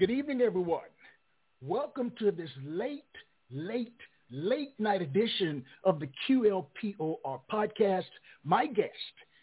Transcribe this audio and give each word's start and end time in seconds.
Good 0.00 0.10
evening, 0.10 0.40
everyone. 0.40 0.88
Welcome 1.60 2.10
to 2.20 2.30
this 2.30 2.48
late, 2.64 3.04
late, 3.50 3.92
late 4.30 4.72
night 4.78 5.02
edition 5.02 5.62
of 5.84 6.00
the 6.00 6.08
QLPOR 6.26 7.40
podcast. 7.52 8.06
My 8.42 8.64
guest 8.64 8.88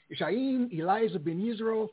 is 0.09 0.17
Chayyim 0.17 0.73
Eliezer 0.73 1.20
Ben 1.20 1.47
Israel. 1.47 1.91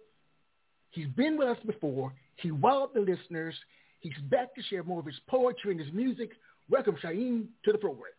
He's 0.92 1.08
been 1.08 1.36
with 1.36 1.46
us 1.46 1.58
before. 1.66 2.14
He 2.36 2.52
wowed 2.52 2.94
the 2.94 3.00
listeners. 3.00 3.54
He's 4.00 4.16
back 4.30 4.54
to 4.54 4.62
share 4.62 4.82
more 4.82 5.00
of 5.00 5.04
his 5.04 5.20
poetry 5.28 5.72
and 5.72 5.80
his 5.80 5.92
music. 5.92 6.30
Welcome, 6.70 6.96
Chayyim, 7.04 7.48
to 7.66 7.72
the 7.72 7.76
program. 7.76 8.12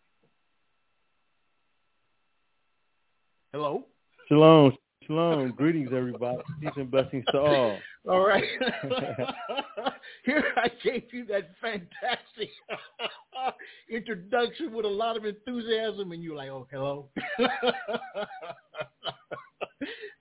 Hello. 3.52 3.86
Shalom. 4.28 4.78
Shalom. 5.06 5.52
Greetings, 5.52 5.90
everybody. 5.96 6.40
Peace 6.60 6.72
and 6.76 6.90
blessings 6.90 7.26
to 7.32 7.40
all. 7.40 7.78
All 8.10 8.26
right. 8.26 8.44
Here 10.26 10.44
I 10.58 10.70
gave 10.84 11.04
you 11.12 11.26
that 11.26 11.52
fantastic 11.62 12.50
introduction 13.90 14.72
with 14.74 14.86
a 14.86 14.90
lot 14.90 15.18
of 15.18 15.26
enthusiasm, 15.26 16.12
and 16.12 16.24
you're 16.24 16.36
like, 16.36 16.50
oh, 16.50 16.68
hello. 16.72 17.10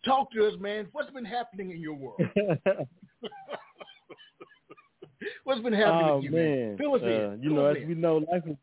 Talk 0.05 0.33
to 0.33 0.47
us, 0.47 0.55
man. 0.61 0.89
What's 0.93 1.11
been 1.13 1.25
happening 1.25 1.71
in 1.71 1.81
your 1.81 1.95
world? 1.95 2.21
What's 5.45 5.61
been 5.63 5.73
happening 5.73 6.11
oh, 6.11 6.17
with 6.17 6.25
you, 6.25 6.31
man. 6.31 6.77
man? 6.77 6.87
Uh. 6.87 7.37
You 7.41 7.51
Fill 7.51 7.55
know, 7.55 7.67
as 7.67 7.77
in. 7.77 7.89
we 7.89 7.95
know, 7.95 8.17
life 8.31 8.43
is 8.47 8.57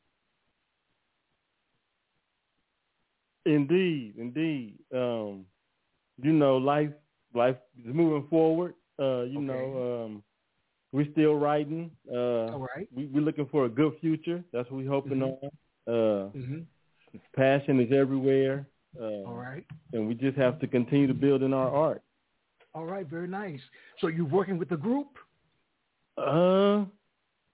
Indeed, 3.45 4.13
indeed. 4.19 4.77
Um, 4.93 5.45
you 6.23 6.33
know, 6.33 6.57
life 6.57 6.91
life 7.33 7.57
is 7.79 7.93
moving 7.93 8.27
forward. 8.29 8.73
Uh, 8.99 9.21
you 9.23 9.37
Okay. 9.39 9.47
know, 9.47 10.03
um, 10.05 10.23
we're 10.91 11.09
still 11.11 11.35
writing. 11.35 11.91
Uh, 12.11 12.51
All 12.53 12.67
right. 12.75 12.87
we, 12.95 13.05
we're 13.07 13.21
looking 13.23 13.47
for 13.47 13.65
a 13.65 13.69
good 13.69 13.93
future. 14.01 14.43
That's 14.51 14.69
what 14.69 14.77
we're 14.83 14.89
hoping 14.89 15.19
Mhm. 15.19 15.37
on. 15.43 15.49
Uh, 15.87 16.29
Mm-hmm. 16.37 16.59
passion 17.35 17.79
is 17.79 17.91
everywhere. 17.91 18.67
Uh, 18.99 19.23
All 19.27 19.33
right. 19.35 19.65
And 19.93 20.07
we 20.07 20.13
just 20.15 20.37
have 20.37 20.59
to 20.59 20.67
continue 20.67 21.07
to 21.07 21.13
build 21.13 21.41
in 21.43 21.53
our 21.53 21.69
art. 21.69 22.01
All 22.73 22.85
right. 22.85 23.05
Very 23.07 23.27
nice. 23.27 23.61
So 23.99 24.07
you're 24.07 24.25
working 24.25 24.57
with 24.57 24.69
the 24.69 24.77
group? 24.77 25.17
Uh, 26.17 26.85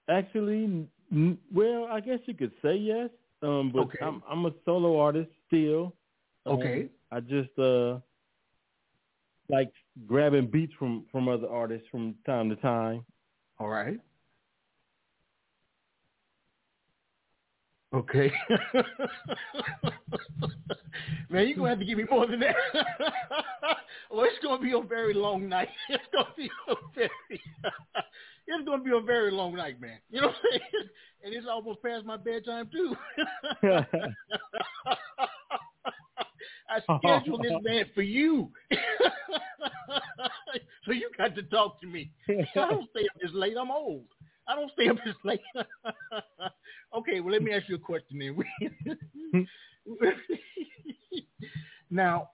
actually, 0.08 0.86
n- 1.12 1.38
well, 1.52 1.84
I 1.90 2.00
guess 2.00 2.18
you 2.26 2.34
could 2.34 2.52
say 2.62 2.76
yes. 2.76 3.10
Um, 3.42 3.70
but 3.72 3.82
Okay. 3.86 3.98
I'm 4.02 4.22
I'm 4.28 4.46
a 4.46 4.52
solo 4.64 4.98
artist 4.98 5.30
still. 5.46 5.94
Um, 6.46 6.54
Okay. 6.58 6.88
I 7.12 7.20
just 7.20 7.56
uh 7.58 8.00
like 9.48 9.70
grabbing 10.06 10.50
beats 10.50 10.72
from 10.78 11.04
from 11.10 11.28
other 11.28 11.48
artists 11.48 11.88
from 11.90 12.14
time 12.26 12.48
to 12.50 12.56
time. 12.56 13.04
All 13.58 13.68
right. 13.68 13.98
Okay. 17.94 18.30
Man, 21.30 21.46
you're 21.46 21.56
gonna 21.56 21.70
have 21.70 21.78
to 21.78 21.84
give 21.84 21.96
me 21.98 22.04
more 22.10 22.26
than 22.26 22.40
that. 22.40 22.54
well, 24.10 24.24
it's 24.24 24.38
gonna 24.42 24.60
be 24.62 24.72
a 24.72 24.80
very 24.80 25.14
long 25.14 25.48
night. 25.48 25.68
It's 25.88 26.04
gonna 26.12 26.28
be 26.36 26.50
a 26.68 26.74
very 26.94 27.10
it's 28.46 28.64
gonna 28.66 28.82
be 28.82 28.90
a 28.90 29.00
very 29.00 29.30
long 29.30 29.54
night, 29.56 29.80
man. 29.80 29.98
You 30.10 30.20
know 30.20 30.28
what 30.28 30.36
I'm 30.36 30.42
saying? 30.50 30.88
And 31.24 31.34
it's 31.34 31.46
almost 31.50 31.82
past 31.82 32.04
my 32.04 32.16
bedtime 32.16 32.68
too. 32.70 32.94
I 36.68 36.80
scheduled 36.98 37.42
this 37.42 37.52
man 37.62 37.86
for 37.94 38.02
you. 38.02 38.50
so 40.84 40.92
you 40.92 41.10
got 41.16 41.34
to 41.34 41.42
talk 41.44 41.80
to 41.80 41.86
me. 41.86 42.10
I 42.28 42.44
don't 42.54 42.88
stay 42.90 43.02
up 43.02 43.20
this 43.20 43.32
late. 43.32 43.56
I'm 43.58 43.70
old. 43.70 44.04
I 44.46 44.54
don't 44.54 44.72
stay 44.72 44.88
up 44.88 44.96
this 45.04 45.14
late. 45.24 45.40
okay, 46.96 47.20
well, 47.20 47.32
let 47.32 47.42
me 47.42 47.52
ask 47.52 47.68
you 47.68 47.76
a 47.76 47.78
question 47.78 48.18
then. 48.18 49.46
now, 51.90 52.30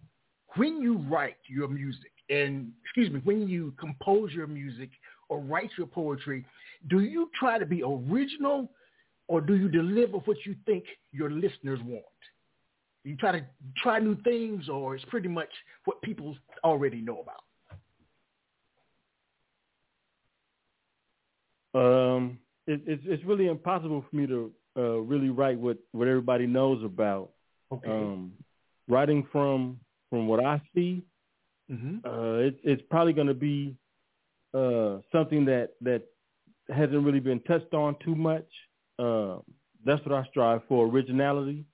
when 0.56 0.80
you 0.80 0.98
write 0.98 1.36
your 1.48 1.68
music, 1.68 2.12
and 2.30 2.70
excuse 2.84 3.10
me, 3.12 3.20
when 3.24 3.48
you 3.48 3.74
compose 3.78 4.32
your 4.32 4.46
music 4.46 4.90
or 5.28 5.40
write 5.40 5.70
your 5.76 5.88
poetry, 5.88 6.44
do 6.88 7.00
you 7.00 7.30
try 7.38 7.58
to 7.58 7.66
be 7.66 7.82
original 7.82 8.70
or 9.28 9.40
do 9.40 9.56
you 9.56 9.68
deliver 9.68 10.18
what 10.18 10.36
you 10.44 10.54
think 10.66 10.84
your 11.12 11.30
listeners 11.30 11.80
want? 11.84 12.04
You 13.04 13.16
try 13.16 13.32
to 13.32 13.44
try 13.76 13.98
new 13.98 14.16
things 14.22 14.68
or 14.68 14.96
it's 14.96 15.04
pretty 15.06 15.28
much 15.28 15.50
what 15.84 16.00
people 16.02 16.34
already 16.64 17.00
know 17.02 17.20
about? 17.20 17.42
Um, 21.74 22.38
it, 22.66 22.80
it's 22.86 23.02
it's 23.04 23.24
really 23.24 23.48
impossible 23.48 24.04
for 24.08 24.16
me 24.16 24.26
to 24.26 24.52
uh, 24.76 24.98
really 25.00 25.28
write 25.28 25.58
what 25.58 25.78
what 25.92 26.08
everybody 26.08 26.46
knows 26.46 26.82
about. 26.82 27.30
Okay. 27.72 27.90
Um, 27.90 28.32
writing 28.88 29.26
from 29.30 29.78
from 30.08 30.26
what 30.26 30.42
I 30.44 30.62
see, 30.74 31.02
mm-hmm. 31.70 31.98
uh, 32.08 32.38
it, 32.38 32.56
it's 32.62 32.82
probably 32.90 33.12
going 33.12 33.26
to 33.26 33.34
be 33.34 33.76
uh, 34.54 34.98
something 35.12 35.44
that 35.46 35.70
that 35.82 36.02
hasn't 36.68 37.04
really 37.04 37.20
been 37.20 37.40
touched 37.40 37.74
on 37.74 37.96
too 38.04 38.14
much. 38.14 38.46
Uh, 38.98 39.38
that's 39.84 40.04
what 40.06 40.14
I 40.14 40.24
strive 40.30 40.62
for: 40.68 40.86
originality. 40.86 41.66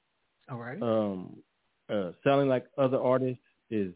All 0.51 0.59
right. 0.59 0.81
Um, 0.83 1.43
uh, 1.89 2.13
sounding 2.25 2.49
like 2.49 2.67
other 2.79 2.99
artists 2.99 3.43
is 3.71 3.93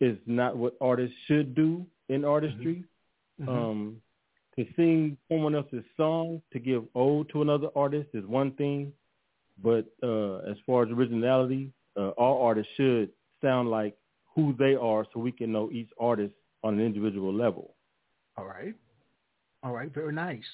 is 0.00 0.18
not 0.26 0.56
what 0.56 0.74
artists 0.80 1.16
should 1.26 1.54
do 1.54 1.86
in 2.08 2.24
artistry. 2.24 2.84
Mhm. 3.40 3.48
Um, 3.48 4.02
to 4.56 4.66
sing 4.76 5.16
someone 5.28 5.54
else's 5.54 5.84
song 5.96 6.42
to 6.52 6.58
give 6.58 6.86
ode 6.94 7.28
to 7.30 7.42
another 7.42 7.68
artist 7.74 8.10
is 8.14 8.24
one 8.26 8.52
thing, 8.52 8.92
but 9.62 9.86
uh, 10.02 10.36
as 10.50 10.56
far 10.66 10.84
as 10.84 10.90
originality, 10.90 11.72
uh, 11.96 12.10
all 12.10 12.42
artists 12.42 12.72
should 12.74 13.10
sound 13.40 13.70
like 13.70 13.96
who 14.34 14.52
they 14.54 14.74
are, 14.74 15.06
so 15.12 15.20
we 15.20 15.32
can 15.32 15.52
know 15.52 15.70
each 15.72 15.90
artist 15.98 16.34
on 16.62 16.74
an 16.74 16.80
individual 16.84 17.32
level. 17.32 17.74
All 18.36 18.46
right. 18.46 18.74
All 19.64 19.72
right, 19.72 19.92
very 19.92 20.12
nice. 20.12 20.44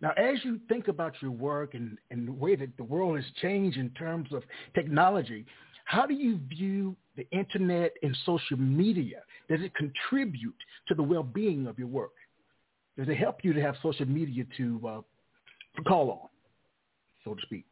Now, 0.00 0.12
as 0.16 0.36
you 0.44 0.60
think 0.68 0.86
about 0.86 1.14
your 1.20 1.32
work 1.32 1.74
and, 1.74 1.98
and 2.12 2.28
the 2.28 2.32
way 2.32 2.54
that 2.54 2.76
the 2.76 2.84
world 2.84 3.16
has 3.16 3.24
changed 3.42 3.76
in 3.76 3.90
terms 3.90 4.32
of 4.32 4.44
technology, 4.74 5.44
how 5.86 6.06
do 6.06 6.14
you 6.14 6.38
view 6.48 6.94
the 7.16 7.28
internet 7.32 7.92
and 8.04 8.16
social 8.24 8.56
media? 8.56 9.22
Does 9.48 9.60
it 9.60 9.74
contribute 9.74 10.54
to 10.86 10.94
the 10.94 11.02
well-being 11.02 11.66
of 11.66 11.80
your 11.80 11.88
work? 11.88 12.12
Does 12.96 13.08
it 13.08 13.16
help 13.16 13.38
you 13.42 13.52
to 13.52 13.60
have 13.60 13.74
social 13.82 14.06
media 14.06 14.44
to, 14.56 14.80
uh, 14.86 15.00
to 15.76 15.82
call 15.82 16.10
on, 16.12 16.28
so 17.24 17.34
to 17.34 17.42
speak? 17.42 17.64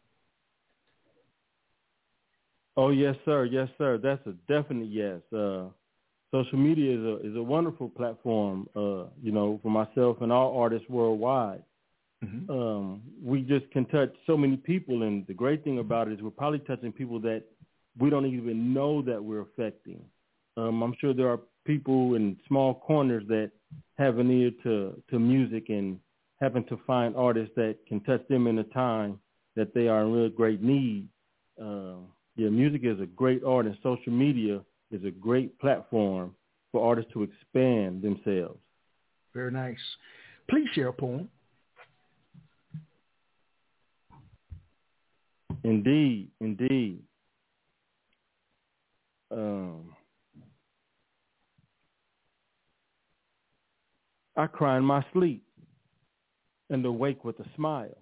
Oh 2.76 2.90
yes, 2.90 3.14
sir. 3.24 3.44
Yes, 3.44 3.68
sir. 3.78 3.98
That's 3.98 4.24
a 4.26 4.32
definite 4.52 4.88
yes. 4.88 5.20
Uh, 5.32 5.66
social 6.30 6.58
media 6.58 6.98
is 6.98 7.04
a 7.04 7.30
is 7.30 7.36
a 7.36 7.42
wonderful 7.42 7.88
platform. 7.88 8.68
Uh, 8.76 9.04
you 9.22 9.32
know, 9.32 9.58
for 9.62 9.70
myself 9.70 10.18
and 10.20 10.32
all 10.32 10.58
artists 10.58 10.88
worldwide. 10.88 11.62
Mm-hmm. 12.24 12.50
um, 12.50 13.02
we 13.22 13.42
just 13.42 13.70
can 13.70 13.84
touch 13.86 14.12
so 14.26 14.36
many 14.36 14.56
people. 14.56 15.04
And 15.04 15.24
the 15.28 15.34
great 15.34 15.62
thing 15.62 15.78
about 15.78 16.08
it 16.08 16.14
is 16.14 16.20
we're 16.20 16.30
probably 16.30 16.58
touching 16.58 16.90
people 16.90 17.20
that 17.20 17.44
we 17.96 18.10
don't 18.10 18.26
even 18.26 18.74
know 18.74 19.02
that 19.02 19.22
we're 19.22 19.42
affecting. 19.42 20.02
Um, 20.56 20.82
I'm 20.82 20.94
sure 21.00 21.14
there 21.14 21.28
are 21.28 21.38
people 21.64 22.14
in 22.14 22.36
small 22.48 22.74
corners 22.74 23.22
that 23.28 23.52
have 23.98 24.18
an 24.18 24.30
ear 24.32 24.50
to, 24.64 25.00
to 25.10 25.18
music 25.18 25.66
and 25.68 26.00
happen 26.40 26.64
to 26.64 26.80
find 26.86 27.14
artists 27.14 27.52
that 27.54 27.76
can 27.86 28.00
touch 28.00 28.26
them 28.28 28.48
in 28.48 28.58
a 28.58 28.64
time 28.64 29.20
that 29.54 29.72
they 29.72 29.86
are 29.86 30.02
in 30.02 30.12
real 30.12 30.28
great 30.28 30.60
need. 30.60 31.06
Uh, 31.60 31.96
yeah, 32.34 32.48
music 32.48 32.80
is 32.84 33.00
a 33.00 33.06
great 33.06 33.44
art 33.44 33.66
and 33.66 33.76
social 33.82 34.12
media 34.12 34.60
is 34.90 35.04
a 35.04 35.10
great 35.10 35.58
platform 35.58 36.34
for 36.72 36.86
artists 36.86 37.12
to 37.12 37.22
expand 37.22 38.02
themselves. 38.02 38.58
Very 39.34 39.52
nice. 39.52 39.76
Please 40.48 40.66
share 40.74 40.88
a 40.88 40.92
poem. 40.92 41.28
Indeed, 45.64 46.28
indeed. 46.40 47.00
Um, 49.30 49.94
I 54.36 54.46
cry 54.46 54.78
in 54.78 54.84
my 54.84 55.04
sleep 55.12 55.42
and 56.70 56.84
awake 56.86 57.24
with 57.24 57.38
a 57.40 57.46
smile. 57.56 57.96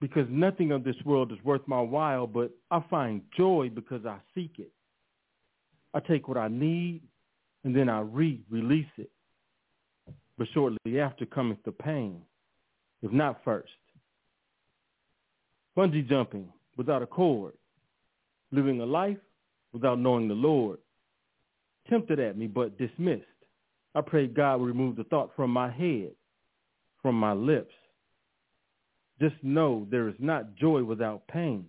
Because 0.00 0.26
nothing 0.30 0.70
of 0.70 0.84
this 0.84 0.96
world 1.04 1.32
is 1.32 1.38
worth 1.44 1.66
my 1.66 1.80
while, 1.80 2.26
but 2.26 2.52
I 2.70 2.82
find 2.88 3.22
joy 3.36 3.70
because 3.74 4.06
I 4.06 4.18
seek 4.34 4.52
it. 4.58 4.70
I 5.94 6.00
take 6.00 6.28
what 6.28 6.36
I 6.36 6.48
need 6.48 7.02
and 7.62 7.74
then 7.74 7.88
I 7.88 8.00
re-release 8.00 8.86
it. 8.98 9.10
But 10.36 10.48
shortly 10.52 11.00
after 11.00 11.24
cometh 11.24 11.62
the 11.64 11.72
pain, 11.72 12.20
if 13.02 13.12
not 13.12 13.42
first. 13.44 13.70
Bungee 15.76 16.08
jumping 16.08 16.48
without 16.76 17.02
a 17.02 17.06
cord, 17.06 17.54
living 18.50 18.80
a 18.80 18.86
life 18.86 19.18
without 19.72 19.98
knowing 19.98 20.28
the 20.28 20.34
Lord. 20.34 20.78
Tempted 21.88 22.18
at 22.18 22.36
me, 22.36 22.46
but 22.46 22.78
dismissed. 22.78 23.24
I 23.94 24.00
prayed 24.00 24.34
God 24.34 24.60
would 24.60 24.66
remove 24.66 24.96
the 24.96 25.04
thought 25.04 25.30
from 25.36 25.50
my 25.50 25.70
head, 25.70 26.12
from 27.00 27.14
my 27.14 27.32
lips. 27.32 27.74
Just 29.20 29.36
know 29.42 29.86
there 29.90 30.08
is 30.08 30.14
not 30.18 30.56
joy 30.56 30.82
without 30.82 31.28
pain. 31.28 31.66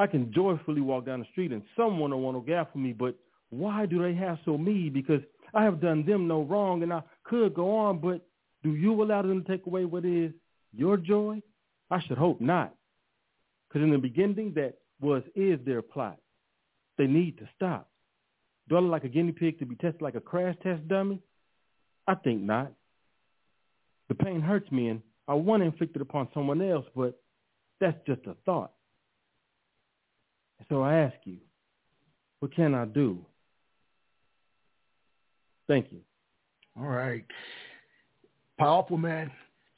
I 0.00 0.06
can 0.06 0.32
joyfully 0.32 0.80
walk 0.80 1.04
down 1.04 1.20
the 1.20 1.26
street 1.26 1.52
and 1.52 1.60
someone 1.76 2.10
will 2.10 2.22
want 2.22 2.46
to 2.46 2.50
gaffle 2.50 2.76
me, 2.76 2.94
but 2.94 3.16
why 3.50 3.84
do 3.84 4.02
they 4.02 4.14
hassle 4.14 4.56
me? 4.56 4.88
Because 4.88 5.20
I 5.52 5.62
have 5.62 5.82
done 5.82 6.06
them 6.06 6.26
no 6.26 6.40
wrong 6.40 6.82
and 6.82 6.90
I 6.90 7.02
could 7.22 7.52
go 7.52 7.76
on, 7.76 7.98
but 7.98 8.26
do 8.62 8.74
you 8.74 9.02
allow 9.02 9.20
them 9.20 9.44
to 9.44 9.46
take 9.46 9.66
away 9.66 9.84
what 9.84 10.06
is 10.06 10.32
your 10.72 10.96
joy? 10.96 11.42
I 11.90 12.00
should 12.00 12.16
hope 12.16 12.40
not. 12.40 12.74
Because 13.68 13.82
in 13.82 13.90
the 13.90 13.98
beginning, 13.98 14.54
that 14.54 14.78
was, 15.02 15.22
is 15.34 15.60
their 15.66 15.82
plot. 15.82 16.16
They 16.96 17.06
need 17.06 17.36
to 17.36 17.48
stop. 17.54 17.90
Do 18.70 18.76
I 18.76 18.80
look 18.80 18.92
like 18.92 19.04
a 19.04 19.08
guinea 19.08 19.32
pig 19.32 19.58
to 19.58 19.66
be 19.66 19.74
tested 19.74 20.00
like 20.00 20.14
a 20.14 20.20
crash 20.20 20.56
test 20.62 20.88
dummy? 20.88 21.20
I 22.08 22.14
think 22.14 22.40
not. 22.40 22.72
The 24.08 24.14
pain 24.14 24.40
hurts 24.40 24.72
me 24.72 24.88
and 24.88 25.02
I 25.28 25.34
want 25.34 25.60
to 25.60 25.66
inflict 25.66 25.94
it 25.94 26.00
upon 26.00 26.28
someone 26.32 26.62
else, 26.62 26.86
but 26.96 27.20
that's 27.80 27.98
just 28.06 28.22
a 28.26 28.34
thought. 28.46 28.72
So 30.68 30.82
I 30.82 30.96
ask 30.96 31.16
you, 31.24 31.38
what 32.40 32.54
can 32.54 32.74
I 32.74 32.84
do? 32.84 33.24
Thank 35.68 35.92
you. 35.92 36.00
All 36.78 36.86
right. 36.86 37.24
Powerful 38.58 38.98
man. 38.98 39.30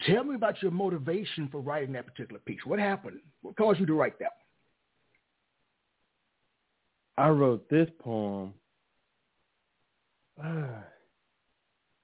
Tell 0.07 0.25
me 0.25 0.35
about 0.35 0.61
your 0.63 0.73
motivation 0.73 1.49
for 1.51 1.61
writing 1.61 1.93
that 1.93 2.07
particular 2.07 2.41
piece. 2.41 2.61
What 2.65 2.79
happened? 2.79 3.21
What 3.43 3.57
caused 3.57 3.79
you 3.79 3.87
to 3.87 3.95
write 3.95 4.19
that? 4.19 4.33
I 7.17 7.29
wrote 7.29 7.69
this 7.69 7.89
poem, 8.01 8.55
uh, 10.43 10.81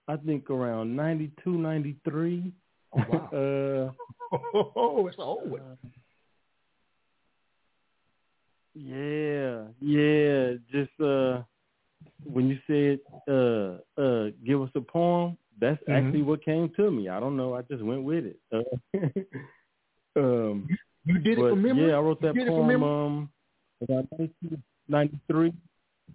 I 0.06 0.16
think 0.16 0.50
around 0.50 0.94
92, 0.94 1.50
93. 1.50 2.52
Oh, 2.92 3.04
wow. 3.08 3.92
uh, 4.32 4.36
oh, 4.76 5.06
it's 5.06 5.16
old 5.18 5.50
one. 5.50 5.78
Yeah, 8.80 9.64
yeah. 9.80 10.52
Just 10.70 10.90
uh, 11.00 11.42
when 12.22 12.48
you 12.48 12.58
said 12.66 13.00
uh, 13.28 14.00
uh, 14.00 14.30
give 14.46 14.62
us 14.62 14.70
a 14.76 14.80
poem, 14.80 15.36
that's 15.60 15.82
mm-hmm. 15.82 15.92
actually 15.92 16.22
what 16.22 16.44
came 16.44 16.70
to 16.76 16.90
me. 16.90 17.08
I 17.08 17.18
don't 17.18 17.36
know. 17.36 17.54
I 17.54 17.62
just 17.62 17.82
went 17.82 18.04
with 18.04 18.24
it. 18.26 18.38
Uh, 18.52 18.98
um, 20.16 20.68
you 21.04 21.18
did 21.18 21.38
it 21.38 21.50
from 21.50 21.62
memory. 21.62 21.88
Yeah, 21.88 21.96
I 21.96 22.00
wrote 22.00 22.22
that 22.22 22.36
poem. 22.36 22.82
Um, 22.82 23.30
about 23.82 24.06
93. 24.88 25.52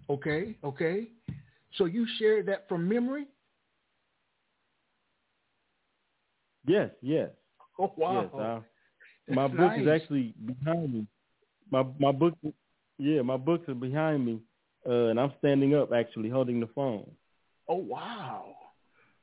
Okay, 0.08 0.56
okay. 0.64 1.08
So 1.76 1.84
you 1.84 2.06
shared 2.18 2.46
that 2.46 2.66
from 2.68 2.88
memory? 2.88 3.26
Yes, 6.66 6.90
yes. 7.02 7.28
Oh 7.78 7.92
wow. 7.96 8.22
Yes, 8.22 8.64
I, 9.28 9.34
my 9.34 9.48
book 9.48 9.58
nice. 9.58 9.82
is 9.82 9.88
actually 9.88 10.34
behind 10.46 10.94
me. 10.94 11.06
My 11.74 11.84
my 11.98 12.12
book, 12.12 12.38
yeah, 12.98 13.20
my 13.22 13.36
books 13.36 13.68
are 13.68 13.74
behind 13.74 14.24
me, 14.24 14.38
uh, 14.88 15.06
and 15.06 15.18
I'm 15.18 15.32
standing 15.38 15.74
up 15.74 15.92
actually 15.92 16.28
holding 16.28 16.60
the 16.60 16.68
phone. 16.68 17.10
Oh 17.68 17.76
wow. 17.78 18.54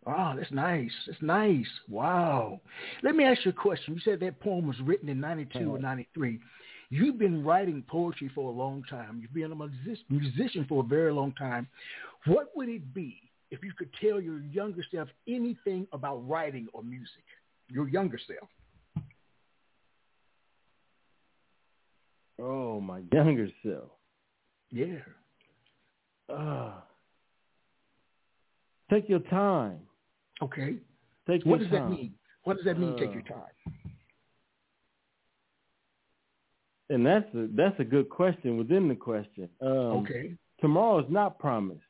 Wow, 0.06 0.33
that's 0.36 0.51
nice. 0.51 0.92
That's 1.07 1.21
nice. 1.21 1.68
Wow. 1.88 2.59
Let 3.03 3.15
me 3.15 3.24
ask 3.24 3.45
you 3.45 3.51
a 3.51 3.53
question. 3.53 3.94
You 3.94 4.01
said 4.01 4.19
that 4.19 4.42
poem 4.42 4.68
was 4.68 4.75
written 4.81 5.07
in 5.07 5.21
92 5.21 5.59
uh-huh. 5.59 5.69
or 5.69 5.80
93. 5.80 6.39
You've 6.89 7.18
been 7.18 7.42
writing 7.42 7.86
poetry 7.88 8.30
for 8.36 8.50
a 8.50 8.53
long 8.53 8.83
time. 8.89 9.19
You've 9.21 9.33
been 9.33 9.53
a 9.53 10.12
musician 10.12 10.65
for 10.68 10.83
a 10.83 10.86
very 10.86 11.13
long 11.13 11.33
time. 11.33 11.69
What 12.25 12.48
would 12.56 12.68
it 12.68 12.94
be 12.94 13.31
if 13.51 13.63
you 13.63 13.71
could 13.77 13.92
tell 14.01 14.19
your 14.19 14.39
younger 14.39 14.83
self 14.92 15.07
anything 15.25 15.88
about 15.94 16.27
writing 16.27 16.68
or 16.74 16.83
music? 16.83 17.24
Your 17.69 17.88
younger 17.88 18.19
self. 18.27 18.50
Oh, 22.39 22.79
my 22.79 23.01
younger 23.11 23.47
self. 23.63 23.89
Yeah. 24.71 24.97
Uh, 26.33 26.73
take 28.89 29.09
your 29.09 29.19
time. 29.19 29.79
Okay. 30.41 30.77
Take 31.27 31.43
what 31.45 31.59
does 31.59 31.69
time. 31.69 31.89
that 31.89 31.97
mean? 31.97 32.13
What 32.43 32.57
does 32.57 32.65
that 32.65 32.79
mean? 32.79 32.93
Uh, 32.93 32.97
take 32.97 33.13
your 33.13 33.23
time. 33.23 33.51
And 36.89 37.05
that's 37.05 37.33
a 37.33 37.47
that's 37.55 37.79
a 37.79 37.85
good 37.85 38.09
question 38.09 38.57
within 38.57 38.87
the 38.89 38.95
question. 38.95 39.47
Um, 39.61 39.69
okay. 40.03 40.35
Tomorrow 40.59 40.99
is 40.99 41.05
not 41.09 41.39
promised. 41.39 41.81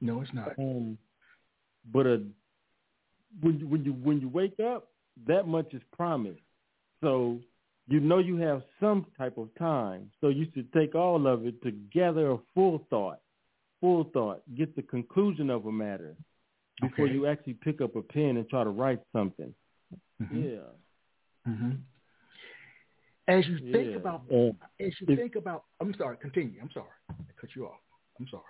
No, 0.00 0.20
it's 0.20 0.32
not. 0.32 0.52
Um, 0.58 0.96
but 1.92 2.06
a, 2.06 2.22
when 3.40 3.58
you, 3.58 3.66
when 3.66 3.84
you 3.84 3.92
when 3.92 4.20
you 4.20 4.28
wake 4.28 4.58
up, 4.60 4.88
that 5.26 5.46
much 5.46 5.74
is 5.74 5.82
promised. 5.94 6.40
So 7.02 7.38
you 7.88 8.00
know 8.00 8.18
you 8.18 8.36
have 8.36 8.62
some 8.80 9.06
type 9.16 9.38
of 9.38 9.48
time. 9.58 10.10
So 10.20 10.28
you 10.28 10.46
should 10.54 10.72
take 10.72 10.94
all 10.94 11.26
of 11.26 11.46
it 11.46 11.62
to 11.62 11.70
gather 11.70 12.32
a 12.32 12.38
full 12.54 12.84
thought, 12.90 13.20
full 13.80 14.04
thought, 14.12 14.42
get 14.56 14.74
the 14.74 14.82
conclusion 14.82 15.50
of 15.50 15.66
a 15.66 15.72
matter 15.72 16.16
before 16.80 17.06
okay. 17.06 17.14
you 17.14 17.26
actually 17.26 17.54
pick 17.54 17.80
up 17.80 17.96
a 17.96 18.02
pen 18.02 18.36
and 18.36 18.48
try 18.48 18.64
to 18.64 18.70
write 18.70 19.00
something. 19.12 19.54
Mm-hmm. 20.22 20.42
Yeah. 20.42 21.48
Mm-hmm. 21.48 21.70
As 23.28 23.46
you 23.46 23.72
think 23.72 23.90
yeah. 23.90 23.96
about, 23.96 24.22
uh, 24.32 24.48
as 24.80 24.92
you 25.00 25.06
if, 25.08 25.18
think 25.18 25.36
about, 25.36 25.64
I'm 25.80 25.94
sorry, 25.98 26.16
continue. 26.16 26.60
I'm 26.60 26.70
sorry, 26.72 26.86
I 27.10 27.14
cut 27.40 27.50
you 27.56 27.66
off. 27.66 27.80
I'm 28.20 28.26
sorry. 28.30 28.42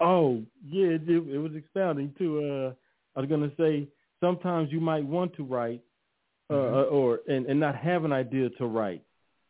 Oh 0.00 0.42
yeah, 0.66 0.88
it, 0.88 1.08
it 1.08 1.38
was 1.38 1.52
expounding 1.54 2.14
too. 2.18 2.38
Uh, 2.38 2.72
I 3.16 3.20
was 3.20 3.28
gonna 3.28 3.52
say 3.58 3.88
sometimes 4.20 4.70
you 4.70 4.80
might 4.80 5.04
want 5.04 5.34
to 5.36 5.44
write, 5.44 5.82
uh, 6.50 6.54
mm-hmm. 6.54 6.94
or 6.94 7.20
and, 7.28 7.46
and 7.46 7.60
not 7.60 7.76
have 7.76 8.04
an 8.04 8.12
idea 8.12 8.50
to 8.50 8.66
write, 8.66 9.02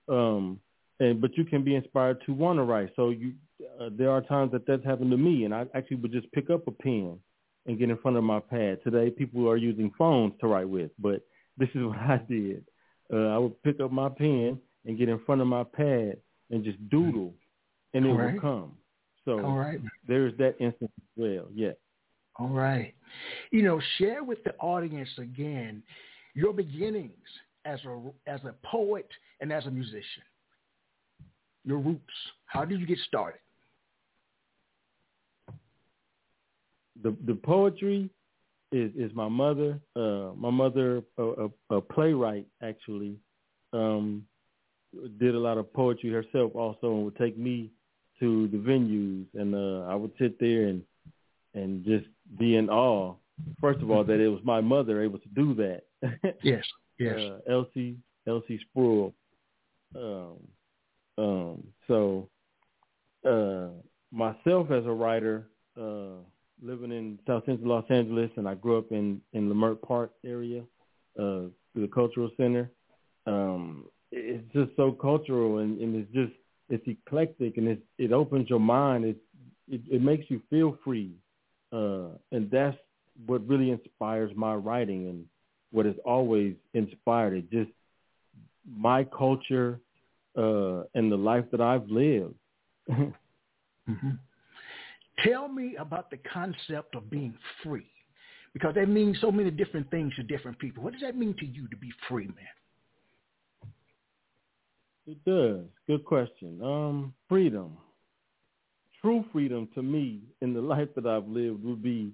um, 0.09 0.61
and 1.01 1.21
but 1.21 1.37
you 1.37 1.45
can 1.45 1.65
be 1.65 1.75
inspired 1.75 2.19
to 2.27 2.33
want 2.33 2.59
to 2.59 2.63
write. 2.63 2.91
So 2.97 3.11
you, 3.11 3.33
uh, 3.81 3.91
there 3.97 4.11
are 4.11 4.21
times 4.21 4.53
that 4.53 4.67
that's 4.67 4.85
happened 4.85 5.11
to 5.11 5.17
me, 5.17 5.45
and 5.45 5.55
I 5.55 5.67
actually 5.75 5.99
would 5.99 6.13
just 6.13 6.31
pick 6.33 6.51
up 6.51 6.67
a 6.67 6.71
pen 6.71 7.19
and 7.67 7.79
get 7.79 7.91
in 7.91 7.97
front 7.99 8.17
of 8.17 8.25
my 8.25 8.41
pad. 8.41 8.79
Today, 8.85 9.11
people 9.11 9.49
are 9.49 9.57
using 9.57 9.91
phones 9.99 10.35
to 10.41 10.47
write 10.47 10.69
with, 10.69 10.91
but 10.99 11.23
this 11.59 11.69
is 11.75 11.83
what 11.85 11.99
I 11.99 12.21
did 12.29 12.65
uh, 13.13 13.29
I 13.29 13.39
would 13.39 13.61
pick 13.63 13.81
up 13.81 13.91
my 13.91 14.09
pen 14.09 14.59
and 14.87 14.99
get 14.99 15.09
in 15.09 15.21
front 15.25 15.41
of 15.41 15.47
my 15.47 15.65
pad 15.65 16.17
and 16.51 16.65
just 16.65 16.79
doodle, 16.89 17.35
and 17.95 18.07
it 18.07 18.13
right. 18.13 18.35
would 18.35 18.41
come. 18.41 18.73
So 19.25 19.45
All 19.45 19.59
right. 19.59 19.81
there's 20.07 20.37
that 20.39 20.57
instance 20.61 20.91
as 20.99 21.09
well. 21.17 21.47
Yeah. 21.55 21.73
All 22.39 22.49
right. 22.49 22.95
You 23.51 23.63
know, 23.63 23.81
share 23.99 24.25
with 24.25 24.43
the 24.45 24.55
audience 24.57 25.11
again 25.19 25.83
your 26.35 26.53
beginnings 26.53 27.13
as 27.65 27.81
a 27.85 28.01
as 28.27 28.41
a 28.45 28.55
poet 28.65 29.09
and 29.41 29.53
as 29.53 29.67
a 29.67 29.71
musician. 29.71 30.23
Your 31.65 31.79
roots. 31.79 32.03
How 32.47 32.65
did 32.65 32.81
you 32.81 32.87
get 32.87 32.99
started? 33.07 33.41
The 37.03 37.15
the 37.27 37.35
poetry 37.35 38.11
is 38.73 38.91
is 38.97 39.13
my 39.15 39.29
mother. 39.29 39.79
Uh, 39.97 40.31
my 40.37 40.51
mother, 40.51 41.03
a, 41.19 41.23
a, 41.23 41.77
a 41.77 41.81
playwright, 41.81 42.47
actually, 42.63 43.17
um, 43.73 44.25
did 45.19 45.35
a 45.35 45.39
lot 45.39 45.59
of 45.59 45.73
poetry 45.73 46.11
herself 46.11 46.55
also, 46.55 46.95
and 46.95 47.05
would 47.05 47.17
take 47.17 47.39
me 47.39 47.71
to 48.21 48.49
the 48.49 48.59
venues, 48.59 49.27
and 49.35 49.55
uh, 49.55 49.91
I 49.91 49.95
would 49.95 50.13
sit 50.19 50.39
there 50.39 50.69
and 50.69 50.83
and 51.55 51.85
just 51.85 52.07
be 52.39 52.57
in 52.57 52.69
awe. 52.69 53.15
First 53.61 53.81
of 53.81 53.91
all, 53.91 54.05
that 54.05 54.21
it 54.21 54.29
was 54.29 54.41
my 54.45 54.61
mother 54.61 55.03
able 55.03 55.19
to 55.19 55.29
do 55.29 55.55
that. 55.55 55.83
yes, 56.43 56.65
yes. 56.99 57.19
Uh, 57.19 57.39
Elsie 57.51 57.97
Elsie 58.27 58.61
Spruill. 58.77 59.13
Um, 59.95 60.39
um, 61.19 61.65
so 61.89 62.29
uh, 63.27 63.69
myself 64.13 64.71
as 64.71 64.87
a 64.87 64.93
writer. 64.93 65.49
Uh, 65.81 66.23
living 66.63 66.93
in 66.93 67.19
South 67.27 67.45
Central 67.47 67.71
Los 67.71 67.85
Angeles, 67.91 68.31
and 68.37 68.49
I 68.49 68.55
grew 68.55 68.79
up 68.79 68.91
in 68.93 69.21
in 69.33 69.49
Leimert 69.49 69.81
Park 69.83 70.13
area, 70.25 70.63
uh, 71.19 71.49
the 71.75 71.89
cultural 71.93 72.31
center. 72.37 72.71
Um, 73.27 73.87
it's 74.13 74.45
just 74.53 74.71
so 74.77 74.93
cultural, 74.93 75.59
and, 75.59 75.81
and 75.81 75.97
it's 75.97 76.13
just 76.13 76.33
it's 76.69 76.87
eclectic, 76.87 77.57
and 77.57 77.69
it 77.69 77.83
it 77.99 78.13
opens 78.13 78.51
your 78.51 78.61
mind. 78.61 79.05
It, 79.05 79.17
it 79.69 79.81
it 79.91 80.03
makes 80.03 80.27
you 80.29 80.41
feel 80.51 80.79
free, 80.85 81.15
uh, 81.73 82.09
and 82.33 82.51
that's 82.51 82.77
what 83.27 83.47
really 83.49 83.71
inspires 83.71 84.31
my 84.35 84.55
writing 84.55 85.09
and 85.09 85.25
what 85.73 85.87
has 85.87 85.97
always 86.05 86.55
inspired 86.75 87.35
it. 87.35 87.51
Just 87.51 87.71
my 88.69 89.05
culture 89.05 89.81
uh, 90.37 90.83
and 90.95 91.11
the 91.11 91.17
life 91.17 91.45
that 91.53 91.61
I've 91.61 91.89
lived. 91.89 92.35
mm-hmm. 92.91 94.11
Tell 95.25 95.49
me 95.49 95.77
about 95.79 96.11
the 96.11 96.19
concept 96.33 96.95
of 96.95 97.11
being 97.11 97.35
free, 97.63 97.91
because 98.53 98.75
that 98.75 98.89
means 98.89 99.19
so 99.21 99.31
many 99.31 99.51
different 99.51 99.91
things 99.91 100.15
to 100.17 100.23
different 100.23 100.59
people. 100.59 100.83
What 100.83 100.93
does 100.93 101.03
that 101.03 101.17
mean 101.17 101.35
to 101.39 101.47
you 101.47 101.69
to 101.69 101.77
be 101.77 101.91
free, 102.09 102.27
man? 102.27 102.37
It 105.07 105.19
does. 105.25 105.67
Good 105.87 106.05
question. 106.05 106.61
Um, 106.63 107.15
freedom. 107.29 107.77
True 109.01 109.25
freedom 109.33 109.69
to 109.75 109.83
me 109.83 110.21
in 110.41 110.55
the 110.55 110.61
life 110.61 110.89
that 110.95 111.07
I've 111.07 111.27
lived 111.27 111.65
would 111.65 111.83
be 111.83 112.13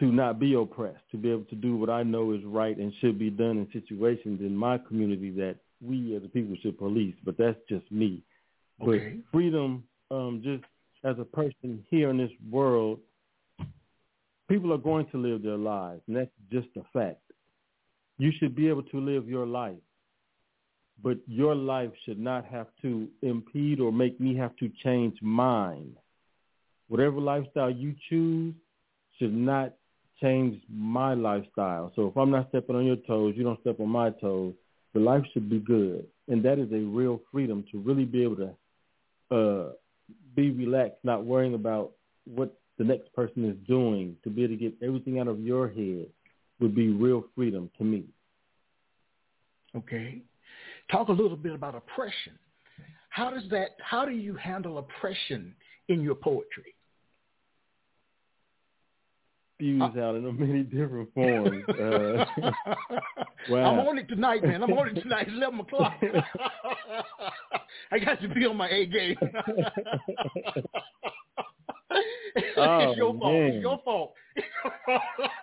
to 0.00 0.06
not 0.06 0.38
be 0.38 0.54
oppressed, 0.54 1.02
to 1.10 1.16
be 1.16 1.30
able 1.30 1.44
to 1.44 1.56
do 1.56 1.76
what 1.76 1.90
I 1.90 2.02
know 2.02 2.32
is 2.32 2.44
right 2.44 2.76
and 2.76 2.92
should 3.00 3.18
be 3.18 3.30
done 3.30 3.58
in 3.58 3.68
situations 3.72 4.40
in 4.40 4.56
my 4.56 4.78
community 4.78 5.30
that 5.32 5.56
we 5.80 6.16
as 6.16 6.24
a 6.24 6.28
people 6.28 6.56
should 6.62 6.78
police. 6.78 7.14
But 7.24 7.36
that's 7.38 7.58
just 7.68 7.90
me. 7.90 8.22
Okay. 8.82 9.16
But 9.16 9.32
freedom, 9.32 9.84
um, 10.10 10.40
just 10.44 10.64
as 11.04 11.16
a 11.18 11.24
person 11.24 11.84
here 11.90 12.10
in 12.10 12.16
this 12.16 12.30
world, 12.50 13.00
people 14.48 14.72
are 14.72 14.78
going 14.78 15.06
to 15.10 15.18
live 15.18 15.42
their 15.42 15.56
lives, 15.56 16.02
and 16.06 16.16
that's 16.16 16.30
just 16.50 16.68
a 16.76 16.82
fact. 16.92 17.20
You 18.18 18.32
should 18.38 18.54
be 18.54 18.68
able 18.68 18.82
to 18.84 19.00
live 19.00 19.28
your 19.28 19.46
life, 19.46 19.76
but 21.02 21.18
your 21.26 21.54
life 21.54 21.90
should 22.04 22.18
not 22.18 22.44
have 22.46 22.66
to 22.82 23.08
impede 23.22 23.80
or 23.80 23.92
make 23.92 24.18
me 24.20 24.36
have 24.36 24.56
to 24.56 24.70
change 24.82 25.16
mine. 25.22 25.92
Whatever 26.88 27.20
lifestyle 27.20 27.70
you 27.70 27.94
choose 28.08 28.54
should 29.18 29.34
not 29.34 29.74
change 30.20 30.60
my 30.68 31.14
lifestyle. 31.14 31.92
So 31.96 32.08
if 32.08 32.16
I'm 32.16 32.30
not 32.30 32.48
stepping 32.50 32.76
on 32.76 32.86
your 32.86 32.96
toes, 32.96 33.34
you 33.36 33.44
don't 33.44 33.60
step 33.60 33.80
on 33.80 33.88
my 33.88 34.10
toes. 34.10 34.54
The 34.94 35.00
life 35.00 35.22
should 35.32 35.50
be 35.50 35.58
good, 35.60 36.06
and 36.28 36.42
that 36.44 36.58
is 36.58 36.72
a 36.72 36.78
real 36.78 37.20
freedom 37.30 37.64
to 37.70 37.78
really 37.78 38.04
be 38.04 38.22
able 38.22 38.36
to 38.36 39.36
uh, 39.36 39.72
be 40.34 40.50
relaxed, 40.50 40.98
not 41.04 41.24
worrying 41.24 41.54
about 41.54 41.92
what 42.24 42.58
the 42.78 42.84
next 42.84 43.12
person 43.12 43.44
is 43.44 43.56
doing. 43.66 44.16
To 44.24 44.30
be 44.30 44.44
able 44.44 44.54
to 44.54 44.60
get 44.60 44.74
everything 44.82 45.18
out 45.18 45.28
of 45.28 45.40
your 45.40 45.68
head 45.68 46.06
would 46.60 46.74
be 46.74 46.88
real 46.88 47.24
freedom 47.34 47.70
to 47.78 47.84
me. 47.84 48.04
Okay, 49.76 50.22
talk 50.90 51.08
a 51.08 51.12
little 51.12 51.36
bit 51.36 51.52
about 51.52 51.74
oppression. 51.74 52.38
How 53.10 53.30
does 53.30 53.44
that? 53.50 53.70
How 53.80 54.04
do 54.04 54.12
you 54.12 54.34
handle 54.36 54.78
oppression 54.78 55.54
in 55.88 56.00
your 56.00 56.14
poetry? 56.14 56.74
Spews 59.58 59.82
uh, 59.82 60.00
out 60.00 60.14
in 60.14 60.38
many 60.38 60.62
different 60.62 61.12
forms. 61.12 61.64
Uh, 61.68 62.24
wow. 63.50 63.72
I'm 63.72 63.80
on 63.80 63.98
it 63.98 64.08
tonight, 64.08 64.44
man. 64.44 64.62
I'm 64.62 64.72
on 64.72 64.88
it 64.88 65.00
tonight. 65.00 65.26
It's 65.26 65.36
11 65.36 65.60
o'clock. 65.60 65.94
I 67.90 67.98
got 67.98 68.20
to 68.20 68.28
be 68.28 68.46
on 68.46 68.56
my 68.56 68.68
A 68.68 68.86
game. 68.86 69.16
oh, 69.22 69.28
it's 71.90 72.96
your 72.96 73.18
fault. 73.18 73.32
Man. 73.32 73.42
It's 73.46 73.62
your 73.62 73.80
fault. 73.84 74.14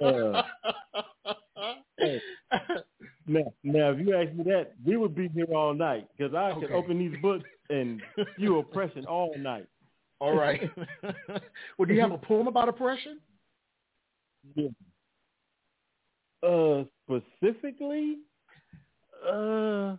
uh. 0.03 0.41
Now, 3.27 3.53
now, 3.63 3.89
if 3.89 3.99
you 4.05 4.15
ask 4.15 4.31
me 4.33 4.43
that, 4.45 4.73
we 4.85 4.97
would 4.97 5.15
be 5.15 5.29
here 5.29 5.47
all 5.53 5.73
night 5.73 6.07
because 6.15 6.35
I 6.35 6.51
okay. 6.51 6.67
can 6.67 6.75
open 6.75 6.99
these 6.99 7.15
books 7.23 7.49
and 7.71 7.99
spew 8.33 8.59
oppression 8.59 9.05
all 9.07 9.33
night. 9.37 9.65
All 10.19 10.35
right. 10.35 10.61
well, 11.77 11.87
do 11.87 11.93
you 11.93 12.01
have 12.01 12.11
a 12.11 12.19
poem 12.19 12.47
about 12.47 12.69
oppression? 12.69 13.19
Yeah. 14.53 14.67
Uh, 16.43 16.83
specifically, 17.03 18.17
uh, 19.27 19.95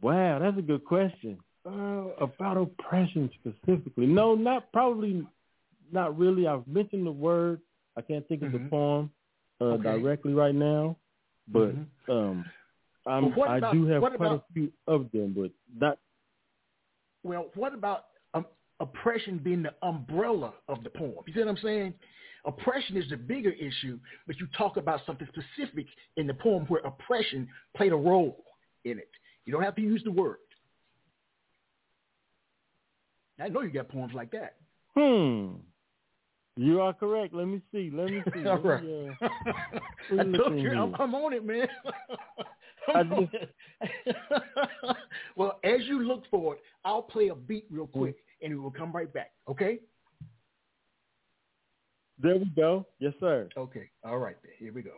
wow, 0.00 0.38
that's 0.38 0.58
a 0.58 0.62
good 0.62 0.84
question. 0.84 1.38
Uh, 1.66 2.08
about 2.20 2.56
oppression 2.56 3.30
specifically, 3.40 4.06
no, 4.06 4.34
not 4.34 4.72
probably, 4.72 5.26
not 5.92 6.16
really. 6.18 6.46
I've 6.46 6.66
mentioned 6.66 7.06
the 7.06 7.12
word. 7.12 7.60
I 7.96 8.00
can't 8.00 8.26
think 8.28 8.42
mm-hmm. 8.42 8.46
of 8.46 8.52
the 8.52 8.58
mm-hmm. 8.58 8.68
poem 8.68 9.10
uh, 9.60 9.64
okay. 9.64 9.82
directly 9.82 10.34
right 10.34 10.54
now, 10.54 10.96
but 11.48 11.74
mm-hmm. 11.74 12.12
um, 12.12 12.44
I'm, 13.06 13.34
well, 13.36 13.48
I 13.48 13.58
about, 13.58 13.72
do 13.74 13.86
have 13.86 14.00
quite 14.00 14.14
about, 14.14 14.32
a 14.32 14.52
few 14.52 14.72
of 14.86 15.10
them, 15.12 15.34
but 15.36 15.50
not. 15.80 15.98
Well, 17.24 17.46
what 17.54 17.74
about 17.74 18.06
um, 18.34 18.46
oppression 18.80 19.38
being 19.38 19.62
the 19.62 19.74
umbrella 19.82 20.54
of 20.68 20.82
the 20.82 20.90
poem? 20.90 21.14
You 21.26 21.34
see 21.34 21.40
what 21.40 21.48
I'm 21.48 21.58
saying? 21.62 21.94
Oppression 22.44 22.96
is 22.96 23.08
the 23.08 23.16
bigger 23.16 23.50
issue, 23.50 23.98
but 24.26 24.38
you 24.40 24.48
talk 24.58 24.76
about 24.76 25.00
something 25.06 25.28
specific 25.28 25.86
in 26.16 26.26
the 26.26 26.34
poem 26.34 26.64
where 26.66 26.80
oppression 26.80 27.48
played 27.76 27.92
a 27.92 27.96
role 27.96 28.44
in 28.84 28.98
it. 28.98 29.10
You 29.44 29.52
don't 29.52 29.62
have 29.62 29.76
to 29.76 29.82
use 29.82 30.02
the 30.04 30.10
word. 30.10 30.38
I 33.40 33.48
know 33.48 33.62
you 33.62 33.70
got 33.70 33.88
poems 33.88 34.12
like 34.14 34.30
that. 34.32 34.56
Hmm. 34.96 35.54
You 36.56 36.80
are 36.80 36.92
correct. 36.92 37.32
Let 37.32 37.46
me 37.46 37.60
see. 37.72 37.90
Let 37.92 38.06
me 38.10 38.22
see. 38.34 38.46
All 38.46 38.58
right. 38.58 38.82
Me, 38.82 39.16
uh, 39.22 39.26
I 40.20 40.36
told 40.36 40.58
you, 40.58 40.70
I'm, 40.70 40.94
I'm, 40.96 41.14
on 41.14 41.32
it, 41.32 41.44
man. 41.44 41.66
on 42.94 43.28
it. 43.32 43.54
well, 45.36 45.58
as 45.64 45.80
you 45.86 46.02
look 46.04 46.24
for 46.30 46.54
it, 46.54 46.60
I'll 46.84 47.02
play 47.02 47.28
a 47.28 47.34
beat 47.34 47.66
real 47.70 47.86
quick, 47.86 48.16
and 48.42 48.52
we 48.52 48.60
will 48.60 48.70
come 48.70 48.92
right 48.92 49.12
back. 49.12 49.32
Okay? 49.48 49.78
There 52.18 52.36
we 52.36 52.46
go. 52.56 52.86
Yes, 52.98 53.14
sir. 53.20 53.48
Okay. 53.56 53.88
All 54.04 54.18
right. 54.18 54.36
Here 54.58 54.72
we 54.72 54.82
go. 54.82 54.92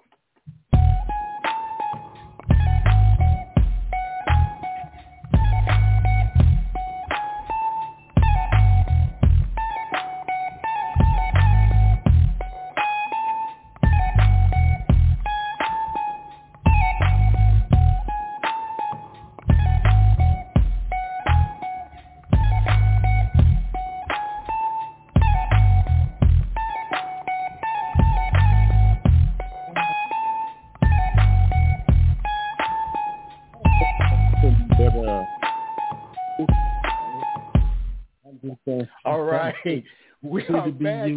we 40.23 40.47
are 40.49 40.71
back. 40.71 41.11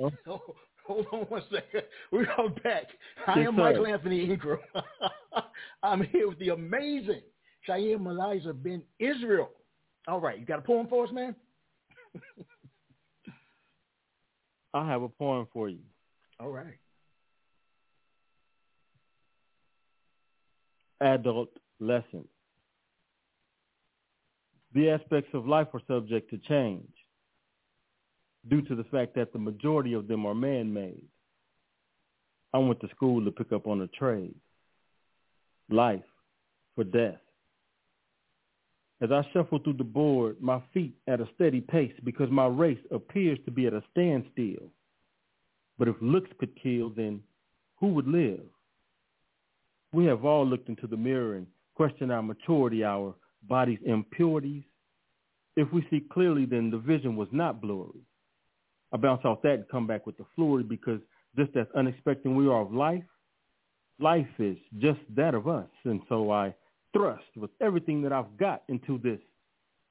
Oh, 0.00 0.10
hold 0.86 1.06
on 1.12 1.20
one 1.20 1.42
second. 1.50 1.82
We 2.12 2.26
are 2.38 2.48
back. 2.62 2.84
I 3.26 3.40
am 3.40 3.56
Michael 3.56 3.86
Anthony 3.86 4.24
Ingram. 4.24 4.58
I'm 5.82 6.02
here 6.04 6.28
with 6.28 6.38
the 6.38 6.50
amazing 6.50 7.22
Chayyim 7.68 8.06
Eliezer 8.06 8.52
Ben 8.52 8.82
Israel. 8.98 9.50
All 10.08 10.20
right, 10.20 10.38
you 10.38 10.44
got 10.44 10.58
a 10.58 10.62
poem 10.62 10.86
for 10.88 11.06
us, 11.06 11.12
man? 11.12 11.34
I 14.74 14.86
have 14.86 15.02
a 15.02 15.08
poem 15.08 15.46
for 15.52 15.68
you. 15.68 15.80
All 16.38 16.50
right. 16.50 16.78
Adult 21.00 21.50
lessons. 21.80 22.28
The 24.74 24.90
aspects 24.90 25.30
of 25.32 25.46
life 25.46 25.68
are 25.72 25.80
subject 25.88 26.30
to 26.30 26.38
change 26.38 26.88
due 28.48 28.62
to 28.62 28.74
the 28.74 28.84
fact 28.84 29.14
that 29.14 29.32
the 29.32 29.38
majority 29.38 29.92
of 29.92 30.08
them 30.08 30.26
are 30.26 30.34
man-made. 30.34 31.04
I 32.54 32.58
went 32.58 32.80
to 32.80 32.88
school 32.88 33.24
to 33.24 33.30
pick 33.30 33.52
up 33.52 33.66
on 33.66 33.82
a 33.82 33.86
trade, 33.88 34.34
life 35.68 36.02
for 36.74 36.84
death. 36.84 37.20
As 39.00 39.10
I 39.12 39.26
shuffle 39.32 39.58
through 39.58 39.74
the 39.74 39.84
board, 39.84 40.36
my 40.40 40.62
feet 40.72 40.94
at 41.06 41.20
a 41.20 41.28
steady 41.34 41.60
pace 41.60 41.92
because 42.02 42.30
my 42.30 42.46
race 42.46 42.78
appears 42.90 43.38
to 43.44 43.50
be 43.50 43.66
at 43.66 43.74
a 43.74 43.82
standstill. 43.90 44.70
But 45.78 45.88
if 45.88 45.96
looks 46.00 46.30
could 46.38 46.56
kill, 46.62 46.90
then 46.90 47.20
who 47.78 47.88
would 47.88 48.06
live? 48.06 48.40
We 49.92 50.06
have 50.06 50.24
all 50.24 50.46
looked 50.46 50.70
into 50.70 50.86
the 50.86 50.96
mirror 50.96 51.34
and 51.34 51.46
questioned 51.74 52.10
our 52.10 52.22
maturity, 52.22 52.84
our 52.84 53.14
body's 53.42 53.78
impurities. 53.84 54.62
If 55.56 55.70
we 55.72 55.86
see 55.90 56.00
clearly, 56.10 56.46
then 56.46 56.70
the 56.70 56.78
vision 56.78 57.16
was 57.16 57.28
not 57.32 57.60
blurry. 57.60 58.00
I 58.92 58.96
bounce 58.96 59.24
off 59.24 59.42
that 59.42 59.54
and 59.54 59.68
come 59.68 59.86
back 59.86 60.06
with 60.06 60.16
the 60.16 60.24
fluid 60.34 60.68
because 60.68 61.00
just 61.36 61.56
as 61.56 61.66
unexpected 61.74 62.30
we 62.30 62.46
are 62.46 62.60
of 62.60 62.72
life, 62.72 63.04
life 63.98 64.26
is 64.38 64.56
just 64.78 65.00
that 65.16 65.34
of 65.34 65.48
us. 65.48 65.68
And 65.84 66.00
so 66.08 66.30
I 66.30 66.54
thrust 66.92 67.24
with 67.36 67.50
everything 67.60 68.02
that 68.02 68.12
I've 68.12 68.36
got 68.38 68.62
into 68.68 68.98
this 68.98 69.20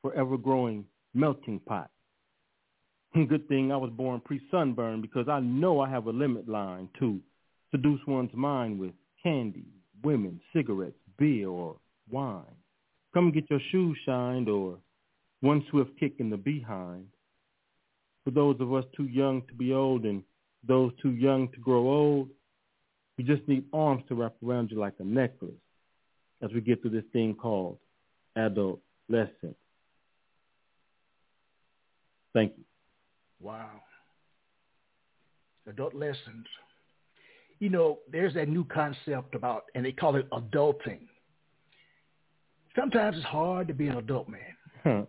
forever 0.02 0.38
growing 0.38 0.86
melting 1.14 1.60
pot. 1.60 1.90
Good 3.14 3.48
thing 3.48 3.72
I 3.72 3.78
was 3.78 3.92
born 3.92 4.22
pre-sunburn 4.24 5.02
because 5.02 5.28
I 5.30 5.40
know 5.40 5.80
I 5.80 5.90
have 5.90 6.08
a 6.08 6.12
limit 6.12 6.50
line 6.50 6.90
to 7.00 7.20
seduce 7.72 8.02
one's 8.08 8.34
mind 8.34 8.78
with 8.78 8.92
candy, 9.24 9.66
women, 10.04 10.42
cigarettes, 10.54 10.98
beer, 11.18 11.48
or 11.48 11.78
wine. 12.12 12.44
Come 13.14 13.32
get 13.32 13.50
your 13.50 13.62
shoes 13.72 13.98
shined 14.06 14.50
or 14.50 14.78
one 15.42 15.64
swift 15.70 15.92
kick 16.00 16.16
in 16.20 16.30
the 16.30 16.38
behind. 16.38 17.08
For 18.26 18.32
those 18.32 18.60
of 18.60 18.74
us 18.74 18.84
too 18.98 19.06
young 19.06 19.44
to 19.44 19.54
be 19.54 19.72
old 19.72 20.04
and 20.04 20.24
those 20.68 20.92
too 21.02 21.12
young 21.12 21.48
to 21.50 21.60
grow 21.60 21.88
old, 21.88 22.30
we 23.18 23.24
just 23.24 23.48
need 23.48 23.64
arms 23.72 24.04
to 24.10 24.16
wrap 24.16 24.34
around 24.46 24.72
you 24.72 24.80
like 24.80 24.96
a 25.00 25.04
necklace 25.04 25.52
as 26.42 26.52
we 26.52 26.60
get 26.60 26.82
through 26.82 26.92
this 26.92 27.06
thing 27.14 27.36
called 27.36 27.78
adolescence. 28.36 29.56
Thank 32.34 32.54
you. 32.58 32.64
Wow. 33.40 33.70
Adult 35.70 35.94
lessons. 35.94 36.48
You 37.60 37.70
know, 37.70 38.00
there's 38.12 38.34
that 38.34 38.50
new 38.50 38.66
concept 38.66 39.36
about, 39.36 39.66
and 39.76 39.86
they 39.86 39.94
call 39.94 40.16
it 40.16 40.30
adulting. 40.32 41.00
Sometimes 42.76 43.16
it's 43.16 43.26
hard 43.26 43.68
to 43.70 43.74
be 43.74 43.88
an 43.88 43.98
adult 43.98 44.28
man 44.28 45.08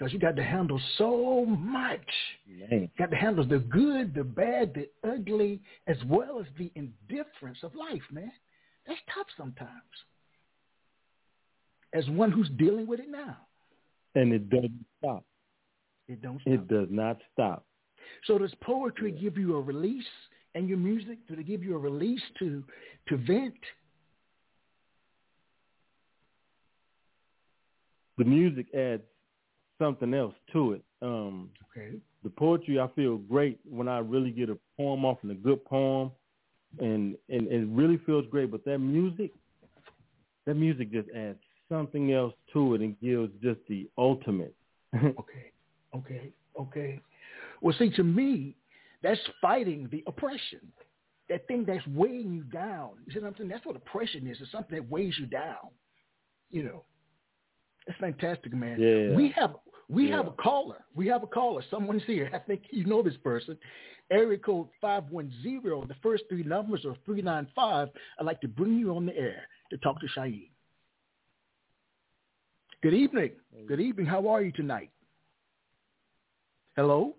because 0.00 0.14
you 0.14 0.18
got 0.18 0.34
to 0.36 0.42
handle 0.42 0.80
so 0.96 1.44
much. 1.44 2.00
Man. 2.48 2.68
You 2.70 2.88
got 2.98 3.10
to 3.10 3.16
handle 3.16 3.46
the 3.46 3.58
good, 3.58 4.14
the 4.14 4.24
bad, 4.24 4.72
the 4.74 4.88
ugly, 5.06 5.60
as 5.86 5.98
well 6.06 6.40
as 6.40 6.46
the 6.56 6.72
indifference 6.74 7.58
of 7.62 7.74
life, 7.74 8.00
man. 8.10 8.32
That's 8.86 8.98
tough 9.14 9.26
sometimes. 9.36 9.70
As 11.92 12.08
one 12.08 12.32
who's 12.32 12.48
dealing 12.56 12.86
with 12.86 12.98
it 12.98 13.10
now, 13.10 13.36
And 14.14 14.32
it 14.32 14.48
doesn't 14.48 14.86
stop. 14.98 15.22
it 16.08 16.22
don't 16.22 16.40
stop. 16.40 16.52
It 16.54 16.68
does 16.68 16.88
not 16.90 17.18
stop. 17.34 17.66
So 18.26 18.38
does 18.38 18.54
poetry 18.62 19.12
give 19.12 19.36
you 19.36 19.56
a 19.56 19.60
release 19.60 20.02
and 20.54 20.66
your 20.66 20.78
music? 20.78 21.18
Do 21.28 21.36
they 21.36 21.42
give 21.42 21.62
you 21.62 21.74
a 21.74 21.78
release 21.78 22.22
to 22.38 22.64
to 23.08 23.16
vent? 23.18 23.54
The 28.16 28.24
music 28.24 28.66
adds 28.74 29.02
something 29.80 30.14
else 30.14 30.34
to 30.52 30.74
it. 30.74 30.84
Um, 31.02 31.50
Okay. 31.76 31.96
the 32.22 32.30
poetry 32.30 32.78
I 32.78 32.88
feel 32.88 33.16
great 33.16 33.58
when 33.64 33.88
I 33.88 33.98
really 33.98 34.30
get 34.30 34.50
a 34.50 34.58
poem 34.76 35.04
off 35.04 35.18
and 35.22 35.32
a 35.32 35.34
good 35.34 35.64
poem 35.64 36.12
and, 36.78 37.16
and 37.28 37.48
it 37.48 37.66
really 37.68 37.96
feels 37.98 38.26
great. 38.30 38.50
But 38.50 38.64
that 38.66 38.78
music 38.78 39.32
that 40.46 40.54
music 40.54 40.90
just 40.92 41.08
adds 41.10 41.38
something 41.68 42.12
else 42.12 42.34
to 42.52 42.74
it 42.74 42.80
and 42.80 42.98
gives 43.00 43.32
just 43.42 43.60
the 43.68 43.88
ultimate. 43.98 44.54
Okay. 44.94 45.52
Okay. 45.94 46.32
Okay. 46.58 47.00
Well, 47.60 47.74
see, 47.78 47.90
to 47.90 48.04
me, 48.04 48.54
that's 49.02 49.20
fighting 49.40 49.88
the 49.90 50.04
oppression. 50.06 50.60
That 51.28 51.46
thing 51.48 51.64
that's 51.66 51.86
weighing 51.88 52.32
you 52.32 52.42
down. 52.44 52.90
You 53.06 53.12
see 53.12 53.20
what 53.20 53.28
I'm 53.28 53.34
saying? 53.36 53.48
That's 53.50 53.64
what 53.66 53.76
oppression 53.76 54.26
is. 54.26 54.36
It's 54.40 54.52
something 54.52 54.76
that 54.76 54.88
weighs 54.90 55.14
you 55.18 55.26
down. 55.26 55.70
You 56.50 56.64
know. 56.64 56.84
That's 57.86 57.98
fantastic, 57.98 58.52
man. 58.52 58.80
Yeah. 58.80 59.16
We 59.16 59.32
have 59.36 59.56
we 59.90 60.08
Yeah. 60.08 60.16
have 60.18 60.26
a 60.28 60.32
caller. 60.32 60.78
We 60.94 61.06
have 61.08 61.22
a 61.22 61.26
caller. 61.26 61.62
Someone's 61.70 62.04
here. 62.06 62.30
I 62.34 62.38
think 62.38 62.62
you 62.70 62.84
know 62.86 63.02
this 63.02 63.16
person. 63.24 63.58
Area 64.10 64.38
code 64.38 64.68
five 64.80 65.04
one 65.10 65.32
zero. 65.42 65.84
The 65.86 65.94
first 66.02 66.24
three 66.28 66.42
numbers 66.42 66.84
are 66.84 66.96
three 67.04 67.22
nine 67.22 67.46
five. 67.54 67.88
I'd 68.18 68.26
like 68.26 68.40
to 68.42 68.48
bring 68.48 68.76
you 68.78 68.94
on 68.96 69.06
the 69.06 69.16
air 69.16 69.42
to 69.70 69.76
talk 69.78 70.00
to 70.00 70.06
Shaheed. 70.08 70.50
Good 72.82 72.94
evening. 72.94 73.32
Good 73.68 73.80
evening. 73.80 74.06
How 74.06 74.26
are 74.28 74.42
you 74.42 74.52
tonight? 74.52 74.90
Hello. 76.76 77.14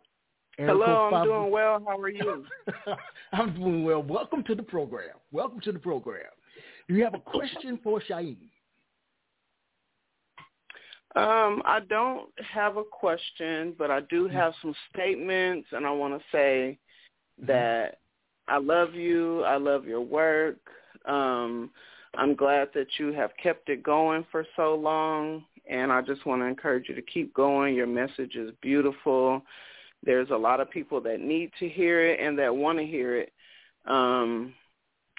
Area 0.57 0.73
Hello, 0.73 1.05
I'm 1.05 1.11
five- 1.11 1.25
doing 1.25 1.51
well. 1.51 1.83
How 1.87 1.97
are 1.97 2.09
you? 2.09 2.45
I'm 3.31 3.53
doing 3.53 3.83
well. 3.85 4.03
Welcome 4.03 4.43
to 4.45 4.55
the 4.55 4.63
program. 4.63 5.15
Welcome 5.31 5.61
to 5.61 5.71
the 5.71 5.79
program. 5.79 6.25
Do 6.89 6.95
you 6.95 7.03
have 7.03 7.13
a 7.13 7.19
question 7.19 7.79
for 7.83 8.01
Shaheed? 8.01 8.49
Um, 11.15 11.61
I 11.65 11.79
don't 11.89 12.29
have 12.53 12.77
a 12.77 12.83
question, 12.83 13.75
but 13.77 13.91
I 13.91 13.99
do 14.01 14.27
have 14.29 14.53
some 14.61 14.73
statements, 14.93 15.67
and 15.71 15.85
I 15.85 15.91
want 15.91 16.17
to 16.17 16.25
say 16.31 16.77
that 17.45 17.99
I 18.47 18.57
love 18.57 18.93
you. 18.93 19.43
I 19.43 19.57
love 19.57 19.85
your 19.85 20.01
work. 20.01 20.57
Um, 21.05 21.71
I'm 22.15 22.35
glad 22.35 22.69
that 22.75 22.87
you 22.97 23.13
have 23.13 23.31
kept 23.41 23.69
it 23.69 23.83
going 23.83 24.25
for 24.31 24.45
so 24.55 24.75
long, 24.75 25.43
and 25.69 25.91
I 25.91 26.01
just 26.01 26.25
want 26.25 26.41
to 26.41 26.45
encourage 26.45 26.87
you 26.89 26.95
to 26.95 27.01
keep 27.01 27.33
going. 27.33 27.75
Your 27.75 27.87
message 27.87 28.35
is 28.35 28.51
beautiful. 28.61 29.41
There's 30.03 30.29
a 30.31 30.35
lot 30.35 30.59
of 30.59 30.69
people 30.69 31.01
that 31.01 31.19
need 31.19 31.51
to 31.59 31.67
hear 31.69 32.05
it 32.07 32.19
and 32.19 32.37
that 32.39 32.55
want 32.55 32.79
to 32.79 32.85
hear 32.85 33.17
it. 33.17 33.31
Um, 33.85 34.53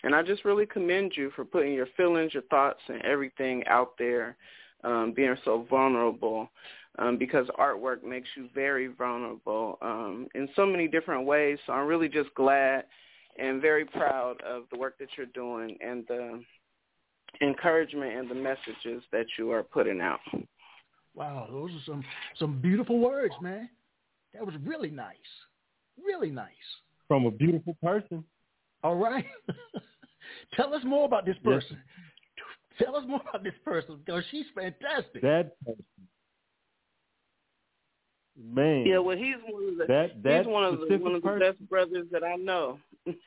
and 0.05 0.15
I 0.15 0.23
just 0.23 0.45
really 0.45 0.67
commend 0.67 1.13
you 1.17 1.31
for 1.37 1.45
putting 1.45 1.73
your 1.73 1.87
feelings, 1.97 2.35
your 2.35 2.43
thoughts, 2.45 2.81
and 2.89 3.03
everything 3.03 3.65
out 3.67 3.93
there, 3.99 4.37
um, 4.85 5.13
being 5.15 5.37
so 5.45 5.67
vulnerable, 5.69 6.51
um, 6.99 7.19
because 7.19 7.47
artwork 7.59 8.03
makes 8.03 8.29
you 8.37 8.49
very 8.55 8.89
vulnerable 8.89 9.79
um, 9.83 10.29
in 10.35 10.49
so 10.55 10.67
many 10.67 10.89
different 10.89 11.25
ways. 11.27 11.59
So 11.67 11.73
I'm 11.73 11.87
really 11.87 12.09
just 12.09 12.35
glad 12.35 12.85
and 13.39 13.63
very 13.63 13.85
proud 13.85 14.43
of 14.43 14.65
the 14.71 14.79
work 14.79 14.99
that 14.99 15.09
you're 15.17 15.27
doing 15.27 15.77
and 15.81 16.05
the 16.09 16.43
encouragement 17.41 18.19
and 18.19 18.31
the 18.31 18.35
messages 18.35 19.03
that 19.11 19.27
you 19.39 19.51
are 19.51 19.63
putting 19.63 20.01
out. 20.01 20.21
Wow, 21.15 21.49
those 21.51 21.71
are 21.71 21.83
some 21.87 22.05
some 22.39 22.61
beautiful 22.61 22.99
words, 22.99 23.35
man. 23.41 23.69
That 24.35 24.45
was 24.45 24.55
really 24.65 24.91
nice. 24.91 25.17
Really 26.03 26.31
nice. 26.31 26.49
From 27.07 27.27
a 27.27 27.31
beautiful 27.31 27.77
person. 27.83 28.25
All 28.83 28.97
right. 28.97 29.27
Tell 30.55 30.75
us 30.75 30.83
more 30.85 31.05
about 31.05 31.27
this 31.27 31.37
Yes. 31.45 31.63
Person. 32.85 32.93
Tell 32.93 33.03
us 33.03 33.09
more 33.09 33.21
about 33.29 33.43
this 33.43 33.55
person 33.65 33.99
because 34.05 34.25
she's 34.31 34.47
fantastic. 34.55 35.23
That 35.23 35.53
person. 35.65 35.85
Man. 38.43 38.87
Yeah, 38.87 38.99
well, 38.99 39.17
he's 39.17 39.35
one 39.47 39.69
of 39.69 39.77
the 39.79 39.85
that 39.89 40.23
that 40.23 40.39
he's 40.39 40.47
one 40.47 40.65
of 40.65 40.81
the 40.81 40.97
one 40.97 41.15
of 41.15 41.23
the 41.23 41.29
person, 41.29 41.53
best 41.53 41.69
brothers 41.69 42.07
that 42.13 42.25
I 42.25 42.37
know. 42.37 42.79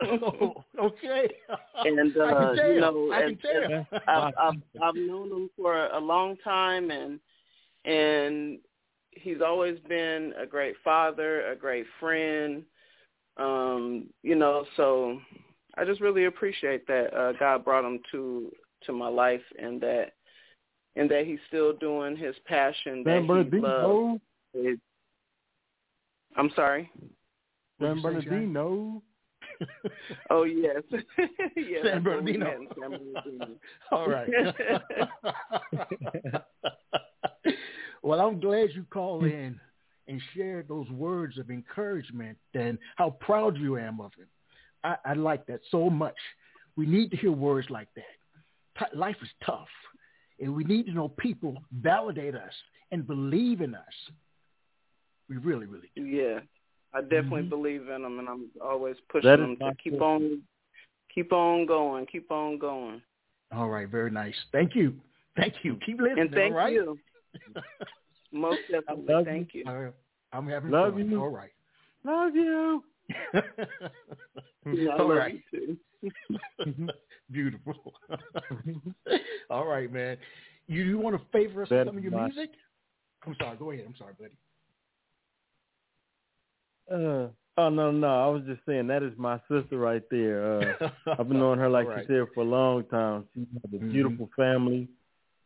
oh, 0.04 0.64
okay. 0.80 1.30
And, 1.86 2.12
I 2.18 2.24
uh, 2.24 2.48
can 2.48 2.56
tell. 2.56 2.72
you 2.74 2.82
know, 2.82 3.12
I 3.12 3.20
can 3.22 3.28
and- 3.30 3.86
tell. 3.92 4.00
I've, 4.08 4.34
I've 4.40 4.62
I've 4.82 4.96
known 4.96 5.32
him 5.32 5.50
for 5.56 5.88
a 5.88 6.00
long 6.00 6.38
time, 6.44 6.90
and 6.90 7.20
and 7.86 8.58
he's 9.12 9.42
always 9.46 9.78
been 9.88 10.34
a 10.42 10.46
great 10.48 10.76
father, 10.84 11.52
a 11.52 11.56
great 11.56 11.86
friend. 12.00 12.64
Um, 13.38 14.08
you 14.24 14.36
know, 14.36 14.66
so 14.76 15.20
I 15.78 15.86
just 15.86 16.02
really 16.02 16.26
appreciate 16.26 16.88
that 16.88 17.14
uh, 17.16 17.34
God 17.34 17.64
brought 17.64 17.86
him 17.86 18.00
to 18.12 18.52
to 18.86 18.94
my 18.94 19.08
life, 19.08 19.42
and 19.62 19.80
that 19.82 20.14
and 20.96 21.10
that 21.12 21.26
he's 21.26 21.40
still 21.48 21.74
doing 21.74 22.16
his 22.16 22.36
passion 22.46 23.04
that 23.04 23.26
San 23.28 23.50
he 23.52 23.60
loves. 23.60 24.22
It- 24.54 24.80
I'm 26.38 26.50
sorry. 26.56 26.92
What'd 27.78 28.02
San 28.02 28.14
you 28.14 28.20
say, 28.20 28.26
Shane? 28.26 28.54
Bernardino. 28.54 29.02
Oh 30.30 30.44
yes, 30.44 30.82
yes. 31.56 31.84
San 31.84 32.04
that's 32.04 32.06
what 32.06 32.24
we 32.24 32.34
Bernardino. 32.34 32.68
San 32.80 32.90
Bernardino. 32.92 33.48
All 33.92 34.08
right. 34.10 34.30
well, 38.04 38.20
I'm 38.22 38.40
glad 38.40 38.70
you 38.74 38.86
called 38.92 39.24
in 39.24 39.60
and 40.08 40.22
shared 40.36 40.68
those 40.68 40.90
words 40.90 41.38
of 41.38 41.50
encouragement 41.50 42.38
and 42.54 42.78
how 42.96 43.12
proud 43.22 43.58
you 43.58 43.78
am 43.78 44.00
of 44.02 44.12
him. 44.16 44.28
I, 44.84 44.96
I 45.06 45.14
like 45.14 45.46
that 45.48 45.62
so 45.72 45.90
much. 45.90 46.16
We 46.76 46.86
need 46.86 47.12
to 47.12 47.18
hear 47.18 47.32
words 47.32 47.70
like 47.70 47.88
that. 47.96 48.04
T- 48.78 48.86
life 48.98 49.16
is 49.22 49.30
tough, 49.46 49.68
and 50.40 50.54
we 50.56 50.64
need 50.64 50.86
to 50.88 50.92
know 50.92 51.10
people 51.10 51.58
validate 51.82 52.36
us 52.36 52.54
and 52.92 53.08
believe 53.08 53.62
in 53.62 53.74
us. 53.76 53.94
We 55.30 55.38
really, 55.38 55.66
really 55.66 55.90
do. 55.96 56.04
Yeah, 56.04 56.40
I 56.94 57.02
definitely 57.02 57.44
Mhm. 57.44 57.50
believe 57.50 57.90
in 57.90 58.02
them, 58.04 58.20
and 58.20 58.28
I'm 58.30 58.52
always 58.62 59.00
pushing 59.10 59.30
That 59.30 59.40
is 59.40 59.58
them 59.58 59.58
to 59.58 59.76
keep 59.76 59.94
sister. 59.94 60.04
on, 60.06 60.44
keep 61.10 61.32
on 61.34 61.66
going, 61.66 62.06
keep 62.08 62.30
on 62.32 62.58
going. 62.58 63.02
All 63.52 63.70
right, 63.70 63.88
very 63.88 64.12
nice. 64.12 64.36
Thank 64.52 64.76
you. 64.76 65.00
Thank 65.36 65.64
you. 65.64 65.78
Keep 65.78 66.00
listening. 66.02 66.20
And 66.26 66.32
thank 66.32 66.52
all 66.54 66.58
right? 66.58 66.74
you. 66.74 67.00
Most 68.32 68.62
definitely, 68.70 69.14
love 69.14 69.26
thank 69.26 69.54
you. 69.54 69.64
All 69.68 69.80
right. 69.84 69.94
I'm 70.34 70.48
having 70.48 70.72
Love 70.72 70.94
fun. 70.94 71.10
you. 71.10 71.22
All 71.22 71.30
right. 71.30 71.52
Love 72.04 72.36
you. 72.36 72.84
Yeah, 74.74 74.90
I 74.94 74.98
All 74.98 75.10
love 75.10 75.18
right. 75.18 75.40
you 75.52 75.78
too. 76.66 76.88
Beautiful. 77.32 77.94
All 79.52 79.66
right, 79.68 79.92
man. 79.94 80.18
You, 80.68 80.84
you 80.84 80.98
want 80.98 81.16
to 81.16 81.22
favor 81.32 81.62
us 81.62 81.70
with 81.70 81.86
some 81.88 81.98
of 81.98 82.04
your 82.04 82.12
my- 82.14 82.26
music? 82.26 82.50
I'm 83.28 83.36
sorry. 83.40 83.58
Go 83.58 83.70
ahead. 83.72 83.86
I'm 83.88 83.96
sorry, 83.96 84.14
buddy. 84.20 84.32
Uh, 86.92 87.28
oh 87.58 87.70
no, 87.70 87.92
no, 87.92 88.08
I 88.08 88.28
was 88.28 88.44
just 88.48 88.62
saying 88.68 88.88
that 88.88 89.04
is 89.04 89.14
my 89.18 89.40
sister 89.52 89.78
right 89.78 90.04
there. 90.12 90.60
Uh, 90.82 90.90
I've 91.18 91.28
been 91.28 91.40
knowing 91.40 91.60
her 91.60 91.70
like 91.70 91.86
All 91.88 91.94
right. 91.94 92.10
you 92.10 92.26
said 92.26 92.34
for 92.34 92.42
a 92.42 92.44
long 92.48 92.84
time. 92.86 93.26
She 93.34 93.42
has 93.54 93.74
a 93.82 93.84
Mhm. 93.84 93.92
beautiful 93.92 94.30
family. 94.36 94.88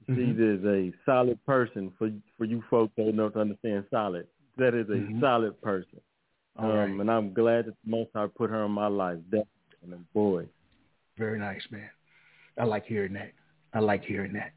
She 0.07 0.13
Mhm. 0.13 0.39
is 0.59 0.65
a 0.65 0.93
solid 1.05 1.43
person 1.45 1.91
for 1.97 2.09
for 2.37 2.45
you 2.45 2.61
folks 2.69 2.93
that 2.97 3.13
know 3.13 3.29
to 3.29 3.39
understand 3.39 3.85
solid. 3.91 4.27
That 4.57 4.73
is 4.73 4.89
a 4.89 4.93
Mhm. 4.93 5.19
solid 5.21 5.61
person. 5.61 6.01
Um, 6.63 6.71
right. 6.71 6.89
and 6.89 7.11
I'm 7.11 7.33
glad 7.33 7.65
that 7.65 7.75
the 7.83 7.89
Most 7.89 8.09
High 8.13 8.27
put 8.27 8.49
her 8.49 8.65
in 8.65 8.71
my 8.71 8.87
life. 8.87 9.17
Definitely, 9.25 10.05
boy. 10.13 10.45
Very 11.17 11.39
nice, 11.39 11.61
man. 11.71 11.89
I 12.57 12.63
like 12.63 12.85
hearing 12.85 13.13
that. 13.13 13.31
I 13.73 13.79
like 13.79 14.03
hearing 14.03 14.33
that. 14.33 14.51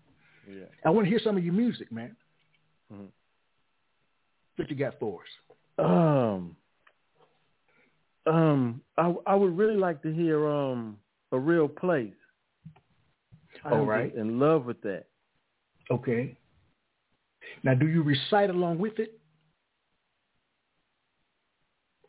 Yeah. 0.48 0.64
I 0.84 0.90
want 0.90 1.06
to 1.06 1.10
hear 1.10 1.20
some 1.22 1.36
of 1.36 1.44
your 1.44 1.54
music, 1.54 1.92
man. 1.92 2.16
Mm-hmm. 2.92 3.04
What 4.56 4.70
you 4.70 4.76
got 4.76 4.98
for 4.98 5.20
us? 5.20 5.84
Um, 5.84 6.56
um, 8.26 8.80
I 8.96 9.14
I 9.26 9.34
would 9.34 9.56
really 9.56 9.76
like 9.76 10.02
to 10.02 10.12
hear 10.12 10.46
um 10.48 10.98
a 11.32 11.38
real 11.38 11.68
place. 11.68 12.12
All 13.64 13.84
right. 13.84 14.14
In 14.14 14.38
love 14.38 14.64
with 14.64 14.80
that. 14.82 15.04
Okay. 15.90 16.36
Now, 17.62 17.74
do 17.74 17.86
you 17.86 18.02
recite 18.02 18.50
along 18.50 18.78
with 18.78 18.98
it? 18.98 19.18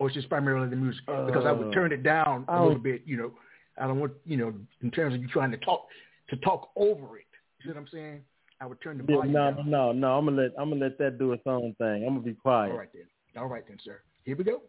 Or 0.04 0.08
it's 0.08 0.16
just 0.16 0.28
primarily 0.28 0.68
the 0.68 0.76
music? 0.76 1.02
Because 1.06 1.46
uh, 1.46 1.48
I 1.48 1.54
would 1.54 1.70
uh, 1.70 1.72
turn 1.72 1.94
it 1.94 2.04
down 2.04 2.44
a 2.50 2.62
little 2.62 2.78
bit, 2.78 3.04
you 3.06 3.16
know. 3.16 3.32
I 3.78 3.88
don't 3.88 4.02
want, 4.02 4.12
you 4.26 4.36
know, 4.36 4.54
in 4.82 4.92
terms 4.92 5.16
of 5.16 5.22
you 5.22 5.30
trying 5.30 5.52
to 5.52 5.58
talk 5.58 5.88
to 6.30 6.36
talk 6.36 6.72
over 6.76 7.18
it. 7.20 7.26
You 7.60 7.64
see 7.64 7.70
what 7.70 7.78
I'm 7.78 7.88
saying? 7.90 8.22
I 8.60 8.66
would 8.66 8.82
turn 8.82 8.98
the 8.98 9.04
volume 9.06 9.32
no, 9.32 9.52
down. 9.52 9.70
No, 9.70 9.94
no, 9.94 10.18
I'm 10.18 10.26
gonna 10.26 10.42
let 10.42 10.52
I'm 10.60 10.72
gonna 10.72 10.84
let 10.84 10.98
that 10.98 11.18
do 11.18 11.32
its 11.32 11.44
own 11.46 11.74
thing. 11.78 12.04
I'm 12.06 12.16
gonna 12.16 12.20
be 12.20 12.34
quiet. 12.34 12.74
All 12.74 12.78
right 12.78 12.90
then. 12.94 13.42
All 13.42 13.48
right 13.48 13.64
then, 13.66 13.78
sir. 13.82 14.02
Here 14.26 14.36
we 14.36 14.44
go. 14.44 14.62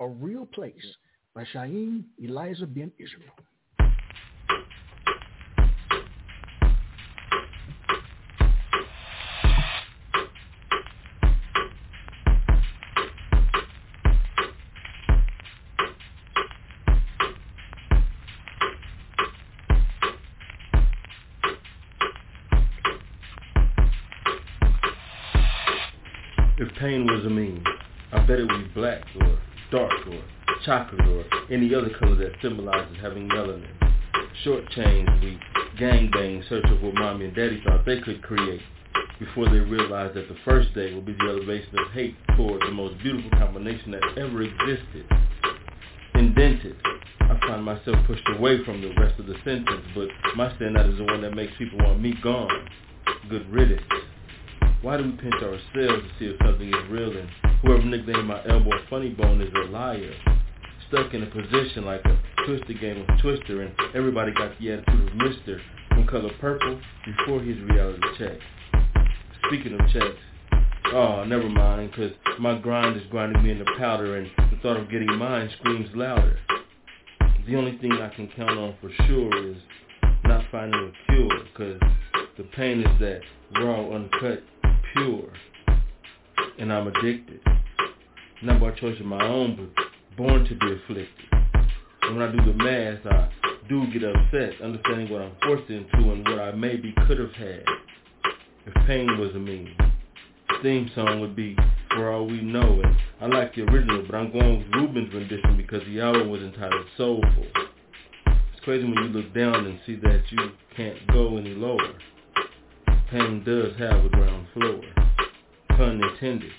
A 0.00 0.08
Real 0.08 0.44
Place 0.44 0.74
by 1.36 1.44
Chayyim 1.54 2.02
Eliezer 2.20 2.66
Ben 2.66 2.90
Israel. 2.98 3.30
Chocolate 30.64 31.06
or 31.08 31.24
any 31.52 31.74
other 31.74 31.90
color 31.98 32.16
that 32.16 32.32
symbolizes 32.42 32.96
having 33.00 33.28
melanin. 33.28 33.68
Short 34.42 34.68
chains, 34.70 35.08
we 35.22 35.38
gang 35.78 36.10
bang 36.12 36.42
search 36.48 36.64
of 36.70 36.82
what 36.82 36.94
mommy 36.94 37.26
and 37.26 37.34
daddy 37.34 37.62
thought 37.64 37.84
they 37.84 38.00
could 38.00 38.22
create 38.22 38.60
before 39.18 39.48
they 39.48 39.58
realized 39.58 40.14
that 40.14 40.28
the 40.28 40.36
first 40.44 40.74
day 40.74 40.92
would 40.94 41.06
be 41.06 41.12
the 41.12 41.28
elevation 41.28 41.78
of 41.78 41.92
hate 41.92 42.16
toward 42.36 42.60
the 42.62 42.70
most 42.70 43.00
beautiful 43.02 43.30
combination 43.38 43.92
that 43.92 44.02
ever 44.18 44.42
existed. 44.42 45.06
Indented. 46.14 46.76
I 47.20 47.38
find 47.46 47.64
myself 47.64 47.96
pushed 48.06 48.28
away 48.36 48.64
from 48.64 48.80
the 48.80 48.92
rest 48.98 49.18
of 49.18 49.26
the 49.26 49.34
sentence, 49.44 49.84
but 49.94 50.08
my 50.36 50.48
standout 50.54 50.92
is 50.92 50.98
the 50.98 51.04
one 51.04 51.22
that 51.22 51.34
makes 51.34 51.52
people 51.58 51.78
want 51.78 52.00
me 52.00 52.14
gone. 52.22 52.68
Good 53.30 53.48
riddance. 53.50 53.82
Why 54.82 54.98
do 54.98 55.04
we 55.04 55.12
pinch 55.12 55.34
ourselves 55.34 55.62
to 55.72 56.10
see 56.18 56.26
if 56.26 56.36
something 56.44 56.68
is 56.68 56.90
real 56.90 57.16
and 57.16 57.28
whoever 57.62 57.84
nicknamed 57.84 58.26
my 58.26 58.44
elbow 58.46 58.72
funny 58.90 59.10
bone 59.10 59.40
is 59.40 59.52
a 59.54 59.70
liar? 59.70 60.33
Stuck 60.88 61.14
in 61.14 61.22
a 61.22 61.26
position 61.26 61.84
like 61.84 62.04
a 62.04 62.18
twisted 62.46 62.80
game 62.80 62.98
of 63.00 63.20
Twister 63.20 63.62
and 63.62 63.74
everybody 63.94 64.32
got 64.32 64.58
the 64.60 64.72
attitude 64.72 65.08
of 65.08 65.14
Mister 65.16 65.60
from 65.88 66.06
color 66.06 66.30
purple 66.40 66.80
before 67.04 67.40
his 67.40 67.58
reality 67.62 68.00
check. 68.18 68.38
Speaking 69.46 69.74
of 69.74 69.80
checks, 69.92 70.18
oh, 70.92 71.24
never 71.24 71.48
mind, 71.48 71.92
cause 71.94 72.10
my 72.38 72.58
grind 72.58 72.96
is 72.96 73.02
grinding 73.10 73.42
me 73.42 73.50
into 73.52 73.64
powder 73.78 74.16
and 74.18 74.30
the 74.50 74.58
thought 74.58 74.76
of 74.76 74.90
getting 74.90 75.12
mine 75.16 75.50
screams 75.58 75.88
louder. 75.94 76.38
The 77.46 77.56
only 77.56 77.76
thing 77.78 77.92
I 77.92 78.08
can 78.14 78.28
count 78.36 78.58
on 78.58 78.74
for 78.80 78.90
sure 79.06 79.50
is 79.50 79.56
not 80.24 80.44
finding 80.50 80.80
a 80.80 81.12
cure, 81.12 81.40
cause 81.56 81.80
the 82.36 82.44
pain 82.56 82.80
is 82.80 83.00
that 83.00 83.20
raw, 83.60 83.90
uncut 83.90 84.42
pure, 84.92 85.32
and 86.58 86.72
I'm 86.72 86.88
addicted. 86.88 87.40
Not 88.42 88.60
by 88.60 88.72
choice 88.72 88.98
of 89.00 89.06
my 89.06 89.24
own, 89.26 89.56
but 89.56 89.83
born 90.16 90.44
to 90.44 90.54
be 90.54 90.72
afflicted. 90.72 91.08
And 92.02 92.16
when 92.16 92.28
I 92.28 92.32
do 92.32 92.44
the 92.44 92.54
math, 92.54 93.06
I 93.06 93.30
do 93.68 93.86
get 93.92 94.04
upset, 94.04 94.60
understanding 94.62 95.10
what 95.10 95.22
I'm 95.22 95.32
forced 95.42 95.70
into 95.70 96.12
and 96.12 96.26
what 96.28 96.38
I 96.38 96.52
maybe 96.52 96.94
could 97.06 97.18
have 97.18 97.32
had 97.32 97.64
if 98.66 98.86
pain 98.86 99.18
was 99.18 99.34
a 99.34 99.38
mean. 99.38 99.74
Theme 100.62 100.90
song 100.94 101.20
would 101.20 101.36
be 101.36 101.56
For 101.90 102.12
All 102.12 102.26
We 102.26 102.40
Know, 102.40 102.80
and 102.82 102.96
I 103.20 103.26
like 103.26 103.54
the 103.54 103.62
original, 103.62 104.04
but 104.06 104.14
I'm 104.14 104.32
going 104.32 104.58
with 104.58 104.74
Ruben's 104.74 105.12
rendition 105.12 105.56
because 105.56 105.82
the 105.86 106.00
album 106.00 106.30
was 106.30 106.40
entitled 106.42 106.86
Soulful. 106.96 107.46
It's 108.26 108.64
crazy 108.64 108.84
when 108.84 108.94
you 108.94 109.10
look 109.10 109.34
down 109.34 109.66
and 109.66 109.78
see 109.84 109.96
that 109.96 110.22
you 110.30 110.52
can't 110.76 111.06
go 111.08 111.36
any 111.36 111.54
lower 111.54 111.94
pain 113.14 113.44
does 113.44 113.72
have 113.78 114.04
a 114.04 114.08
ground 114.08 114.44
floor, 114.52 114.80
pun 115.76 116.02
intended. 116.02 116.50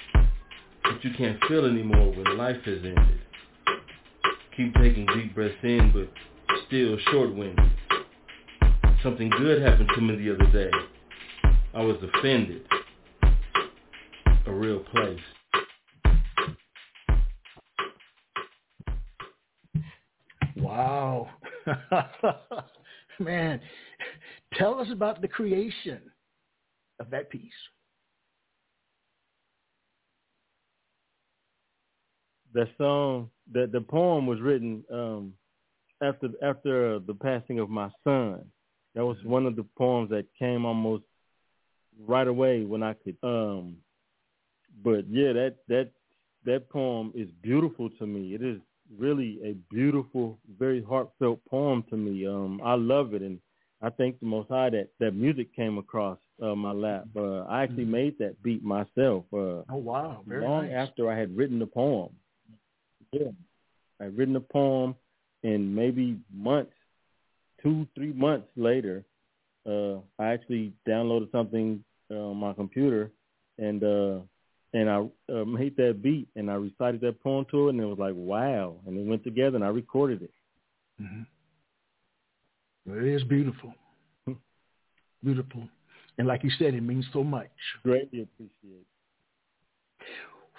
But 0.84 1.04
you 1.04 1.12
can't 1.18 1.38
feel 1.50 1.66
anymore 1.66 2.14
when 2.16 2.38
life 2.38 2.62
has 2.64 2.78
ended. 2.78 3.25
Keep 4.58 4.74
taking 4.76 5.06
deep 5.08 5.36
breaths 5.36 5.56
in, 5.64 5.92
but 5.94 6.10
still 6.68 6.98
short-winded. 7.12 7.60
Something 9.04 9.30
good 9.30 9.62
happened 9.62 9.90
to 9.94 10.02
me 10.02 10.16
the 10.16 10.34
other 10.34 10.52
day. 10.52 10.72
I 11.74 11.82
was 11.82 11.98
offended. 12.02 12.66
A 14.48 14.54
real 14.54 14.80
place. 14.80 15.20
Wow. 20.56 21.30
Man, 23.20 23.60
tell 24.54 24.80
us 24.80 24.88
about 24.92 25.22
the 25.22 25.28
creation 25.28 26.00
of 27.00 27.10
that 27.10 27.30
piece. 27.30 27.52
The 32.54 32.70
song, 32.78 33.30
the 33.52 33.68
the 33.68 33.82
poem 33.82 34.26
was 34.28 34.40
written 34.42 34.84
um, 34.92 35.34
after 36.02 36.30
after 36.42 37.00
the 37.00 37.14
passing 37.14 37.60
of 37.60 37.70
my 37.70 37.90
son. 38.04 38.46
That 38.96 39.06
was 39.06 39.18
mm-hmm. 39.18 39.30
one 39.30 39.46
of 39.46 39.56
the 39.56 39.66
poems 39.78 40.10
that 40.12 40.26
came 40.40 40.66
almost 40.66 41.04
right 42.08 42.28
away 42.28 42.64
when 42.64 42.84
I 42.84 42.94
could. 42.94 43.18
Um, 43.24 43.78
but 44.84 45.08
yeah, 45.10 45.34
that 45.34 45.56
that 45.68 45.92
that 46.46 46.70
poem 46.70 47.12
is 47.16 47.30
beautiful 47.42 47.90
to 47.90 48.08
me. 48.08 48.34
It 48.34 48.42
is 48.42 48.60
really 48.98 49.40
a 49.44 49.54
beautiful, 49.74 50.38
very 50.60 50.84
heartfelt 50.84 51.44
poem 51.50 51.84
to 51.90 51.98
me. 51.98 52.28
Um, 52.28 52.62
I 52.64 52.76
love 52.76 53.14
it, 53.14 53.22
and 53.22 53.40
I 53.82 53.90
thank 53.90 54.20
the 54.20 54.26
Most 54.26 54.50
High 54.50 54.70
that 54.72 54.90
that 55.00 55.12
music 55.12 55.56
came 55.56 55.78
across 55.78 56.18
uh, 56.42 56.56
my 56.56 56.72
lap. 56.72 57.06
Uh, 57.16 57.42
I 57.42 57.64
actually 57.64 57.84
mm-hmm. 57.84 57.92
made 57.92 58.20
that 58.20 58.42
beat 58.44 58.64
myself. 58.64 59.26
Uh, 59.34 59.64
oh 59.70 59.76
wow! 59.76 60.22
Very 60.28 60.44
long 60.44 60.70
nice. 60.70 60.90
after 60.90 61.12
I 61.12 61.18
had 61.18 61.36
written 61.36 61.60
the 61.60 61.68
poem. 61.68 62.10
Yeah, 63.16 63.32
I 64.02 64.06
had 64.06 64.18
written 64.18 64.36
a 64.36 64.42
poem, 64.42 64.94
and 65.44 65.74
maybe 65.74 66.18
months, 66.34 66.74
two 67.64 67.88
three 67.96 68.12
months 68.12 68.48
later, 68.58 69.06
uh, 69.66 70.00
I 70.20 70.34
actually 70.34 70.74
downloaded 70.86 71.32
something 71.32 71.82
uh, 72.12 72.16
on 72.16 72.38
my 72.38 72.52
computer, 72.52 73.12
and 73.58 73.82
uh, 73.82 74.20
and 74.74 74.90
I 74.90 75.08
uh, 75.34 75.46
made 75.46 75.78
that 75.78 76.02
beat, 76.02 76.28
and 76.36 76.52
I 76.52 76.56
recited 76.56 77.00
that 77.02 77.24
poem 77.24 77.46
to 77.52 77.68
it, 77.68 77.70
and 77.72 77.80
it 77.80 77.86
was 77.86 78.00
like 78.00 78.16
wow, 78.16 78.76
and 78.86 78.98
it 78.98 79.08
went 79.08 79.24
together, 79.24 79.56
and 79.56 79.64
I 79.64 79.70
recorded 79.70 80.22
it. 80.22 80.34
Mm-hmm. 81.02 81.22
It 82.98 83.16
is 83.16 83.24
beautiful. 83.24 83.74
beautiful. 85.24 85.70
And 86.18 86.28
like 86.28 86.44
you 86.44 86.52
said, 86.60 86.74
it 86.74 86.82
means 86.82 87.06
so 87.14 87.24
much. 87.24 87.50
Greatly 87.84 88.24
appreciate. 88.24 88.86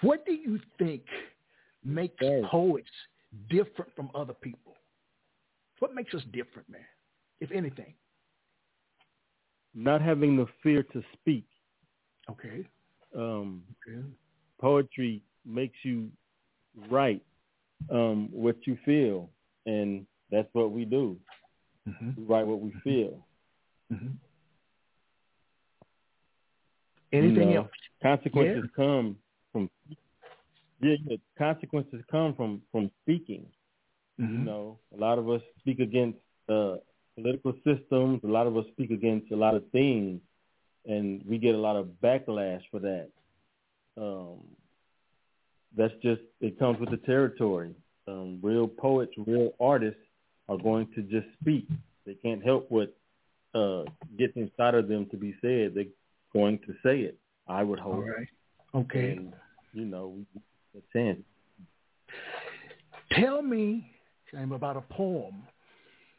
What 0.01 0.25
do 0.25 0.33
you 0.33 0.59
think 0.79 1.03
makes 1.87 2.15
yes. 2.21 2.43
poets 2.49 2.89
different 3.49 3.95
from 3.95 4.09
other 4.13 4.33
people? 4.33 4.75
What 5.79 5.93
makes 5.93 6.13
us 6.13 6.21
different, 6.33 6.69
man, 6.69 6.81
if 7.39 7.51
anything? 7.51 7.93
Not 9.73 10.01
having 10.01 10.37
the 10.37 10.47
fear 10.63 10.83
to 10.83 11.03
speak. 11.13 11.45
Okay. 12.29 12.67
Um, 13.15 13.63
okay. 13.87 14.01
Poetry 14.59 15.21
makes 15.45 15.77
you 15.83 16.09
write 16.89 17.23
um, 17.91 18.29
what 18.31 18.55
you 18.65 18.77
feel, 18.83 19.29
and 19.65 20.05
that's 20.31 20.49
what 20.53 20.71
we 20.71 20.83
do. 20.83 21.17
Mm-hmm. 21.87 22.11
We 22.17 22.23
write 22.23 22.47
what 22.47 22.59
we 22.59 22.71
mm-hmm. 22.71 22.79
feel. 22.79 23.25
Mm-hmm. 23.93 24.07
Anything 27.13 27.49
you 27.49 27.55
know, 27.55 27.61
else? 27.61 27.71
Consequences 28.03 28.63
yeah. 28.65 28.75
come 28.75 29.15
from 29.53 29.69
yeah, 30.81 30.95
yeah, 31.05 31.17
consequences 31.37 32.01
come 32.09 32.33
from 32.35 32.61
from 32.71 32.91
speaking. 33.03 33.45
Mm-hmm. 34.19 34.33
You 34.33 34.45
know, 34.45 34.79
a 34.95 34.99
lot 34.99 35.19
of 35.19 35.29
us 35.29 35.41
speak 35.59 35.79
against 35.79 36.17
uh, 36.49 36.77
political 37.15 37.53
systems. 37.63 38.21
A 38.23 38.27
lot 38.27 38.47
of 38.47 38.57
us 38.57 38.65
speak 38.71 38.91
against 38.91 39.31
a 39.31 39.35
lot 39.35 39.55
of 39.55 39.63
things, 39.71 40.21
and 40.85 41.21
we 41.27 41.37
get 41.37 41.55
a 41.55 41.57
lot 41.57 41.75
of 41.75 41.87
backlash 42.03 42.61
for 42.71 42.79
that. 42.79 43.09
Um, 43.97 44.39
that's 45.75 45.93
just 46.01 46.21
it 46.41 46.57
comes 46.57 46.79
with 46.79 46.91
the 46.91 46.97
territory. 46.97 47.75
Um, 48.07 48.39
real 48.41 48.67
poets, 48.67 49.11
real 49.17 49.51
artists 49.59 49.99
are 50.47 50.57
going 50.57 50.87
to 50.95 51.01
just 51.01 51.27
speak. 51.41 51.67
They 52.05 52.13
can't 52.13 52.43
help 52.43 52.67
what 52.69 52.95
uh, 53.53 53.83
gets 54.17 54.33
inside 54.35 54.75
of 54.75 54.87
them 54.87 55.07
to 55.11 55.17
be 55.17 55.35
said. 55.41 55.73
They're 55.75 55.85
going 56.33 56.59
to 56.59 56.73
say 56.83 57.01
it. 57.01 57.17
I 57.47 57.63
would 57.63 57.79
hope. 57.79 57.95
All 57.95 58.01
right. 58.01 58.27
Okay. 58.75 59.11
And, 59.11 59.33
you 59.73 59.85
know, 59.85 60.17
chance. 60.93 61.19
Tell 63.13 63.41
me 63.41 63.91
Sam, 64.31 64.51
about 64.51 64.77
a 64.77 64.81
poem 64.81 65.43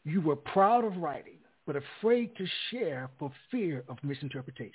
you 0.05 0.21
were 0.21 0.37
proud 0.37 0.85
of 0.85 0.97
writing 0.97 1.39
but 1.69 1.77
afraid 1.77 2.35
to 2.39 2.47
share 2.71 3.11
for 3.19 3.31
fear 3.51 3.85
of 3.91 3.99
misinterpretation. 4.03 4.73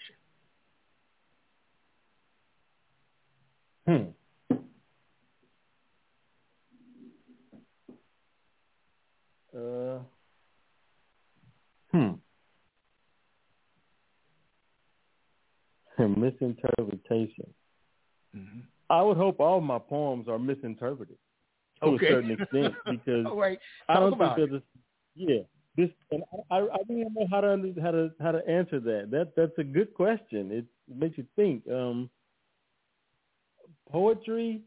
Hmm. 3.87 4.03
Uh, 9.57 9.99
hmm. 11.91 12.11
misinterpretation. 15.97 17.51
Mm-hmm. 18.35 18.59
I 18.89 19.01
would 19.01 19.17
hope 19.17 19.39
all 19.39 19.61
my 19.61 19.79
poems 19.79 20.27
are 20.27 20.39
misinterpreted 20.39 21.17
to 21.81 21.89
okay. 21.89 22.07
a 22.07 22.09
certain 22.09 22.31
extent 22.31 22.73
because 22.89 23.25
right. 23.33 23.59
I 23.89 23.95
don't 23.95 24.17
think 24.17 24.35
there's 24.35 24.53
a 24.53 24.63
yeah. 25.15 25.39
This 25.75 25.89
and 26.11 26.23
I, 26.51 26.57
I 26.57 26.77
really 26.87 27.03
don't 27.03 27.15
know 27.15 27.27
how 27.31 27.41
to 27.41 27.73
how 27.81 27.91
to 27.91 28.11
how 28.21 28.31
to 28.31 28.47
answer 28.47 28.79
that. 28.79 29.09
That 29.11 29.33
that's 29.35 29.57
a 29.57 29.63
good 29.63 29.93
question. 29.93 30.51
It, 30.51 30.65
it 30.89 30.97
makes 30.97 31.17
you 31.17 31.25
think. 31.35 31.63
Um, 31.67 32.09
poetry 33.91 34.61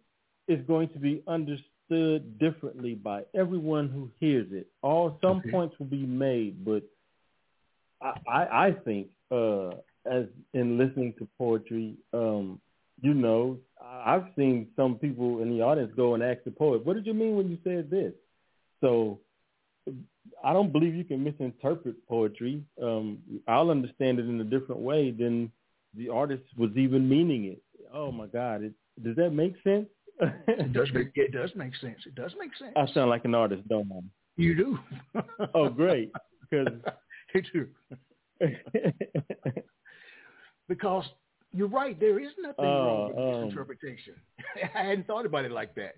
is 0.48 0.64
going 0.66 0.88
to 0.90 0.98
be 0.98 1.22
understood 1.29 2.38
differently 2.38 2.94
by 2.94 3.22
everyone 3.35 3.88
who 3.88 4.11
hears 4.18 4.48
it. 4.50 4.66
All 4.83 5.18
some 5.20 5.38
okay. 5.38 5.50
points 5.50 5.76
will 5.79 5.87
be 5.87 6.07
made, 6.07 6.64
but 6.64 6.83
I 8.02 8.14
I, 8.29 8.66
I 8.66 8.72
think 8.72 9.09
uh, 9.31 9.70
as 10.11 10.24
in 10.55 10.79
listening 10.79 11.14
to 11.18 11.29
poetry, 11.38 11.94
um, 12.12 12.61
you 13.00 13.14
know, 13.14 13.59
I've 13.82 14.26
seen 14.37 14.68
some 14.76 14.96
people 14.96 15.42
in 15.42 15.50
the 15.50 15.62
audience 15.62 15.92
go 15.96 16.14
and 16.14 16.22
ask 16.22 16.42
the 16.44 16.50
poet, 16.50 16.85
"What 16.85 16.94
did 16.94 17.06
you 17.06 17.14
mean 17.14 17.37
when 17.37 17.50
you 17.50 17.59
said 17.64 17.90
this?" 17.90 18.12
So 18.80 19.20
I 20.42 20.52
don't 20.52 20.72
believe 20.72 20.94
you 20.94 21.04
can 21.04 21.22
misinterpret 21.22 22.06
poetry. 22.09 22.62
Um, 22.82 23.18
I'll 23.46 23.70
understand 23.70 24.18
it 24.18 24.26
in 24.26 24.40
a 24.40 24.44
different 24.44 24.80
way 24.80 25.11
than 25.11 25.50
the 25.94 26.09
artist 26.09 26.44
was 26.56 26.70
even 26.76 27.09
meaning 27.09 27.44
it. 27.44 27.62
Oh 27.92 28.12
my 28.12 28.26
God! 28.26 28.62
It, 28.62 28.72
does 29.02 29.16
that 29.16 29.30
make 29.30 29.54
sense? 29.62 29.88
it 30.20 30.72
does 30.72 30.88
make 30.92 31.11
it 31.14 31.32
does 31.32 31.50
make 31.54 31.76
sense. 31.76 31.98
It 32.06 32.14
does 32.14 32.35
make 32.38 32.50
sense. 32.56 32.72
I 32.76 32.87
sound 32.92 33.11
like 33.11 33.24
an 33.24 33.35
artist, 33.35 33.66
don't 33.68 33.90
I? 33.92 34.00
You 34.37 34.54
do. 34.54 34.78
oh, 35.54 35.68
great! 35.68 36.12
Because 36.50 36.68
you 37.35 37.42
do. 37.52 37.68
because 40.68 41.04
you're 41.52 41.68
right. 41.68 41.98
There 41.98 42.20
is 42.20 42.30
nothing 42.38 42.64
uh, 42.64 42.68
wrong 42.68 43.09
with 43.09 43.18
um, 43.18 43.44
misinterpretation. 43.44 44.14
I 44.74 44.82
hadn't 44.82 45.06
thought 45.06 45.26
about 45.26 45.44
it 45.44 45.52
like 45.52 45.74
that. 45.74 45.94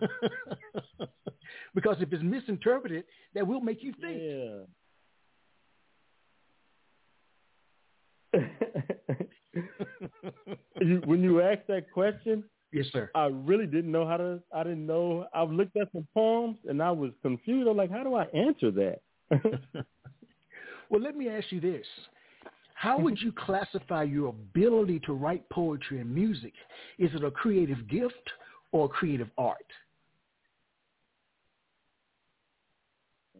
because 1.74 1.96
if 2.00 2.12
it's 2.12 2.22
misinterpreted, 2.22 3.04
that 3.34 3.46
will 3.46 3.60
make 3.60 3.82
you 3.82 3.92
think. 4.00 4.20
Yeah. 4.20 4.64
you, 10.80 11.02
when 11.04 11.22
you 11.22 11.40
asked 11.40 11.66
that 11.68 11.90
question, 11.92 12.44
yes, 12.72 12.86
sir. 12.92 13.10
I 13.14 13.26
really 13.26 13.66
didn't 13.66 13.90
know 13.90 14.06
how 14.06 14.16
to. 14.16 14.40
I 14.54 14.62
didn't 14.62 14.86
know. 14.86 15.26
I've 15.34 15.50
looked 15.50 15.76
at 15.76 15.90
some 15.92 16.06
poems 16.14 16.56
and 16.68 16.80
I 16.82 16.92
was 16.92 17.10
confused. 17.22 17.68
I'm 17.68 17.76
like, 17.76 17.90
how 17.90 18.04
do 18.04 18.14
I 18.14 18.24
answer 18.26 18.70
that? 18.70 19.00
well, 20.90 21.02
let 21.02 21.16
me 21.16 21.28
ask 21.28 21.50
you 21.50 21.60
this: 21.60 21.86
How 22.80 22.98
would 22.98 23.20
you 23.20 23.30
classify 23.32 24.04
your 24.04 24.28
ability 24.30 25.00
to 25.00 25.12
write 25.12 25.46
poetry 25.50 26.00
and 26.00 26.14
music? 26.14 26.54
Is 26.98 27.10
it 27.12 27.22
a 27.22 27.30
creative 27.30 27.86
gift 27.90 28.14
or 28.72 28.88
creative 28.88 29.28
art? 29.36 29.66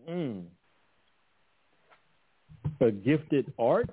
Mm. 0.06 0.44
A 2.82 2.90
gifted 2.90 3.50
art? 3.58 3.88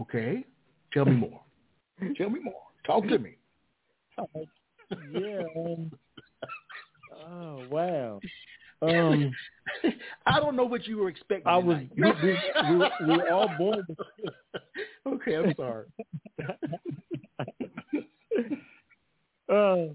Okay. 0.00 0.44
Tell 0.92 1.06
me 1.06 1.16
more. 1.16 1.40
Tell 2.16 2.30
me 2.30 2.38
more. 2.38 2.54
Talk 2.86 3.08
to 3.08 3.18
me. 3.18 3.34
yeah. 5.12 5.42
Um, 5.56 5.90
oh 7.28 7.66
wow. 7.68 8.20
Um, 8.82 9.32
I 10.26 10.40
don't 10.40 10.56
know 10.56 10.64
what 10.64 10.86
you 10.86 10.98
were 10.98 11.08
expecting. 11.08 11.46
I 11.46 11.56
was. 11.56 11.78
We, 11.96 12.02
we, 12.22 12.38
we, 12.70 12.76
we 13.06 13.16
were 13.16 13.30
all 13.32 13.50
born. 13.58 13.86
okay, 15.06 15.36
I'm 15.36 15.54
sorry. 15.56 15.86
uh, 19.48 19.94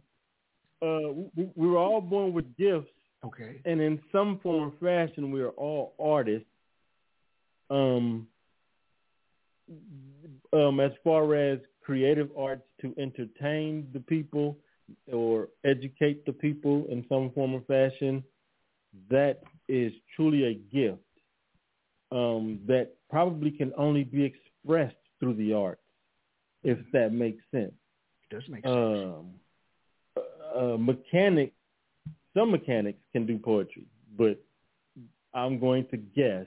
uh, 0.83 1.13
we, 1.35 1.49
we 1.55 1.67
were 1.67 1.77
all 1.77 2.01
born 2.01 2.33
with 2.33 2.45
gifts. 2.57 2.89
Okay. 3.23 3.61
And 3.65 3.79
in 3.79 3.99
some 4.11 4.39
form 4.41 4.71
or 4.71 4.73
fashion, 4.79 5.31
we 5.31 5.41
are 5.41 5.49
all 5.49 5.93
artists. 5.99 6.47
Um, 7.69 8.27
um, 10.53 10.79
as 10.79 10.91
far 11.03 11.35
as 11.35 11.59
creative 11.81 12.29
arts 12.37 12.63
to 12.81 12.93
entertain 12.97 13.87
the 13.93 13.99
people 13.99 14.57
or 15.11 15.47
educate 15.63 16.25
the 16.25 16.33
people 16.33 16.85
in 16.89 17.05
some 17.07 17.31
form 17.31 17.53
or 17.53 17.61
fashion, 17.61 18.23
that 19.09 19.41
is 19.67 19.93
truly 20.15 20.45
a 20.45 20.53
gift 20.53 20.99
um, 22.11 22.59
that 22.67 22.93
probably 23.09 23.51
can 23.51 23.71
only 23.77 24.03
be 24.03 24.23
expressed 24.23 24.95
through 25.19 25.35
the 25.35 25.53
arts, 25.53 25.81
if 26.63 26.77
that 26.93 27.13
makes 27.13 27.43
sense. 27.51 27.73
It 28.29 28.35
does 28.35 28.43
make 28.49 28.63
sense. 28.63 28.75
Um, 28.75 29.33
uh, 30.55 30.77
mechanic, 30.77 31.53
some 32.35 32.51
mechanics 32.51 32.99
can 33.13 33.25
do 33.25 33.37
poetry, 33.37 33.85
but 34.17 34.41
I'm 35.33 35.59
going 35.59 35.87
to 35.91 35.97
guess 35.97 36.45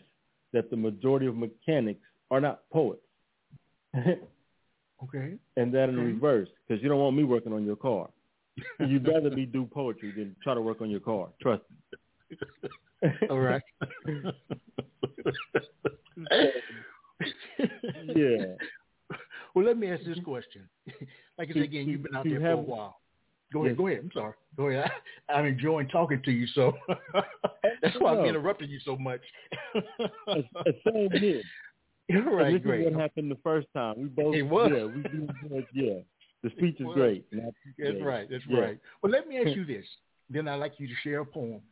that 0.53 0.71
the 0.71 0.77
majority 0.77 1.27
of 1.27 1.37
mechanics 1.37 2.05
are 2.31 2.41
not 2.41 2.63
poets. 2.71 3.01
okay. 3.97 5.35
And 5.57 5.73
that 5.73 5.89
in 5.89 5.99
okay. 5.99 6.05
reverse, 6.05 6.49
because 6.67 6.83
you 6.83 6.89
don't 6.89 7.01
want 7.01 7.17
me 7.17 7.25
working 7.25 7.53
on 7.53 7.65
your 7.65 7.77
car. 7.77 8.09
You'd 8.79 9.07
rather 9.07 9.31
me 9.31 9.47
do 9.47 9.67
poetry 9.67 10.13
than 10.17 10.37
try 10.43 10.55
to 10.55 10.61
work 10.61 10.81
on 10.81 10.91
your 10.91 11.01
car. 11.01 11.29
Trust 11.41 11.63
me. 11.71 11.77
All 13.31 13.41
right. 13.41 13.63
yeah. 18.15 18.55
Well, 19.55 19.65
let 19.65 19.79
me 19.79 19.91
ask 19.91 20.03
this 20.05 20.19
mm-hmm. 20.19 20.25
question. 20.25 20.69
Like 21.37 21.51
I 21.51 21.55
said 21.55 21.63
again, 21.63 21.89
you've 21.89 22.05
been 22.05 22.15
out 22.15 22.25
there 22.29 22.39
for 22.39 22.51
a 22.51 22.57
while. 22.57 23.01
Go 23.53 23.65
ahead. 23.65 23.73
Yes. 23.73 23.79
Go 23.79 23.87
ahead. 23.89 24.01
I'm 24.05 24.11
sorry. 24.15 24.35
Go 24.57 24.69
ahead. 24.69 24.89
I, 25.29 25.33
I'm 25.33 25.47
enjoying 25.47 25.89
talking 25.89 26.23
to 26.25 26.31
you, 26.31 26.47
so 26.55 26.75
that's 27.83 27.97
why 27.99 28.17
I'm 28.17 28.25
interrupting 28.25 28.71
you 28.71 28.79
so 28.85 28.97
much. 28.97 29.21
Same 30.87 31.11
here. 31.11 31.43
You're 32.09 32.37
right. 32.37 32.53
This 32.53 32.63
great. 32.63 32.87
is 32.87 32.93
what 32.93 33.01
happened 33.01 33.33
the 33.33 33.39
first 33.43 33.67
time. 33.75 33.95
We 33.99 34.05
both. 34.05 34.37
It 34.37 34.43
was. 34.43 34.71
Yeah. 34.73 34.85
We 35.51 35.67
Yeah. 35.73 35.95
The 36.45 36.51
speech 36.51 36.77
is 36.79 36.87
great. 36.95 37.27
That's 37.33 38.01
right. 38.01 38.29
That's 38.31 38.45
yeah. 38.49 38.61
right. 38.61 38.79
Well, 39.03 39.11
let 39.11 39.27
me 39.27 39.39
ask 39.39 39.57
you 39.57 39.65
this. 39.65 39.85
Then 40.31 40.47
I'd 40.47 40.57
like 40.57 40.75
you 40.79 40.87
to 40.87 40.95
share 41.03 41.21
a 41.21 41.27
poem. 41.27 41.63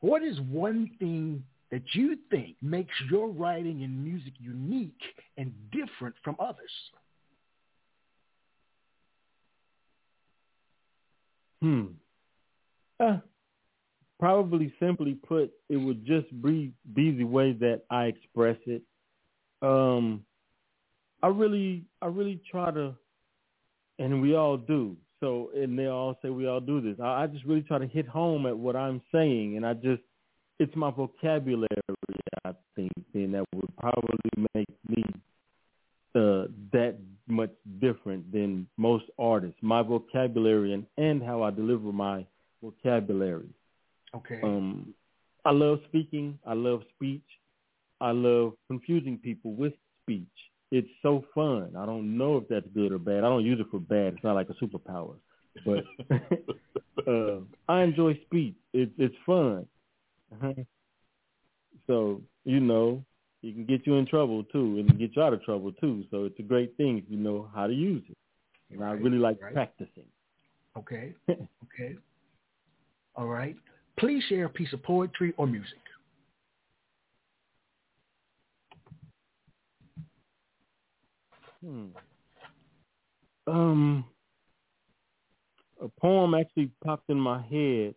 What 0.00 0.22
is 0.22 0.40
one 0.40 0.90
thing 0.98 1.44
that 1.70 1.82
you 1.92 2.16
think 2.30 2.56
makes 2.62 2.94
your 3.10 3.28
writing 3.28 3.84
and 3.84 4.04
music 4.04 4.32
unique 4.38 5.00
and 5.36 5.52
different 5.70 6.14
from 6.24 6.36
others? 6.40 6.70
Hmm. 11.62 11.86
Uh, 12.98 13.18
probably 14.18 14.72
simply 14.80 15.14
put, 15.14 15.50
it 15.68 15.76
would 15.76 16.04
just 16.06 16.28
be 16.42 16.72
be 16.94 17.10
the 17.12 17.24
way 17.24 17.52
that 17.52 17.82
I 17.90 18.06
express 18.06 18.56
it. 18.66 18.82
Um, 19.62 20.24
I 21.22 21.28
really, 21.28 21.84
I 22.00 22.06
really 22.06 22.40
try 22.50 22.70
to, 22.70 22.94
and 23.98 24.22
we 24.22 24.34
all 24.34 24.56
do. 24.56 24.96
So, 25.20 25.50
and 25.54 25.78
they 25.78 25.86
all 25.86 26.18
say 26.22 26.30
we 26.30 26.48
all 26.48 26.60
do 26.60 26.80
this. 26.80 26.96
I, 27.00 27.22
I 27.22 27.26
just 27.26 27.44
really 27.44 27.62
try 27.62 27.78
to 27.78 27.86
hit 27.86 28.08
home 28.08 28.46
at 28.46 28.56
what 28.56 28.74
I'm 28.74 29.02
saying, 29.12 29.56
and 29.56 29.66
I 29.66 29.74
just, 29.74 30.02
it's 30.58 30.74
my 30.74 30.90
vocabulary. 30.90 31.68
I 32.44 32.52
think, 32.74 32.92
and 33.14 33.34
that 33.34 33.44
would 33.54 33.76
probably 33.76 34.48
make 34.54 34.68
me 34.88 35.04
uh, 36.14 36.46
that 36.72 36.96
much 37.28 37.50
different 37.80 38.32
than 38.32 38.66
most 38.76 39.04
artists. 39.18 39.58
My 39.62 39.82
vocabulary 39.82 40.72
and, 40.72 40.86
and 40.96 41.22
how 41.22 41.42
I 41.42 41.50
deliver 41.50 41.92
my 41.92 42.26
vocabulary. 42.62 43.48
Okay. 44.14 44.40
Um, 44.42 44.94
I 45.44 45.52
love 45.52 45.80
speaking. 45.88 46.38
I 46.46 46.54
love 46.54 46.82
speech. 46.96 47.22
I 48.00 48.10
love 48.10 48.54
confusing 48.66 49.18
people 49.18 49.52
with 49.52 49.74
speech. 50.02 50.26
It's 50.70 50.88
so 51.02 51.24
fun. 51.34 51.74
I 51.76 51.84
don't 51.84 52.16
know 52.16 52.36
if 52.36 52.48
that's 52.48 52.66
good 52.74 52.92
or 52.92 52.98
bad. 52.98 53.18
I 53.18 53.28
don't 53.28 53.44
use 53.44 53.58
it 53.60 53.66
for 53.70 53.80
bad. 53.80 54.14
It's 54.14 54.24
not 54.24 54.34
like 54.34 54.48
a 54.50 54.64
superpower. 54.64 55.16
but 55.66 55.84
uh, 57.08 57.40
I 57.68 57.82
enjoy 57.82 58.18
speech. 58.26 58.54
It's 58.72 58.92
it's 58.98 59.14
fun. 59.26 59.66
so 61.86 62.22
you 62.44 62.60
know, 62.60 63.04
it 63.42 63.54
can 63.54 63.64
get 63.66 63.86
you 63.86 63.96
in 63.96 64.06
trouble 64.06 64.44
too, 64.44 64.78
and 64.78 64.98
get 64.98 65.16
you 65.16 65.22
out 65.22 65.32
of 65.32 65.42
trouble 65.42 65.72
too. 65.72 66.04
So 66.10 66.24
it's 66.24 66.38
a 66.38 66.42
great 66.42 66.76
thing 66.76 66.98
if 66.98 67.04
you 67.08 67.16
know 67.16 67.48
how 67.54 67.66
to 67.66 67.72
use 67.72 68.04
it. 68.08 68.16
And 68.70 68.80
right, 68.80 68.90
I 68.90 68.92
really 68.92 69.18
like 69.18 69.42
right. 69.42 69.52
practicing. 69.52 70.04
Okay. 70.76 71.14
okay. 71.28 71.96
All 73.16 73.26
right. 73.26 73.56
Please 73.98 74.22
share 74.28 74.44
a 74.44 74.48
piece 74.48 74.72
of 74.72 74.82
poetry 74.82 75.34
or 75.36 75.46
music. 75.46 75.78
Hmm. 81.64 81.86
Um, 83.46 84.04
a 85.82 85.88
poem 86.00 86.34
actually 86.34 86.70
popped 86.84 87.10
in 87.10 87.18
my 87.18 87.42
head. 87.42 87.94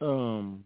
Um, 0.00 0.64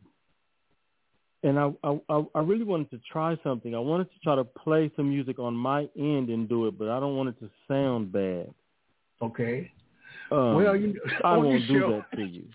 and 1.43 1.59
I, 1.59 1.71
I 1.85 2.25
I 2.35 2.41
really 2.41 2.65
wanted 2.65 2.91
to 2.91 3.01
try 3.11 3.37
something. 3.43 3.75
I 3.75 3.79
wanted 3.79 4.11
to 4.13 4.19
try 4.23 4.37
to 4.37 4.45
play 4.45 4.91
some 4.97 5.09
music 5.09 5.39
on 5.39 5.55
my 5.55 5.89
end 5.97 6.29
and 6.29 6.49
do 6.49 6.67
it, 6.67 6.79
but 6.79 6.89
I 6.89 7.01
don't 7.01 7.17
want 7.17 7.31
it 7.31 7.41
to 7.41 7.51
sound 7.67 8.13
bad. 8.13 8.53
Okay. 9.23 9.71
Um, 10.31 10.55
well, 10.55 10.77
you, 10.77 11.01
I 11.25 11.37
won't 11.37 11.67
do 11.67 11.81
show, 11.81 11.91
that 11.91 12.17
to 12.17 12.25
you. 12.25 12.45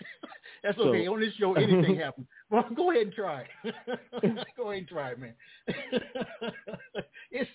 That's 0.66 0.80
okay. 0.80 1.06
So, 1.06 1.14
on 1.14 1.20
this 1.20 1.34
show, 1.40 1.54
anything 1.54 1.98
happens. 2.00 2.26
Well, 2.50 2.66
go 2.76 2.90
ahead 2.90 3.04
and 3.04 3.14
try. 3.14 3.44
go 4.58 4.72
ahead 4.72 4.80
and 4.80 4.88
try 4.88 5.12
it, 5.12 5.20
man. 5.20 5.36
it's 7.32 7.50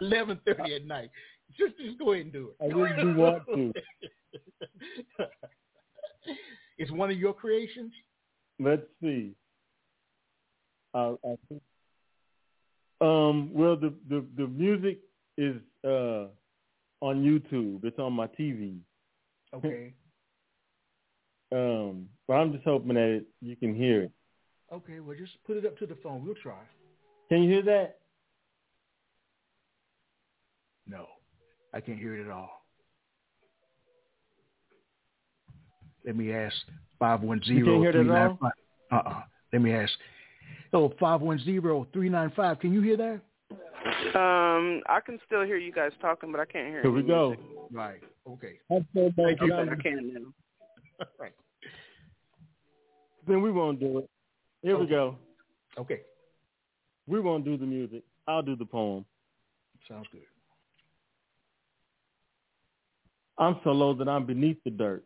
eleven 0.00 0.40
thirty 0.44 0.74
at 0.74 0.84
night. 0.84 1.10
Just, 1.56 1.78
just 1.78 1.96
go 1.96 2.12
ahead 2.12 2.24
and 2.24 2.32
do 2.32 2.50
it. 2.50 2.64
I 2.64 2.66
really 2.74 3.02
do 3.02 3.14
want 3.16 3.46
to. 3.46 3.72
it's 6.76 6.90
one 6.90 7.10
of 7.10 7.16
your 7.16 7.34
creations. 7.34 7.92
Let's 8.58 8.82
see. 9.00 9.34
Uh, 10.92 11.14
um, 13.00 13.50
well, 13.52 13.76
the, 13.76 13.94
the 14.08 14.24
the 14.36 14.48
music 14.48 14.98
is 15.38 15.54
uh, 15.84 16.26
on 17.00 17.22
YouTube. 17.22 17.84
It's 17.84 17.98
on 18.00 18.12
my 18.12 18.26
TV. 18.26 18.78
Okay. 19.54 19.92
Um, 21.52 22.08
but 22.26 22.34
I'm 22.34 22.52
just 22.52 22.64
hoping 22.64 22.94
that 22.94 23.08
it, 23.16 23.26
you 23.40 23.56
can 23.56 23.74
hear 23.74 24.02
it. 24.02 24.12
Okay, 24.72 25.00
well, 25.00 25.16
just 25.16 25.32
put 25.46 25.56
it 25.56 25.66
up 25.66 25.78
to 25.78 25.86
the 25.86 25.96
phone. 26.02 26.24
We'll 26.24 26.34
try. 26.34 26.58
Can 27.28 27.42
you 27.42 27.50
hear 27.50 27.62
that? 27.62 27.98
No, 30.88 31.06
I 31.72 31.80
can't 31.80 31.98
hear 31.98 32.16
it 32.16 32.24
at 32.24 32.30
all. 32.30 32.62
Let 36.04 36.16
me 36.16 36.32
ask 36.32 36.54
five 36.98 37.22
one 37.22 37.42
zero 37.44 37.82
three 37.92 38.04
nine 38.04 38.38
five. 38.40 38.52
Uh 38.92 39.08
uh. 39.08 39.22
Let 39.52 39.62
me 39.62 39.72
ask 39.72 39.92
Oh, 40.72 40.90
510-395. 41.00 42.60
Can 42.60 42.72
you 42.72 42.82
hear 42.82 42.96
that? 42.96 43.20
Um, 44.18 44.82
I 44.88 45.00
can 45.04 45.18
still 45.24 45.42
hear 45.42 45.56
you 45.56 45.72
guys 45.72 45.92
talking, 46.00 46.32
but 46.32 46.40
I 46.40 46.44
can't 46.44 46.68
hear. 46.68 46.82
Here 46.82 46.90
we 46.90 47.02
go. 47.02 47.36
Right. 47.70 48.00
Okay. 48.28 48.58
Thank 48.68 48.86
you. 49.40 49.54
I 49.54 49.76
can 49.82 50.12
now. 50.12 50.20
Right. 51.18 51.32
Then 53.26 53.42
we 53.42 53.50
won't 53.50 53.80
do 53.80 53.98
it. 53.98 54.10
Here 54.62 54.74
okay. 54.74 54.84
we 54.84 54.90
go. 54.90 55.16
Okay. 55.78 56.00
We 57.06 57.20
won't 57.20 57.44
do 57.44 57.56
the 57.56 57.66
music. 57.66 58.02
I'll 58.26 58.42
do 58.42 58.56
the 58.56 58.64
poem. 58.64 59.04
Sounds 59.88 60.06
good. 60.10 60.22
I'm 63.38 63.60
so 63.62 63.70
low 63.70 63.94
that 63.94 64.08
I'm 64.08 64.26
beneath 64.26 64.56
the 64.64 64.70
dirt. 64.70 65.04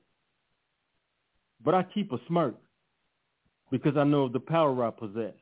But 1.65 1.75
I 1.75 1.83
keep 1.83 2.13
a 2.13 2.19
smirk 2.27 2.55
because 3.71 3.97
I 3.97 4.05
know 4.05 4.25
of 4.25 4.33
the 4.33 4.41
power 4.41 4.85
I 4.85 4.91
possess 4.91 5.35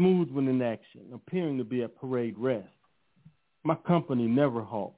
smooth 0.00 0.30
when 0.30 0.48
in 0.48 0.62
action, 0.62 1.02
appearing 1.12 1.58
to 1.58 1.64
be 1.64 1.82
at 1.82 1.94
parade 1.96 2.34
rest. 2.38 2.68
My 3.64 3.74
company 3.74 4.26
never 4.26 4.62
halts. 4.62 4.96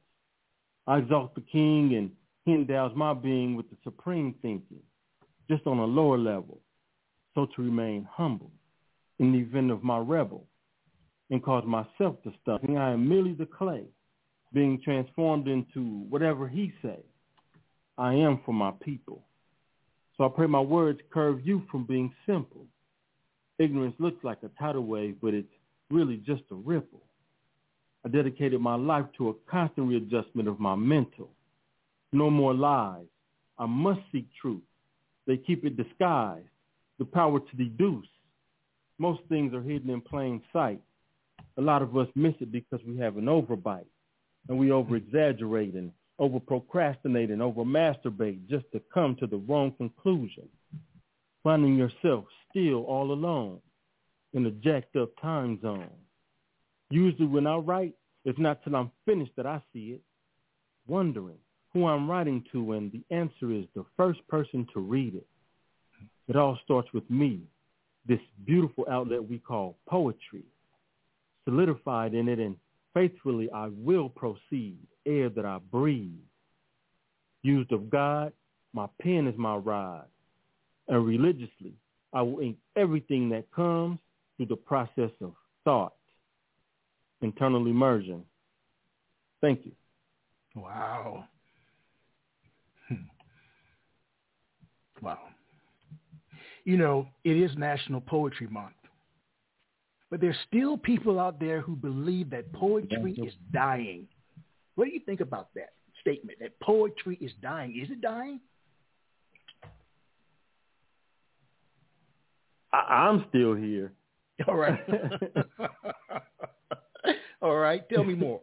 I 0.86 0.98
exalt 0.98 1.34
the 1.34 1.40
king 1.40 1.94
and 1.96 2.10
he 2.44 2.52
endows 2.52 2.92
my 2.94 3.14
being 3.14 3.56
with 3.56 3.68
the 3.70 3.76
supreme 3.84 4.34
thinking, 4.42 4.82
just 5.48 5.66
on 5.66 5.78
a 5.78 5.84
lower 5.84 6.18
level, 6.18 6.60
so 7.34 7.46
to 7.54 7.62
remain 7.62 8.06
humble 8.10 8.50
in 9.18 9.32
the 9.32 9.38
event 9.38 9.70
of 9.70 9.82
my 9.82 9.98
rebel 9.98 10.44
and 11.30 11.42
cause 11.42 11.64
myself 11.64 12.16
to 12.24 12.32
stumble. 12.42 12.76
I 12.76 12.90
am 12.90 13.08
merely 13.08 13.32
the 13.32 13.46
clay, 13.46 13.84
being 14.52 14.80
transformed 14.82 15.48
into 15.48 16.04
whatever 16.08 16.48
he 16.48 16.72
say. 16.82 16.98
I 17.96 18.14
am 18.14 18.40
for 18.44 18.52
my 18.52 18.72
people. 18.82 19.22
So 20.16 20.24
I 20.24 20.28
pray 20.28 20.46
my 20.46 20.60
words 20.60 21.00
curve 21.12 21.40
you 21.44 21.62
from 21.70 21.84
being 21.84 22.12
simple 22.26 22.66
Ignorance 23.62 23.94
looks 23.98 24.24
like 24.24 24.38
a 24.42 24.50
tidal 24.58 24.84
wave, 24.84 25.16
but 25.22 25.34
it's 25.34 25.52
really 25.90 26.16
just 26.16 26.42
a 26.50 26.54
ripple. 26.54 27.02
I 28.04 28.08
dedicated 28.08 28.60
my 28.60 28.74
life 28.74 29.06
to 29.18 29.28
a 29.28 29.34
constant 29.48 29.88
readjustment 29.88 30.48
of 30.48 30.58
my 30.58 30.74
mental. 30.74 31.30
No 32.12 32.30
more 32.30 32.54
lies. 32.54 33.06
I 33.58 33.66
must 33.66 34.00
seek 34.10 34.26
truth. 34.40 34.62
They 35.26 35.36
keep 35.36 35.64
it 35.64 35.76
disguised, 35.76 36.48
the 36.98 37.04
power 37.04 37.40
to 37.40 37.56
deduce. 37.56 38.06
Most 38.98 39.20
things 39.28 39.54
are 39.54 39.62
hidden 39.62 39.90
in 39.90 40.00
plain 40.00 40.42
sight. 40.52 40.80
A 41.58 41.60
lot 41.60 41.82
of 41.82 41.96
us 41.96 42.08
miss 42.14 42.34
it 42.40 42.52
because 42.52 42.80
we 42.86 42.96
have 42.98 43.16
an 43.16 43.26
overbite, 43.26 43.86
and 44.48 44.58
we 44.58 44.70
over-exaggerate 44.70 45.74
and 45.74 45.92
over-procrastinate 46.18 47.30
and 47.30 47.42
over-masturbate 47.42 48.48
just 48.48 48.64
to 48.72 48.80
come 48.92 49.16
to 49.16 49.26
the 49.26 49.36
wrong 49.36 49.72
conclusion 49.72 50.48
finding 51.42 51.76
yourself 51.76 52.24
still 52.50 52.82
all 52.84 53.12
alone 53.12 53.58
in 54.32 54.46
a 54.46 54.50
jacked 54.50 54.96
up 54.96 55.10
time 55.20 55.60
zone. 55.60 55.90
Usually 56.90 57.26
when 57.26 57.46
I 57.46 57.56
write, 57.56 57.94
it's 58.24 58.38
not 58.38 58.62
till 58.62 58.76
I'm 58.76 58.90
finished 59.04 59.32
that 59.36 59.46
I 59.46 59.60
see 59.72 59.96
it, 59.96 60.00
wondering 60.86 61.38
who 61.72 61.86
I'm 61.86 62.10
writing 62.10 62.44
to, 62.52 62.72
and 62.72 62.92
the 62.92 63.02
answer 63.14 63.52
is 63.52 63.64
the 63.74 63.84
first 63.96 64.26
person 64.28 64.66
to 64.74 64.80
read 64.80 65.14
it. 65.14 65.26
It 66.28 66.36
all 66.36 66.58
starts 66.64 66.92
with 66.92 67.08
me, 67.10 67.40
this 68.06 68.20
beautiful 68.44 68.86
outlet 68.90 69.26
we 69.26 69.38
call 69.38 69.76
poetry, 69.88 70.44
solidified 71.44 72.14
in 72.14 72.28
it, 72.28 72.38
and 72.38 72.56
faithfully 72.94 73.50
I 73.50 73.70
will 73.72 74.08
proceed, 74.08 74.78
air 75.06 75.28
that 75.30 75.44
I 75.44 75.58
breathe. 75.70 76.10
Used 77.42 77.72
of 77.72 77.90
God, 77.90 78.32
my 78.72 78.86
pen 79.00 79.26
is 79.26 79.36
my 79.36 79.56
ride 79.56 80.04
and 80.88 81.06
religiously, 81.06 81.72
I 82.12 82.22
will 82.22 82.40
ink 82.40 82.56
everything 82.76 83.28
that 83.30 83.50
comes 83.50 83.98
through 84.36 84.46
the 84.46 84.56
process 84.56 85.10
of 85.20 85.32
thought, 85.64 85.94
internal 87.20 87.66
immersion. 87.66 88.24
Thank 89.40 89.64
you. 89.64 89.72
Wow. 90.54 91.24
Wow. 95.02 95.18
You 96.64 96.76
know, 96.76 97.08
it 97.24 97.36
is 97.36 97.50
National 97.58 98.00
Poetry 98.00 98.46
Month. 98.46 98.74
But 100.10 100.20
there's 100.20 100.36
still 100.46 100.76
people 100.76 101.18
out 101.18 101.40
there 101.40 101.60
who 101.60 101.74
believe 101.74 102.30
that 102.30 102.52
poetry 102.52 103.14
is 103.14 103.34
dying. 103.52 104.06
What 104.76 104.84
do 104.84 104.92
you 104.92 105.00
think 105.00 105.20
about 105.20 105.48
that 105.54 105.70
statement, 106.00 106.38
that 106.40 106.58
poetry 106.60 107.18
is 107.20 107.32
dying? 107.42 107.80
Is 107.82 107.90
it 107.90 108.00
dying? 108.00 108.40
I, 112.72 113.08
am 113.08 113.24
still 113.28 113.54
here. 113.54 113.92
All 114.48 114.56
right. 114.56 114.78
All 117.42 117.56
right. 117.56 117.82
Tell 117.88 118.04
me 118.04 118.14
more. 118.14 118.40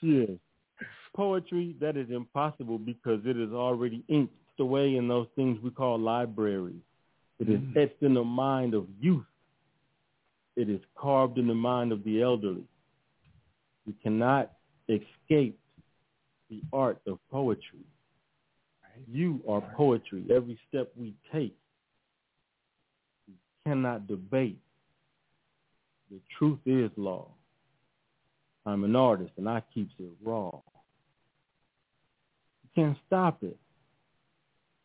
yes. 0.00 0.30
Poetry, 1.14 1.76
that 1.80 1.96
is 1.96 2.08
impossible 2.10 2.78
because 2.78 3.20
it 3.24 3.36
is 3.36 3.52
already 3.52 4.02
inked 4.08 4.34
away 4.58 4.96
in 4.96 5.08
those 5.08 5.26
things 5.36 5.58
we 5.62 5.70
call 5.70 5.98
libraries. 5.98 6.80
It 7.38 7.48
is 7.48 7.60
mm. 7.60 7.76
etched 7.76 8.02
in 8.02 8.14
the 8.14 8.24
mind 8.24 8.74
of 8.74 8.86
youth. 9.00 9.24
It 10.56 10.70
is 10.70 10.80
carved 10.96 11.38
in 11.38 11.48
the 11.48 11.54
mind 11.54 11.92
of 11.92 12.04
the 12.04 12.22
elderly. 12.22 12.64
You 13.86 13.94
cannot 14.02 14.52
escape 14.88 15.58
the 16.50 16.62
art 16.72 17.00
of 17.06 17.18
poetry. 17.30 17.80
You 19.10 19.40
are 19.48 19.62
poetry. 19.74 20.24
Every 20.34 20.58
step 20.68 20.92
we 20.96 21.14
take, 21.32 21.56
we 23.26 23.34
cannot 23.66 24.06
debate. 24.06 24.58
The 26.10 26.20
truth 26.38 26.58
is 26.66 26.90
law. 26.96 27.28
I'm 28.66 28.84
an 28.84 28.94
artist 28.94 29.32
and 29.38 29.48
I 29.48 29.62
keeps 29.74 29.92
it 29.98 30.10
raw. 30.22 30.52
Can't 32.74 32.96
stop 33.06 33.42
it. 33.42 33.56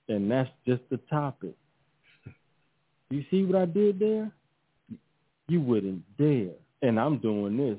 And 0.09 0.29
that's 0.31 0.49
just 0.65 0.81
the 0.89 0.97
topic. 1.09 1.55
You 3.09 3.23
see 3.31 3.43
what 3.43 3.55
I 3.61 3.65
did 3.65 3.99
there? 3.99 4.31
You 5.47 5.61
wouldn't 5.61 6.03
dare. 6.17 6.55
And 6.81 6.99
I'm 6.99 7.17
doing 7.19 7.57
this 7.57 7.77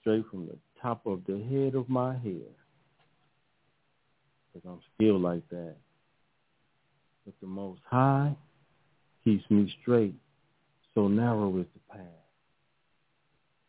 straight 0.00 0.24
from 0.30 0.46
the 0.46 0.56
top 0.82 1.06
of 1.06 1.22
the 1.26 1.42
head 1.50 1.74
of 1.74 1.88
my 1.88 2.16
hair. 2.18 2.50
because 4.56 4.68
I'm 4.68 4.80
still 4.94 5.18
like 5.18 5.48
that. 5.50 5.76
But 7.24 7.34
the 7.40 7.46
Most 7.46 7.80
High 7.90 8.34
keeps 9.24 9.44
me 9.50 9.72
straight, 9.82 10.14
so 10.94 11.08
narrow 11.08 11.58
is 11.58 11.66
the 11.74 11.94
path, 11.96 12.06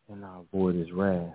and 0.09 0.23
I 0.23 0.39
avoid 0.39 0.75
his 0.75 0.91
wrath. 0.91 1.33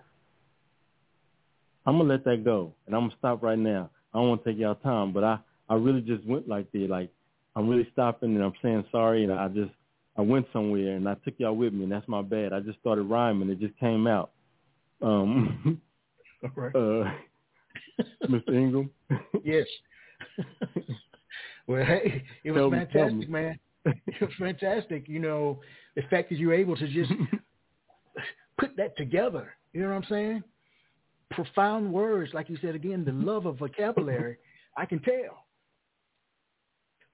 I'm 1.86 1.98
gonna 1.98 2.08
let 2.08 2.24
that 2.24 2.44
go, 2.44 2.74
and 2.86 2.94
I'm 2.94 3.02
gonna 3.02 3.14
stop 3.18 3.42
right 3.42 3.58
now. 3.58 3.90
I 4.14 4.18
don't 4.18 4.28
want 4.28 4.44
to 4.44 4.50
take 4.50 4.60
y'all 4.60 4.74
time, 4.76 5.12
but 5.12 5.24
I 5.24 5.38
I 5.68 5.74
really 5.74 6.00
just 6.00 6.24
went 6.24 6.48
like 6.48 6.70
that. 6.72 6.90
like 6.90 7.10
I'm 7.56 7.68
really 7.68 7.88
stopping 7.92 8.34
and 8.34 8.44
I'm 8.44 8.52
saying 8.62 8.84
sorry, 8.92 9.24
and 9.24 9.32
I 9.32 9.48
just 9.48 9.72
I 10.16 10.22
went 10.22 10.46
somewhere 10.52 10.96
and 10.96 11.08
I 11.08 11.14
took 11.24 11.34
y'all 11.38 11.56
with 11.56 11.72
me, 11.72 11.84
and 11.84 11.92
that's 11.92 12.06
my 12.08 12.22
bad. 12.22 12.52
I 12.52 12.60
just 12.60 12.78
started 12.80 13.02
rhyming, 13.02 13.50
it 13.50 13.58
just 13.60 13.78
came 13.78 14.06
out. 14.06 14.30
Um, 15.00 15.80
right. 16.56 16.74
uh, 16.74 17.10
Mr. 18.28 18.54
Ingram. 18.54 18.90
yes. 19.44 19.66
well, 21.66 21.84
hey, 21.84 22.22
it 22.44 22.52
was 22.52 22.60
Tell 22.60 22.70
fantastic, 22.70 23.18
me. 23.18 23.26
man. 23.26 23.58
It 23.84 24.20
was 24.20 24.30
fantastic. 24.38 25.08
You 25.08 25.18
know, 25.18 25.60
the 25.96 26.02
fact 26.02 26.30
that 26.30 26.38
you're 26.38 26.54
able 26.54 26.76
to 26.76 26.86
just 26.86 27.10
put 28.58 28.76
that 28.76 28.96
together. 28.96 29.52
You 29.72 29.82
know 29.82 29.88
what 29.88 29.96
I'm 29.96 30.04
saying? 30.08 30.44
Profound 31.32 31.92
words, 31.92 32.32
like 32.34 32.48
you 32.48 32.58
said 32.60 32.74
again, 32.74 33.04
the 33.04 33.12
love 33.12 33.46
of 33.46 33.58
vocabulary. 33.58 34.36
I 34.76 34.86
can 34.86 35.00
tell. 35.00 35.46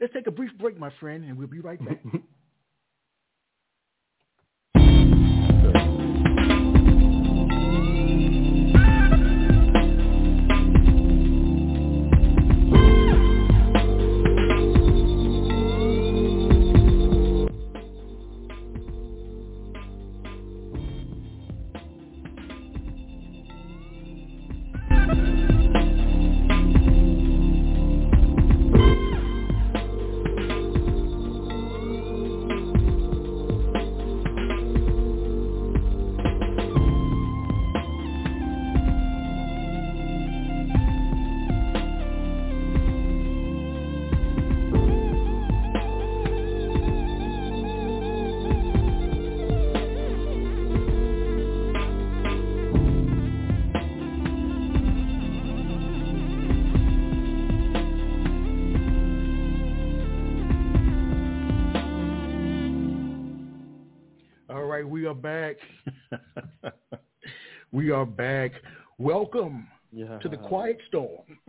Let's 0.00 0.12
take 0.12 0.26
a 0.26 0.30
brief 0.30 0.50
break, 0.58 0.78
my 0.78 0.90
friend, 1.00 1.24
and 1.24 1.36
we'll 1.36 1.48
be 1.48 1.60
right 1.60 1.84
back. 1.84 2.02
are 65.08 65.14
back. 65.14 65.56
we 67.72 67.90
are 67.90 68.04
back. 68.04 68.52
Welcome 68.98 69.66
yeah. 69.90 70.18
to 70.18 70.28
the 70.28 70.36
Quiet 70.36 70.78
Storm. 70.88 71.24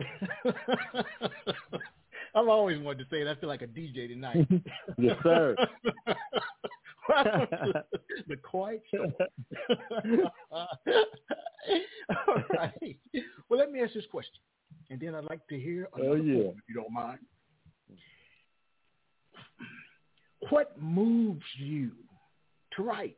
I've 2.34 2.48
always 2.48 2.80
wanted 2.80 3.00
to 3.00 3.04
say 3.10 3.20
it. 3.20 3.28
I 3.28 3.34
feel 3.38 3.50
like 3.50 3.60
a 3.62 3.66
DJ 3.66 4.08
tonight. 4.08 4.48
Yes, 4.98 5.16
sir. 5.22 5.54
The 8.28 8.36
Quiet 8.42 8.82
Storm. 8.88 9.12
All 10.50 10.68
right. 12.56 12.96
Well, 13.48 13.58
let 13.60 13.70
me 13.70 13.82
ask 13.82 13.92
this 13.92 14.06
question, 14.10 14.40
and 14.88 14.98
then 14.98 15.14
I'd 15.14 15.24
like 15.24 15.46
to 15.48 15.58
hear 15.58 15.88
another 15.94 16.12
Oh, 16.12 16.14
yeah. 16.14 16.34
poem, 16.34 16.56
if 16.56 16.64
you 16.68 16.74
don't 16.76 16.92
mind. 16.92 17.18
What 20.48 20.80
moves 20.80 21.44
you 21.58 21.90
to 22.76 22.82
write 22.82 23.16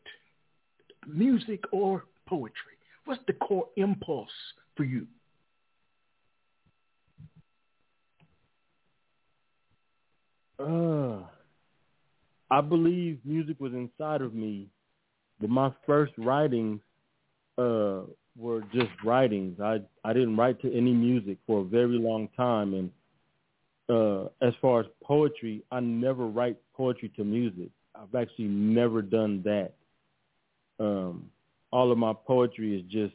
music 1.07 1.61
or 1.73 2.05
poetry? 2.27 2.77
What's 3.05 3.23
the 3.27 3.33
core 3.35 3.69
impulse 3.77 4.31
for 4.77 4.85
you? 4.85 5.07
Uh, 10.59 11.23
I 12.51 12.61
believe 12.61 13.19
music 13.25 13.57
was 13.59 13.73
inside 13.73 14.21
of 14.21 14.35
me, 14.35 14.69
but 15.41 15.51
my 15.51 15.73
first 15.87 16.13
writings 16.19 16.81
uh, 17.59 18.03
were 18.37 18.63
just 18.73 18.91
writings. 19.05 19.59
I 19.61 19.81
I 20.05 20.13
didn't 20.13 20.37
write 20.37 20.61
to 20.63 20.73
any 20.73 20.93
music 20.93 21.39
for 21.47 21.61
a 21.61 21.65
very 21.65 21.99
long 21.99 22.29
time, 22.37 22.75
and 22.75 22.91
uh, 23.89 24.29
as 24.41 24.55
far 24.61 24.81
as 24.81 24.87
poetry, 25.03 25.63
I 25.71 25.81
never 25.81 26.27
write 26.27 26.57
poetry 26.75 27.11
to 27.17 27.25
music. 27.25 27.71
I've 27.95 28.15
actually 28.15 28.49
never 28.49 29.03
done 29.03 29.43
that. 29.45 29.73
Um, 30.83 31.31
all 31.71 31.93
of 31.93 31.99
my 31.99 32.13
poetry 32.13 32.77
is 32.77 32.83
just 32.91 33.15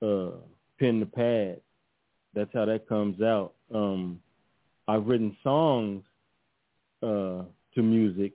uh, 0.00 0.38
pen 0.78 1.00
to 1.00 1.06
pad. 1.06 1.60
That's 2.34 2.50
how 2.54 2.64
that 2.66 2.88
comes 2.88 3.20
out. 3.20 3.52
Um, 3.74 4.20
I've 4.86 5.06
written 5.06 5.36
songs 5.42 6.04
uh, 7.02 7.42
to 7.74 7.82
music, 7.82 8.32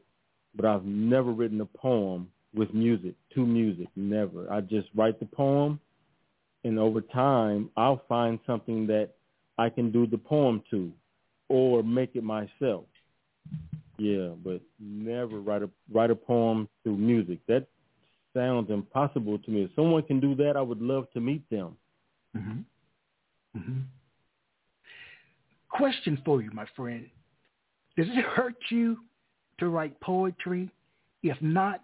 but 0.55 0.65
I've 0.65 0.83
never 0.83 1.31
written 1.31 1.61
a 1.61 1.65
poem 1.65 2.27
with 2.53 2.73
music, 2.73 3.13
to 3.35 3.45
music, 3.45 3.87
never. 3.95 4.51
I 4.51 4.61
just 4.61 4.87
write 4.95 5.19
the 5.19 5.25
poem, 5.25 5.79
and 6.63 6.77
over 6.79 6.99
time, 7.01 7.69
I'll 7.77 8.03
find 8.09 8.39
something 8.45 8.87
that 8.87 9.11
I 9.57 9.69
can 9.69 9.91
do 9.91 10.05
the 10.05 10.17
poem 10.17 10.63
to 10.71 10.91
or 11.47 11.81
make 11.83 12.15
it 12.15 12.23
myself. 12.23 12.85
Yeah, 13.97 14.29
but 14.43 14.61
never 14.79 15.39
write 15.39 15.61
a 15.61 15.69
write 15.91 16.09
a 16.09 16.15
poem 16.15 16.67
through 16.83 16.97
music. 16.97 17.39
That 17.47 17.67
sounds 18.39 18.69
impossible 18.69 19.37
to 19.39 19.51
me. 19.51 19.63
If 19.63 19.71
someone 19.75 20.03
can 20.03 20.19
do 20.19 20.33
that, 20.35 20.55
I 20.55 20.61
would 20.61 20.81
love 20.81 21.11
to 21.13 21.19
meet 21.19 21.47
them. 21.49 21.75
Mm-hmm. 22.37 23.59
Mm-hmm. 23.59 23.79
Question 25.69 26.21
for 26.23 26.41
you, 26.41 26.49
my 26.53 26.65
friend. 26.75 27.05
Does 27.97 28.07
it 28.09 28.23
hurt 28.23 28.55
you 28.69 28.97
to 29.59 29.67
write 29.67 29.99
poetry? 29.99 30.69
If 31.21 31.37
not, 31.41 31.81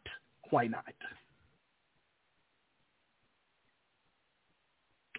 why 0.50 0.68
not? 0.68 0.86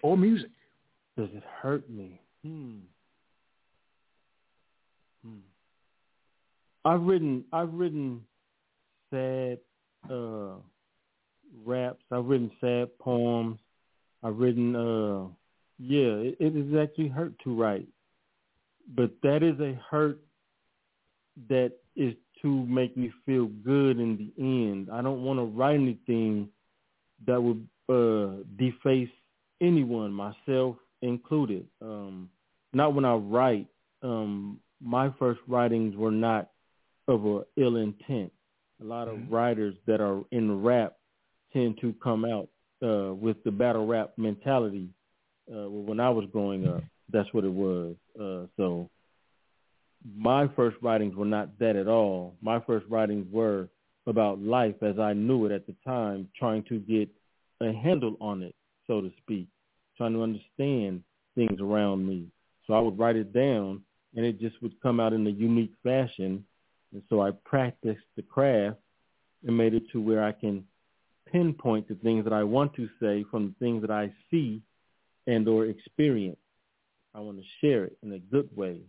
Or 0.01 0.17
music? 0.17 0.49
Does 1.17 1.29
it 1.33 1.43
hurt 1.61 1.87
me? 1.89 2.19
Hmm. 2.43 2.77
Hmm. 5.23 5.39
I've 6.85 7.01
written 7.01 7.43
I've 7.51 7.73
written 7.73 8.21
sad 9.11 9.59
uh 10.09 10.55
raps, 11.65 12.03
I've 12.11 12.25
written 12.25 12.51
sad 12.61 12.97
poems, 12.99 13.59
I've 14.23 14.37
written 14.37 14.75
uh 14.75 15.27
yeah, 15.79 16.13
it, 16.15 16.37
it 16.39 16.55
is 16.55 16.73
actually 16.75 17.07
hurt 17.09 17.33
to 17.43 17.53
write. 17.55 17.87
But 18.95 19.11
that 19.21 19.43
is 19.43 19.59
a 19.59 19.79
hurt 19.91 20.19
that 21.49 21.73
is 21.95 22.15
to 22.41 22.65
make 22.65 22.95
me 22.97 23.11
feel 23.25 23.45
good 23.63 23.99
in 23.99 24.17
the 24.17 24.43
end. 24.43 24.89
I 24.91 25.01
don't 25.01 25.23
want 25.23 25.39
to 25.39 25.43
write 25.45 25.75
anything 25.75 26.49
that 27.25 27.41
would 27.41 27.67
uh 27.89 28.43
deface 28.57 29.09
anyone, 29.61 30.11
myself 30.11 30.77
included. 31.01 31.67
Um 31.81 32.29
not 32.73 32.93
when 32.93 33.05
I 33.05 33.13
write. 33.15 33.67
Um 34.01 34.59
my 34.81 35.11
first 35.17 35.39
writings 35.47 35.95
were 35.95 36.11
not 36.11 36.51
of 37.07 37.25
a 37.25 37.45
ill 37.57 37.77
intent. 37.77 38.31
A 38.81 38.83
lot 38.83 39.07
of 39.07 39.17
Mhm. 39.17 39.31
writers 39.31 39.75
that 39.87 40.01
are 40.01 40.23
in 40.31 40.61
rap 40.61 40.96
tend 41.53 41.77
to 41.81 41.93
come 42.03 42.25
out 42.25 42.49
uh, 42.83 43.13
with 43.13 43.43
the 43.43 43.51
battle 43.51 43.85
rap 43.85 44.13
mentality. 44.17 44.89
Uh, 45.51 45.69
when 45.69 45.99
I 45.99 46.09
was 46.09 46.25
growing 46.31 46.67
up, 46.67 46.83
that's 47.11 47.31
what 47.33 47.45
it 47.45 47.51
was. 47.51 47.95
Uh, 48.19 48.47
so 48.57 48.89
my 50.15 50.47
first 50.55 50.77
writings 50.81 51.15
were 51.15 51.25
not 51.25 51.57
that 51.59 51.75
at 51.75 51.87
all. 51.87 52.35
My 52.41 52.59
first 52.59 52.85
writings 52.89 53.25
were 53.31 53.69
about 54.05 54.39
life 54.39 54.75
as 54.81 54.99
I 54.99 55.13
knew 55.13 55.45
it 55.45 55.51
at 55.51 55.67
the 55.67 55.75
time, 55.85 56.29
trying 56.37 56.63
to 56.65 56.79
get 56.79 57.09
a 57.61 57.73
handle 57.73 58.15
on 58.21 58.41
it, 58.41 58.55
so 58.85 59.01
to 59.01 59.11
speak, 59.17 59.47
trying 59.97 60.13
to 60.13 60.23
understand 60.23 61.03
things 61.35 61.59
around 61.59 62.07
me. 62.07 62.27
So 62.65 62.73
I 62.73 62.79
would 62.79 62.97
write 62.97 63.15
it 63.15 63.33
down, 63.33 63.81
and 64.15 64.25
it 64.25 64.39
just 64.39 64.61
would 64.61 64.79
come 64.81 64.99
out 64.99 65.13
in 65.13 65.25
a 65.27 65.31
unique 65.31 65.73
fashion. 65.83 66.45
And 66.93 67.01
so 67.09 67.21
I 67.21 67.31
practiced 67.45 68.05
the 68.15 68.21
craft 68.21 68.77
and 69.45 69.57
made 69.57 69.73
it 69.73 69.83
to 69.91 70.01
where 70.01 70.23
I 70.23 70.31
can 70.31 70.63
pinpoint 71.31 71.87
the 71.87 71.95
things 71.95 72.23
that 72.23 72.33
I 72.33 72.43
want 72.43 72.73
to 72.75 72.87
say 72.99 73.25
from 73.29 73.47
the 73.47 73.65
things 73.65 73.81
that 73.81 73.91
I 73.91 74.11
see 74.31 74.61
and 75.25 75.47
or 75.47 75.65
experience. 75.65 76.37
I 77.13 77.19
want 77.19 77.37
to 77.37 77.43
share 77.61 77.85
it 77.85 77.97
in 78.03 78.13
a 78.13 78.19
good 78.19 78.49
way. 78.55 78.79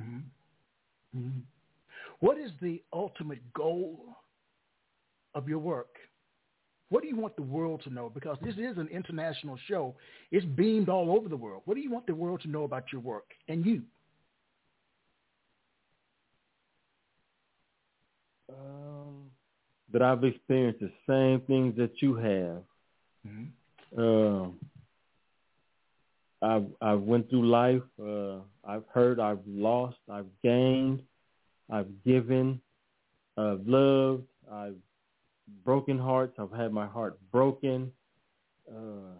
Mm-hmm. 0.00 1.18
Mm-hmm. 1.18 1.40
What 2.20 2.38
is 2.38 2.50
the 2.60 2.82
ultimate 2.92 3.40
goal 3.52 4.16
of 5.34 5.48
your 5.48 5.58
work? 5.58 5.96
What 6.90 7.02
do 7.02 7.08
you 7.08 7.16
want 7.16 7.36
the 7.36 7.42
world 7.42 7.82
to 7.84 7.90
know? 7.90 8.10
Because 8.12 8.38
this 8.42 8.54
is 8.54 8.78
an 8.78 8.88
international 8.90 9.58
show. 9.68 9.94
It's 10.30 10.46
beamed 10.46 10.88
all 10.88 11.12
over 11.14 11.28
the 11.28 11.36
world. 11.36 11.62
What 11.66 11.74
do 11.74 11.80
you 11.80 11.90
want 11.90 12.06
the 12.06 12.14
world 12.14 12.40
to 12.42 12.48
know 12.48 12.64
about 12.64 12.84
your 12.92 13.02
work 13.02 13.26
and 13.48 13.64
you? 13.64 13.82
Um, 18.48 18.87
that 19.92 20.02
I've 20.02 20.24
experienced 20.24 20.80
the 20.80 20.92
same 21.06 21.40
things 21.46 21.76
that 21.76 22.02
you 22.02 22.14
have. 22.16 22.62
Mm-hmm. 23.26 24.00
Um, 24.00 24.58
I've 26.40 26.66
I've 26.80 27.00
went 27.00 27.30
through 27.30 27.46
life. 27.46 27.82
Uh, 28.00 28.38
I've 28.64 28.84
hurt. 28.92 29.18
I've 29.18 29.40
lost. 29.46 29.96
I've 30.10 30.26
gained. 30.42 31.02
I've 31.70 31.88
given. 32.04 32.60
I've 33.36 33.66
loved. 33.66 34.24
I've 34.50 34.76
broken 35.64 35.98
hearts. 35.98 36.34
I've 36.38 36.52
had 36.52 36.72
my 36.72 36.86
heart 36.86 37.18
broken. 37.32 37.92
Uh, 38.70 39.16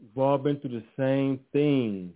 we've 0.00 0.22
all 0.22 0.38
been 0.38 0.58
through 0.60 0.80
the 0.80 0.84
same 0.96 1.40
things. 1.52 2.12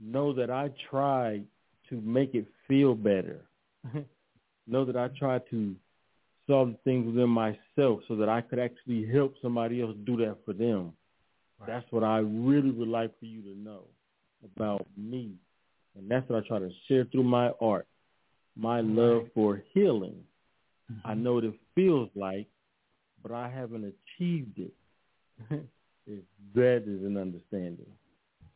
Know 0.00 0.32
that 0.32 0.50
I 0.50 0.70
tried 0.90 1.44
to 1.88 2.00
make 2.00 2.34
it 2.34 2.46
feel 2.66 2.94
better. 2.94 3.40
know 4.66 4.84
that 4.84 4.96
I 4.96 5.08
tried 5.08 5.42
to 5.50 5.74
solve 6.46 6.74
things 6.84 7.06
within 7.06 7.30
myself 7.30 8.00
so 8.08 8.16
that 8.16 8.28
I 8.28 8.40
could 8.40 8.58
actually 8.58 9.06
help 9.06 9.34
somebody 9.40 9.80
else 9.80 9.96
do 10.04 10.16
that 10.18 10.38
for 10.44 10.52
them. 10.52 10.92
Right. 11.58 11.68
That's 11.68 11.86
what 11.90 12.04
I 12.04 12.18
really 12.18 12.70
would 12.70 12.88
like 12.88 13.18
for 13.18 13.26
you 13.26 13.42
to 13.42 13.56
know 13.56 13.84
about 14.44 14.86
me. 14.96 15.32
And 15.96 16.10
that's 16.10 16.28
what 16.28 16.44
I 16.44 16.48
try 16.48 16.58
to 16.58 16.70
share 16.88 17.04
through 17.04 17.24
my 17.24 17.50
art, 17.60 17.86
my 18.56 18.76
right. 18.76 18.84
love 18.84 19.22
for 19.34 19.62
healing. 19.72 20.24
Mm-hmm. 20.90 21.06
I 21.06 21.14
know 21.14 21.34
what 21.34 21.44
it 21.44 21.54
feels 21.74 22.10
like, 22.14 22.48
but 23.22 23.32
I 23.32 23.48
haven't 23.48 23.84
achieved 24.18 24.58
it. 24.58 24.72
if 26.06 26.20
that 26.54 26.84
is 26.86 27.02
an 27.04 27.16
understanding. 27.16 27.86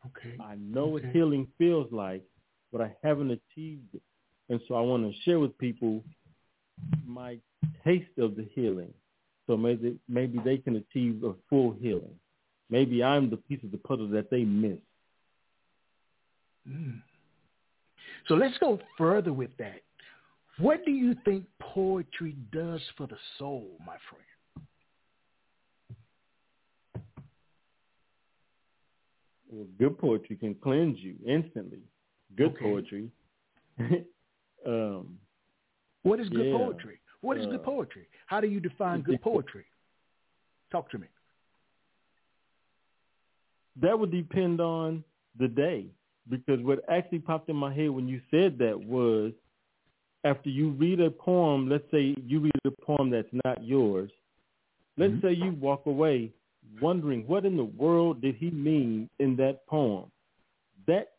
Okay. 0.05 0.35
I 0.43 0.55
know 0.55 0.83
okay. 0.95 1.05
what 1.05 1.13
healing 1.13 1.47
feels 1.57 1.91
like, 1.91 2.23
but 2.71 2.81
I 2.81 2.95
haven't 3.03 3.31
achieved 3.31 3.93
it. 3.93 4.01
And 4.49 4.59
so 4.67 4.75
I 4.75 4.81
want 4.81 5.03
to 5.03 5.21
share 5.21 5.39
with 5.39 5.57
people 5.57 6.03
my 7.05 7.37
taste 7.83 8.17
of 8.17 8.35
the 8.35 8.47
healing. 8.53 8.93
So 9.47 9.55
maybe 9.55 9.97
maybe 10.09 10.39
they 10.43 10.57
can 10.57 10.75
achieve 10.75 11.23
a 11.23 11.33
full 11.49 11.75
healing. 11.79 12.15
Maybe 12.69 13.03
I'm 13.03 13.29
the 13.29 13.37
piece 13.37 13.63
of 13.63 13.71
the 13.71 13.77
puzzle 13.77 14.09
that 14.09 14.29
they 14.29 14.43
miss. 14.43 14.79
Mm. 16.67 17.01
So 18.27 18.35
let's 18.35 18.57
go 18.57 18.79
further 18.97 19.31
with 19.31 19.51
that. 19.57 19.81
What 20.59 20.83
do 20.85 20.91
you 20.91 21.15
think 21.23 21.45
poetry 21.61 22.35
does 22.51 22.81
for 22.97 23.07
the 23.07 23.17
soul, 23.37 23.77
my 23.85 23.95
friend? 24.09 24.67
Well, 29.49 29.67
good 29.79 29.97
poetry 29.97 30.35
can 30.35 30.55
cleanse 30.55 30.97
you 30.99 31.15
instantly. 31.25 31.79
Good 32.35 32.51
okay. 32.51 32.59
poetry 32.63 33.11
Um, 34.65 35.19
what 36.07 36.19
is 36.19 36.29
good 36.29 36.47
yeah. 36.47 36.57
poetry? 36.57 36.99
What 37.21 37.37
is 37.37 37.45
uh, 37.45 37.49
good 37.51 37.63
poetry? 37.63 38.07
How 38.27 38.41
do 38.41 38.47
you 38.47 38.59
define 38.59 39.01
good 39.01 39.21
poetry? 39.29 39.65
Talk 40.71 40.89
to 40.91 40.97
me. 40.97 41.07
That 43.81 43.97
would 43.97 44.11
depend 44.11 44.59
on 44.59 45.03
the 45.39 45.47
day 45.47 45.85
because 46.29 46.59
what 46.61 46.83
actually 46.89 47.19
popped 47.19 47.49
in 47.49 47.55
my 47.55 47.73
head 47.73 47.89
when 47.89 48.07
you 48.07 48.21
said 48.31 48.57
that 48.57 48.79
was 48.79 49.33
after 50.23 50.49
you 50.49 50.71
read 50.71 50.99
a 50.99 51.09
poem, 51.09 51.69
let's 51.69 51.89
say 51.91 52.15
you 52.25 52.39
read 52.39 52.51
a 52.65 52.71
poem 52.81 53.09
that's 53.09 53.27
not 53.45 53.63
yours, 53.63 54.09
let's 54.97 55.13
mm-hmm. 55.13 55.27
say 55.27 55.33
you 55.33 55.51
walk 55.59 55.85
away 55.85 56.31
wondering 56.81 57.25
what 57.27 57.45
in 57.45 57.55
the 57.55 57.63
world 57.63 58.21
did 58.21 58.35
he 58.35 58.49
mean 58.49 59.09
in 59.19 59.35
that 59.37 59.65
poem. 59.67 60.11
That 60.87 61.09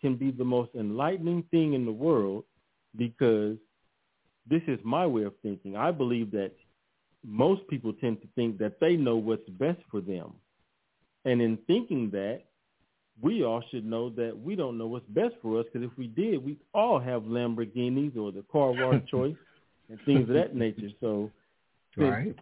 can 0.00 0.16
be 0.16 0.30
the 0.30 0.44
most 0.44 0.70
enlightening 0.74 1.44
thing 1.50 1.74
in 1.74 1.84
the 1.84 1.92
world 1.92 2.44
because 2.96 3.56
this 4.48 4.62
is 4.66 4.78
my 4.84 5.06
way 5.06 5.24
of 5.24 5.34
thinking. 5.42 5.76
I 5.76 5.90
believe 5.90 6.30
that 6.32 6.52
most 7.24 7.66
people 7.68 7.92
tend 7.92 8.20
to 8.22 8.28
think 8.34 8.58
that 8.58 8.80
they 8.80 8.96
know 8.96 9.16
what's 9.16 9.48
best 9.50 9.80
for 9.90 10.00
them. 10.00 10.32
And 11.24 11.42
in 11.42 11.58
thinking 11.66 12.10
that, 12.12 12.42
we 13.20 13.44
all 13.44 13.62
should 13.70 13.84
know 13.84 14.10
that 14.10 14.38
we 14.38 14.54
don't 14.54 14.78
know 14.78 14.86
what's 14.86 15.08
best 15.08 15.34
for 15.42 15.58
us 15.58 15.66
because 15.72 15.88
if 15.90 15.96
we 15.98 16.06
did, 16.06 16.44
we 16.44 16.56
all 16.72 17.00
have 17.00 17.22
Lamborghinis 17.22 18.16
or 18.16 18.30
the 18.30 18.44
car 18.50 18.70
of 18.70 18.78
our 18.78 19.00
choice 19.10 19.34
and 19.88 19.98
things 20.06 20.28
of 20.28 20.34
that 20.36 20.54
nature. 20.54 20.90
So 21.00 21.30
right. 21.96 22.36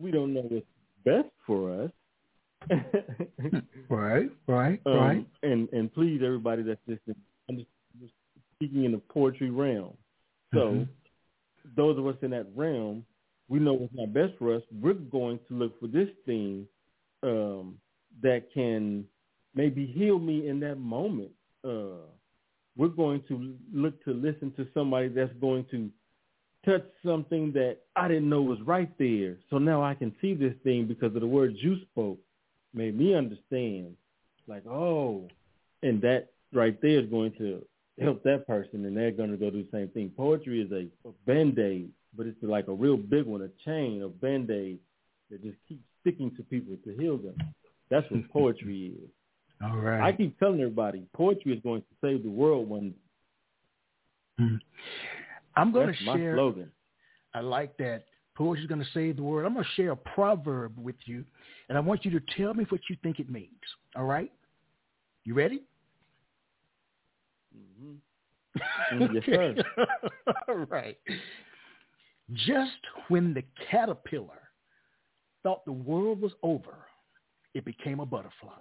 we 0.00 0.10
don't 0.10 0.34
know 0.34 0.42
what's 0.42 0.66
best 1.04 1.32
for 1.46 1.84
us. 1.84 1.90
right, 3.88 4.30
right, 4.46 4.80
um, 4.86 4.92
right. 4.92 5.26
And 5.42 5.68
and 5.72 5.92
please, 5.94 6.20
everybody 6.22 6.62
that's 6.62 6.80
listening, 6.86 7.16
I'm 7.48 7.56
just 7.56 8.12
speaking 8.56 8.84
in 8.84 8.92
the 8.92 9.00
poetry 9.08 9.48
realm. 9.48 9.94
So 10.52 10.58
mm-hmm. 10.58 10.82
Those 11.76 11.98
of 11.98 12.06
us 12.06 12.16
in 12.22 12.30
that 12.30 12.46
realm, 12.54 13.04
we 13.48 13.58
know 13.58 13.74
what's 13.74 13.94
not 13.94 14.12
best 14.12 14.32
for 14.38 14.54
us. 14.54 14.62
We're 14.80 14.94
going 14.94 15.40
to 15.48 15.54
look 15.54 15.78
for 15.80 15.88
this 15.88 16.08
thing 16.24 16.66
um, 17.22 17.76
that 18.22 18.52
can 18.52 19.04
maybe 19.54 19.86
heal 19.86 20.18
me 20.18 20.48
in 20.48 20.60
that 20.60 20.76
moment. 20.76 21.30
Uh, 21.64 22.06
we're 22.76 22.88
going 22.88 23.22
to 23.28 23.54
look 23.72 24.02
to 24.04 24.12
listen 24.12 24.52
to 24.56 24.66
somebody 24.72 25.08
that's 25.08 25.32
going 25.40 25.66
to 25.70 25.90
touch 26.64 26.84
something 27.04 27.52
that 27.52 27.78
I 27.96 28.08
didn't 28.08 28.28
know 28.28 28.42
was 28.42 28.60
right 28.62 28.90
there. 28.98 29.36
So 29.50 29.58
now 29.58 29.82
I 29.82 29.94
can 29.94 30.14
see 30.20 30.34
this 30.34 30.54
thing 30.62 30.86
because 30.86 31.14
of 31.14 31.20
the 31.20 31.26
words 31.26 31.56
you 31.60 31.76
spoke 31.90 32.18
made 32.72 32.98
me 32.98 33.14
understand. 33.14 33.96
Like, 34.46 34.66
oh, 34.66 35.28
and 35.82 36.00
that 36.02 36.28
right 36.52 36.80
there 36.80 37.00
is 37.00 37.10
going 37.10 37.32
to 37.38 37.64
help 38.00 38.22
that 38.24 38.46
person, 38.46 38.84
and 38.84 38.96
they're 38.96 39.10
going 39.10 39.30
to 39.30 39.36
go 39.36 39.50
do 39.50 39.62
the 39.62 39.68
same 39.72 39.88
thing. 39.88 40.10
Poetry 40.16 40.62
is 40.62 40.72
a, 40.72 41.08
a 41.08 41.12
band-aid, 41.26 41.90
but 42.16 42.26
it's 42.26 42.36
like 42.42 42.68
a 42.68 42.72
real 42.72 42.96
big 42.96 43.26
one, 43.26 43.42
a 43.42 43.48
chain 43.64 44.02
of 44.02 44.20
band-aids 44.20 44.80
that 45.30 45.42
just 45.42 45.56
keeps 45.68 45.82
sticking 46.00 46.34
to 46.36 46.42
people 46.44 46.76
to 46.84 46.96
heal 46.96 47.16
them. 47.16 47.36
That's 47.90 48.10
what 48.10 48.28
poetry 48.32 48.94
is. 48.96 49.10
All 49.62 49.76
right. 49.76 50.00
I 50.00 50.12
keep 50.12 50.38
telling 50.38 50.60
everybody, 50.60 51.04
poetry 51.14 51.52
is 51.52 51.60
going 51.62 51.82
to 51.82 51.86
save 52.00 52.22
the 52.22 52.30
world 52.30 52.68
one 52.68 52.94
hmm. 54.38 54.56
I'm 55.56 55.72
going 55.72 55.88
That's 55.88 55.98
to 55.98 56.04
share. 56.04 56.32
My 56.32 56.36
slogan. 56.36 56.70
I 57.34 57.40
like 57.40 57.76
that. 57.76 58.04
Poetry 58.36 58.62
is 58.62 58.68
going 58.68 58.80
to 58.80 58.86
save 58.94 59.16
the 59.16 59.22
world. 59.22 59.46
I'm 59.46 59.52
going 59.52 59.64
to 59.64 59.82
share 59.82 59.92
a 59.92 59.96
proverb 59.96 60.78
with 60.78 60.96
you, 61.04 61.24
and 61.68 61.76
I 61.76 61.80
want 61.80 62.04
you 62.04 62.10
to 62.12 62.20
tell 62.38 62.54
me 62.54 62.64
what 62.70 62.80
you 62.88 62.96
think 63.02 63.20
it 63.20 63.30
means. 63.30 63.48
All 63.96 64.04
right? 64.04 64.32
You 65.24 65.34
ready? 65.34 65.60
Mm-hmm. 67.56 69.14
yes, 69.14 69.24
sir. 69.26 69.54
right. 70.68 70.96
Just 72.32 72.70
when 73.08 73.34
the 73.34 73.42
caterpillar 73.70 74.50
thought 75.42 75.64
the 75.64 75.72
world 75.72 76.20
was 76.20 76.32
over, 76.42 76.76
it 77.54 77.64
became 77.64 78.00
a 78.00 78.06
butterfly. 78.06 78.52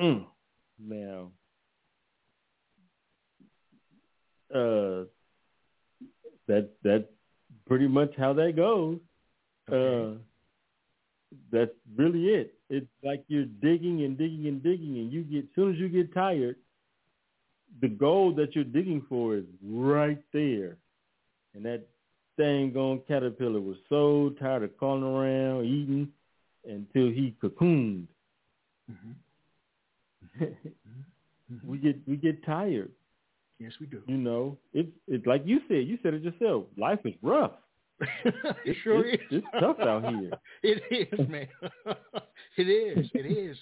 Mm. 0.00 0.26
Now, 0.78 1.30
uh, 4.54 5.04
that 6.46 6.70
that's 6.82 7.04
pretty 7.66 7.88
much 7.88 8.12
how 8.16 8.32
that 8.34 8.56
goes. 8.56 8.98
Okay. 9.70 10.14
Uh, 10.14 10.18
that's 11.52 11.74
really 11.96 12.26
it. 12.28 12.54
It's 12.70 12.86
like 13.02 13.24
you're 13.26 13.44
digging 13.44 14.04
and 14.04 14.16
digging 14.16 14.46
and 14.46 14.62
digging, 14.62 14.98
and 14.98 15.12
you 15.12 15.22
get 15.22 15.44
as 15.44 15.50
soon 15.56 15.72
as 15.72 15.78
you 15.78 15.88
get 15.88 16.14
tired, 16.14 16.56
the 17.80 17.88
gold 17.88 18.36
that 18.36 18.54
you're 18.54 18.64
digging 18.64 19.04
for 19.08 19.36
is 19.36 19.44
right 19.62 20.22
there. 20.32 20.76
And 21.54 21.64
that 21.64 21.86
dang 22.38 22.76
on 22.76 23.00
caterpillar 23.08 23.60
was 23.60 23.76
so 23.88 24.32
tired 24.40 24.62
of 24.62 24.76
crawling 24.76 25.02
around, 25.02 25.64
eating, 25.64 26.08
until 26.64 27.10
he 27.10 27.34
cocooned. 27.42 28.06
Mm-hmm. 30.40 31.68
we 31.68 31.78
get 31.78 31.96
we 32.06 32.16
get 32.16 32.44
tired. 32.46 32.92
Yes, 33.58 33.72
we 33.80 33.86
do. 33.86 34.00
You 34.06 34.16
know, 34.16 34.56
it's 34.72 34.88
it's 35.08 35.26
like 35.26 35.42
you 35.44 35.60
said. 35.66 35.86
You 35.86 35.98
said 36.02 36.14
it 36.14 36.22
yourself. 36.22 36.66
Life 36.78 37.00
is 37.04 37.14
rough. 37.22 37.52
it 38.24 38.76
sure 38.84 39.04
it's, 39.04 39.22
is. 39.24 39.42
It's 39.42 39.46
tough 39.58 39.80
out 39.80 40.08
here. 40.08 40.30
it 40.62 41.10
is, 41.12 41.28
man. 41.28 41.48
It 42.56 42.62
is. 42.64 43.10
It 43.14 43.26
is. 43.26 43.56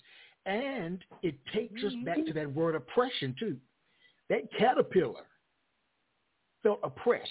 And 0.46 1.04
it 1.22 1.34
takes 1.52 1.82
us 1.84 1.92
back 2.04 2.24
to 2.26 2.32
that 2.32 2.52
word 2.52 2.74
oppression 2.74 3.34
too. 3.38 3.56
That 4.30 4.50
caterpillar 4.58 5.26
felt 6.62 6.80
oppressed, 6.82 7.28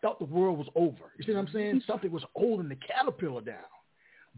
felt 0.00 0.18
the 0.18 0.26
world 0.26 0.58
was 0.58 0.68
over. 0.74 1.12
You 1.18 1.24
see 1.24 1.32
what 1.32 1.40
I'm 1.40 1.52
saying? 1.52 1.82
Something 1.86 2.10
was 2.10 2.24
holding 2.34 2.68
the 2.68 2.76
caterpillar 2.76 3.40
down. 3.40 3.56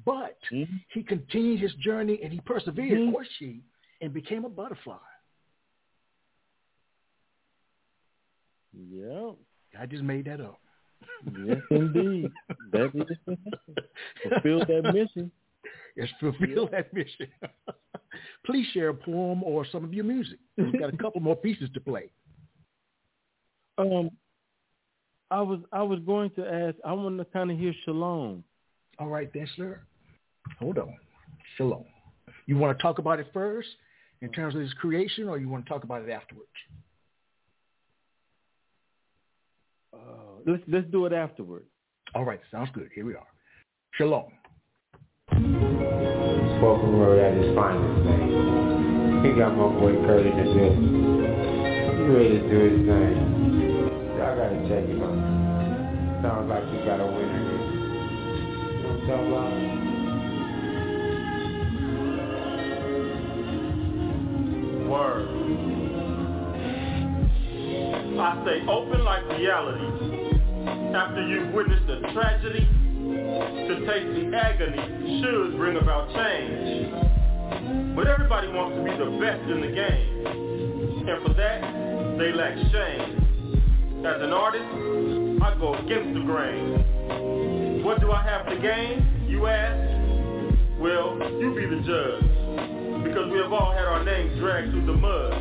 But 0.05 0.39
mm-hmm. 0.53 0.77
he 0.93 1.03
continued 1.03 1.61
his 1.61 1.75
journey 1.75 2.21
and 2.23 2.33
he 2.33 2.41
persevered, 2.41 2.93
mm-hmm. 2.93 3.15
or 3.15 3.25
she, 3.39 3.63
and 4.01 4.13
became 4.13 4.45
a 4.45 4.49
butterfly. 4.49 4.97
Yeah. 8.73 9.33
I 9.79 9.87
just 9.87 10.03
made 10.03 10.27
that 10.27 10.41
up. 10.41 10.61
Yes, 11.47 11.59
indeed. 11.71 12.31
that 12.73 12.91
is 12.95 13.37
fulfill 14.23 14.61
that 14.61 14.93
mission. 14.95 15.31
Yes, 15.99 16.09
fulfill 16.21 16.69
that 16.71 16.95
mission. 16.95 17.27
Please 18.47 18.67
share 18.73 18.91
a 18.91 18.95
poem 18.95 19.43
or 19.43 19.67
some 19.71 19.83
of 19.83 19.93
your 19.93 20.05
music. 20.05 20.39
We've 20.57 20.79
got 20.79 20.95
a 20.95 20.97
couple 21.03 21.21
more 21.21 21.35
pieces 21.35 21.69
to 21.75 21.81
play. 21.81 22.11
Um, 23.79 24.11
I 25.31 25.41
was 25.43 25.59
I 25.73 25.83
was 25.83 25.99
going 26.07 26.31
to 26.37 26.47
ask. 26.47 26.77
I 26.85 26.93
want 26.93 27.19
to 27.19 27.25
kind 27.27 27.51
of 27.51 27.59
hear 27.59 27.75
Shalom. 27.85 28.45
All 29.01 29.09
right, 29.09 29.29
then, 29.35 29.49
sir. 29.57 29.81
Hold 30.61 30.79
on. 30.79 30.95
Shalom. 31.57 31.85
You 32.47 32.57
want 32.57 32.79
to 32.79 32.83
talk 32.83 32.99
about 32.99 33.19
it 33.19 33.27
first 33.33 33.69
in 34.23 34.31
terms 34.31 34.55
of 34.55 34.61
his 34.61 34.73
creation, 34.75 35.29
or 35.29 35.37
you 35.39 35.49
want 35.49 35.67
to 35.67 35.69
talk 35.69 35.83
about 35.83 36.03
it 36.03 36.11
afterwards? 36.11 36.49
Uh, 39.93 39.99
let's 40.47 40.63
let's 40.69 40.87
do 40.93 41.07
it 41.07 41.13
afterwards. 41.13 41.67
All 42.15 42.25
right, 42.25 42.41
sounds 42.53 42.71
good. 42.73 42.89
Here 42.95 43.05
we 43.05 43.15
are. 43.15 43.27
Shalom. 43.95 44.31
Spoken 45.31 46.99
word 46.99 47.19
at 47.21 47.37
his 47.37 47.55
finest, 47.55 48.05
man. 48.05 49.25
He 49.25 49.33
got 49.39 49.57
my 49.57 49.69
boy 49.69 49.95
Curtis 50.07 50.33
in 50.33 50.37
the 50.37 50.71
He 51.97 52.03
ready 52.13 52.39
to 52.39 52.49
do 52.49 52.59
his 52.59 52.87
thing. 52.87 53.17
I 54.21 54.35
gotta 54.35 54.59
check 54.69 54.85
him 54.89 55.03
out. 55.03 55.17
Sounds 56.23 56.49
like 56.49 56.65
he 56.71 56.79
got 56.85 57.01
a 57.01 57.07
winner 57.07 57.43
here. 57.45 57.61
You 57.63 58.83
know 58.83 58.89
what 58.89 59.01
I'm 59.01 59.09
talking 59.09 59.33
about? 59.33 59.79
word. 64.89 65.29
I 68.19 68.43
say 68.45 68.67
open 68.67 69.05
like 69.05 69.29
reality. 69.39 69.85
After 70.95 71.27
you've 71.29 71.53
witnessed 71.53 71.87
the 71.87 72.01
tragedy, 72.13 72.67
to 73.09 73.87
taste 73.87 74.13
the 74.15 74.37
agony 74.37 75.21
should 75.23 75.57
bring 75.57 75.77
about 75.77 76.13
change. 76.15 76.93
But 77.97 78.07
everybody 78.07 78.49
wants 78.49 78.77
to 78.77 78.85
be 78.85 78.91
the 78.91 79.19
best 79.19 79.43
in 79.51 79.61
the 79.61 79.73
game. 79.73 80.27
And 81.09 81.27
for 81.27 81.33
that, 81.35 82.19
they 82.19 82.33
lack 82.33 82.55
shame. 82.71 84.05
As 84.05 84.23
an 84.23 84.33
artist, 84.33 84.69
I 85.43 85.55
go 85.59 85.75
against 85.75 86.15
the 86.15 86.21
grain. 86.21 87.83
What 87.83 88.01
do 88.01 88.13
I 88.13 88.23
have 88.23 88.47
to 88.47 88.59
gain, 88.59 89.27
you 89.27 89.47
ask? 89.47 89.77
Well, 90.79 91.19
you 91.41 91.55
be 91.57 91.67
the 91.67 91.83
judge 91.83 93.05
because 93.05 93.33
we 93.33 93.39
have 93.39 93.53
all 93.53 93.73
had 93.73 93.87
our 93.87 94.05
names 94.05 94.39
dragged 94.39 94.71
through 94.71 94.87
the 94.87 94.93
mud 94.93 95.33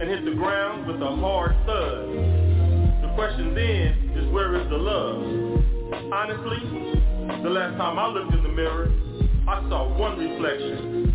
and 0.00 0.10
hit 0.10 0.24
the 0.24 0.34
ground 0.36 0.86
with 0.86 1.00
a 1.00 1.16
hard 1.16 1.56
thud. 1.66 2.08
The 3.02 3.12
question 3.14 3.54
then 3.54 4.12
is 4.16 4.30
where 4.32 4.54
is 4.60 4.68
the 4.68 4.76
love? 4.76 5.54
Honestly, 6.12 6.58
the 7.44 7.50
last 7.50 7.76
time 7.76 7.98
I 7.98 8.08
looked 8.08 8.32
in 8.32 8.42
the 8.42 8.48
mirror, 8.48 8.88
I 9.46 9.60
saw 9.68 9.84
one 9.98 10.16
reflection. 10.16 11.12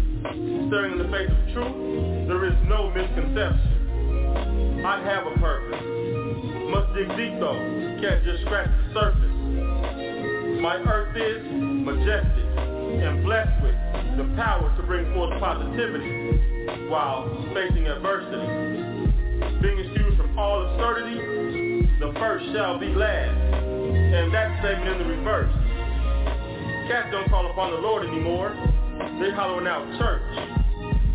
Staring 0.69 0.93
in 0.93 0.99
the 1.01 1.09
face 1.09 1.25
of 1.25 1.53
truth, 1.57 2.29
there 2.29 2.45
is 2.45 2.53
no 2.69 2.93
misconception. 2.93 4.85
I 4.85 5.01
have 5.09 5.25
a 5.25 5.33
purpose. 5.41 5.81
Must 6.69 6.93
dig 6.93 7.09
deep 7.17 7.33
though, 7.41 7.57
can't 7.97 8.21
just 8.21 8.45
scratch 8.45 8.69
the 8.69 8.85
surface. 8.93 10.61
My 10.61 10.77
earth 10.85 11.17
is 11.17 11.41
majestic 11.49 12.45
and 13.01 13.25
blessed 13.25 13.63
with 13.65 13.73
the 14.21 14.29
power 14.37 14.69
to 14.77 14.83
bring 14.85 15.11
forth 15.17 15.33
positivity 15.41 16.93
while 16.93 17.25
facing 17.57 17.89
adversity. 17.89 19.01
Being 19.65 19.81
eschewed 19.81 20.13
from 20.13 20.37
all 20.37 20.61
absurdity, 20.61 21.89
the 21.97 22.13
first 22.21 22.45
shall 22.53 22.77
be 22.77 22.93
last. 22.93 23.33
And 23.33 24.31
that 24.31 24.61
statement 24.61 25.01
in 25.01 25.07
the 25.07 25.15
reverse. 25.17 25.68
Cats 26.89 27.09
don't 27.11 27.29
call 27.29 27.45
upon 27.51 27.69
the 27.69 27.77
Lord 27.77 28.03
anymore. 28.03 28.49
They 29.21 29.29
hollowing 29.29 29.67
out 29.67 29.85
church. 30.01 30.25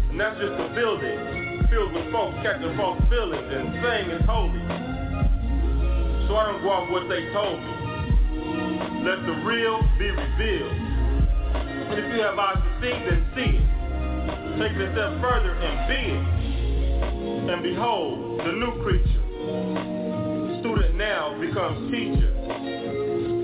And 0.09 0.21
that's 0.21 0.39
just 0.39 0.55
a 0.55 0.71
building 0.71 1.67
filled 1.69 1.93
with 1.93 2.13
folks 2.15 2.39
catching 2.47 2.77
false 2.77 3.03
feelings 3.11 3.43
and 3.43 3.75
saying 3.83 4.07
it's 4.15 4.23
holy. 4.23 4.63
So 6.31 6.39
I 6.39 6.47
don't 6.47 6.63
go 6.63 6.71
off 6.71 6.87
what 6.95 7.11
they 7.11 7.27
told 7.35 7.59
me. 7.59 7.75
Let 9.03 9.27
the 9.27 9.35
real 9.43 9.83
be 9.99 10.15
revealed. 10.15 10.79
And 10.79 11.99
if 11.99 12.07
you 12.15 12.23
have 12.23 12.39
eyes 12.39 12.63
to 12.63 12.71
see, 12.79 12.95
then 12.95 13.27
see 13.35 13.59
it. 13.59 13.67
Take 14.63 14.79
it 14.79 14.87
a 14.87 14.95
step 14.95 15.19
further 15.19 15.59
and 15.59 15.75
be 15.91 16.07
it. 16.15 17.51
And 17.51 17.63
behold, 17.65 18.47
the 18.47 18.53
new 18.63 18.79
creature. 18.87 19.27
Student 20.63 20.95
now 20.95 21.35
becomes 21.35 21.91
teacher. 21.91 22.31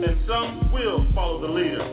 And 0.01 0.17
some 0.27 0.73
will 0.73 1.07
follow 1.15 1.43
the 1.43 1.53
leader. 1.53 1.85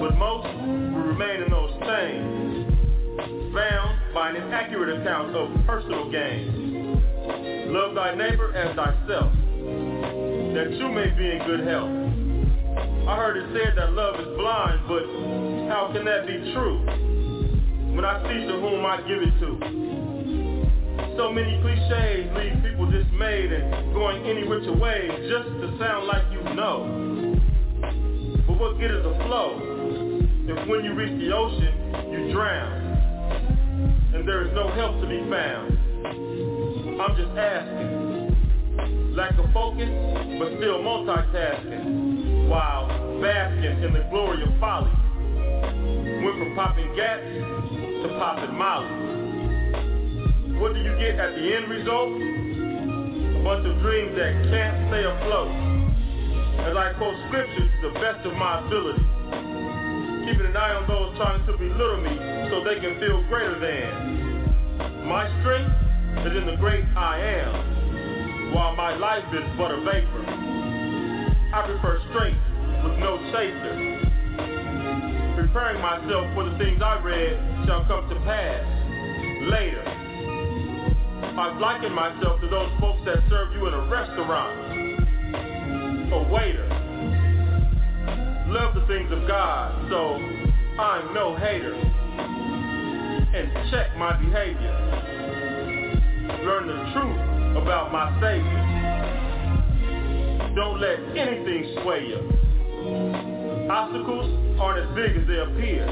But 0.00 0.16
most 0.16 0.46
will 0.46 1.04
remain 1.12 1.42
in 1.42 1.50
those 1.50 1.72
chains. 1.84 3.52
Bound 3.52 4.14
by 4.14 4.30
an 4.30 4.36
inaccurate 4.36 5.00
account 5.00 5.36
of 5.36 5.66
personal 5.66 6.10
gain. 6.10 7.02
Love 7.72 7.94
thy 7.94 8.14
neighbor 8.14 8.54
as 8.54 8.74
thyself. 8.74 9.30
That 10.54 10.72
you 10.72 10.88
may 10.88 11.10
be 11.10 11.30
in 11.30 11.42
good 11.44 11.68
health. 11.68 11.92
I 13.06 13.16
heard 13.16 13.36
it 13.36 13.48
said 13.52 13.76
that 13.76 13.92
love 13.92 14.18
is 14.20 14.36
blind, 14.36 14.80
but 14.88 15.04
how 15.68 15.90
can 15.92 16.06
that 16.06 16.26
be 16.26 16.52
true? 16.54 16.80
When 17.94 18.06
I 18.06 18.22
see 18.24 18.46
to 18.46 18.54
whom 18.56 18.86
I 18.86 19.02
give 19.04 19.20
it 19.20 19.38
to. 19.40 19.50
So 21.16 21.32
many 21.32 21.60
cliches 21.60 22.30
leave 22.36 22.62
people 22.62 22.90
dismayed 22.90 23.52
and 23.52 23.92
going 23.92 24.24
any 24.24 24.46
which 24.48 24.66
way 24.80 25.08
just 25.28 25.48
to 25.60 25.76
sound 25.78 26.06
like 26.06 26.24
you 26.32 26.42
know. 26.54 27.17
What 28.58 28.76
good 28.80 28.90
is 28.90 29.06
a 29.06 29.14
flow 29.22 29.54
if 30.50 30.68
when 30.68 30.84
you 30.84 30.92
reach 30.94 31.16
the 31.20 31.32
ocean, 31.32 31.94
you 32.10 32.32
drown 32.32 32.72
and 34.12 34.26
there 34.26 34.42
is 34.48 34.52
no 34.52 34.66
help 34.74 35.00
to 35.00 35.06
be 35.06 35.20
found? 35.30 35.78
I'm 37.00 37.14
just 37.14 37.38
asking. 37.38 39.14
Lack 39.14 39.38
of 39.38 39.52
focus, 39.54 39.88
but 40.40 40.58
still 40.58 40.82
multitasking, 40.82 42.48
while 42.48 42.88
basking 43.22 43.80
in 43.80 43.92
the 43.92 44.04
glory 44.10 44.42
of 44.42 44.50
folly. 44.58 44.90
Went 46.24 46.38
from 46.38 46.54
popping 46.56 46.96
gas 46.96 47.20
to 47.22 48.08
popping 48.18 48.58
molly. 48.58 48.88
What 50.58 50.74
do 50.74 50.80
you 50.80 50.98
get 50.98 51.14
at 51.14 51.36
the 51.36 51.54
end 51.54 51.70
result? 51.70 52.10
A 52.10 53.40
bunch 53.44 53.66
of 53.66 53.78
dreams 53.82 54.16
that 54.18 54.50
can't 54.50 54.90
stay 54.90 55.04
afloat. 55.04 55.67
As 56.58 56.76
I 56.76 56.92
quote 56.98 57.14
scriptures 57.28 57.70
to 57.82 57.88
the 57.90 57.98
best 58.00 58.26
of 58.26 58.34
my 58.34 58.66
ability. 58.66 59.04
Keeping 60.26 60.46
an 60.46 60.56
eye 60.56 60.74
on 60.74 60.86
those 60.86 61.16
trying 61.16 61.44
to 61.46 61.56
belittle 61.56 62.02
me 62.02 62.18
so 62.50 62.62
they 62.64 62.80
can 62.80 62.98
feel 63.00 63.22
greater 63.28 63.58
than. 63.58 65.06
My 65.08 65.24
strength 65.40 65.72
is 66.26 66.36
in 66.36 66.46
the 66.46 66.56
great 66.56 66.84
I 66.96 67.18
am, 67.20 68.52
while 68.52 68.76
my 68.76 68.94
life 68.96 69.24
is 69.32 69.44
but 69.56 69.70
a 69.70 69.80
vapor. 69.80 70.24
I 71.54 71.64
prefer 71.64 72.02
strength 72.10 72.42
with 72.84 72.98
no 72.98 73.16
chaser. 73.32 74.04
Preparing 75.34 75.80
myself 75.80 76.26
for 76.34 76.44
the 76.44 76.58
things 76.58 76.82
I 76.82 77.00
read 77.00 77.64
shall 77.64 77.86
come 77.86 78.08
to 78.10 78.16
pass 78.26 78.60
later. 79.48 79.80
I've 81.38 81.58
likened 81.58 81.94
myself 81.94 82.40
to 82.42 82.48
those 82.48 82.70
folks 82.80 83.00
that 83.06 83.22
serve 83.30 83.54
you 83.54 83.66
in 83.66 83.74
a 83.74 83.88
restaurant. 83.88 84.67
A 86.10 86.22
waiter. 86.32 86.66
Love 88.48 88.74
the 88.74 88.80
things 88.86 89.12
of 89.12 89.28
God, 89.28 89.90
so 89.90 90.14
I'm 90.80 91.12
no 91.12 91.36
hater. 91.36 91.74
And 93.34 93.70
check 93.70 93.94
my 93.98 94.16
behavior. 94.16 94.72
Learn 96.44 96.66
the 96.66 96.92
truth 96.94 97.62
about 97.62 97.92
my 97.92 98.08
Savior. 98.22 98.64
Don't 100.56 100.80
let 100.80 100.98
anything 101.14 101.76
sway 101.82 102.06
you. 102.08 102.20
Obstacles 103.70 104.58
aren't 104.58 104.88
as 104.88 104.94
big 104.96 105.14
as 105.14 105.26
they 105.28 105.38
appear. 105.40 105.86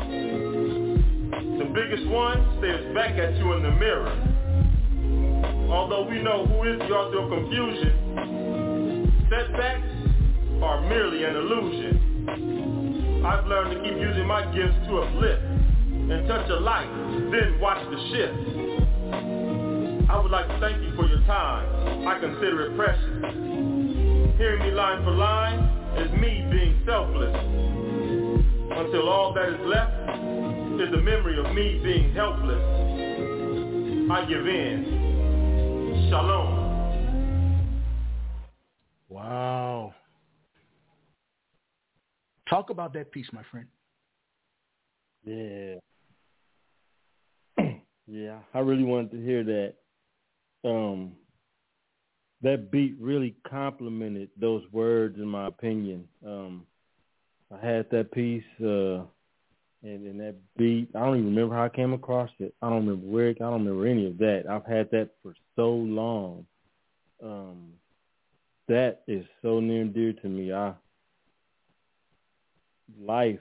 The 1.58 1.66
biggest 1.74 2.06
one 2.08 2.56
stares 2.58 2.94
back 2.94 3.18
at 3.18 3.36
you 3.36 3.52
in 3.52 3.62
the 3.62 3.72
mirror. 3.72 4.16
Although 5.70 6.08
we 6.08 6.22
know 6.22 6.46
who 6.46 6.62
is 6.72 6.78
the 6.78 6.94
author 6.94 7.18
of 7.18 7.28
confusion, 7.28 8.05
setbacks 9.30 9.86
are 10.62 10.80
merely 10.88 11.24
an 11.24 11.36
illusion. 11.36 13.22
I've 13.26 13.46
learned 13.46 13.74
to 13.76 13.82
keep 13.82 13.98
using 13.98 14.26
my 14.26 14.44
gifts 14.54 14.76
to 14.86 14.98
uplift 14.98 15.42
and 15.42 16.28
touch 16.28 16.48
a 16.50 16.60
light, 16.60 16.88
then 17.32 17.58
watch 17.60 17.84
the 17.90 17.98
shift. 18.10 18.38
I 20.08 20.20
would 20.22 20.30
like 20.30 20.46
to 20.46 20.58
thank 20.60 20.80
you 20.82 20.94
for 20.94 21.06
your 21.08 21.20
time. 21.26 22.06
I 22.06 22.18
consider 22.20 22.70
it 22.70 22.76
precious. 22.76 23.34
Hearing 24.38 24.62
me 24.62 24.70
line 24.70 25.02
for 25.02 25.10
line, 25.10 25.58
is 25.98 26.12
me 26.12 26.46
being 26.50 26.78
selfless. 26.84 27.34
until 28.70 29.08
all 29.08 29.32
that 29.32 29.48
is 29.48 29.60
left 29.64 29.92
is 30.80 30.90
the 30.90 31.00
memory 31.00 31.38
of 31.38 31.54
me 31.54 31.80
being 31.82 32.12
helpless. 32.12 32.60
I 34.10 34.24
give 34.28 34.46
in. 34.46 36.08
Shalom. 36.10 36.65
Wow. 39.26 39.92
Talk 42.48 42.70
about 42.70 42.92
that 42.94 43.10
piece, 43.10 43.26
my 43.32 43.42
friend. 43.50 43.66
Yeah. 45.24 45.74
yeah, 48.06 48.38
I 48.54 48.58
really 48.60 48.84
wanted 48.84 49.10
to 49.12 49.24
hear 49.24 49.42
that. 49.42 49.74
Um, 50.64 51.12
that 52.42 52.70
beat 52.70 52.94
really 53.00 53.34
complimented 53.48 54.30
those 54.40 54.62
words, 54.70 55.16
in 55.18 55.26
my 55.26 55.48
opinion. 55.48 56.06
Um, 56.24 56.64
I 57.52 57.66
had 57.66 57.90
that 57.90 58.12
piece, 58.12 58.44
uh, 58.60 59.02
and, 59.82 60.06
and 60.06 60.20
that 60.20 60.36
beat. 60.56 60.88
I 60.94 61.00
don't 61.00 61.18
even 61.18 61.34
remember 61.34 61.56
how 61.56 61.64
I 61.64 61.68
came 61.68 61.94
across 61.94 62.30
it. 62.38 62.54
I 62.62 62.68
don't 62.68 62.86
remember 62.86 63.06
where. 63.08 63.30
I 63.30 63.32
don't 63.32 63.64
remember 63.64 63.88
any 63.88 64.06
of 64.06 64.18
that. 64.18 64.44
I've 64.48 64.66
had 64.66 64.88
that 64.92 65.10
for 65.20 65.34
so 65.56 65.70
long. 65.70 66.46
Um, 67.20 67.72
that 68.68 69.02
is 69.06 69.24
so 69.42 69.60
near 69.60 69.82
and 69.82 69.94
dear 69.94 70.12
to 70.12 70.28
me. 70.28 70.52
I 70.52 70.72
life 73.00 73.38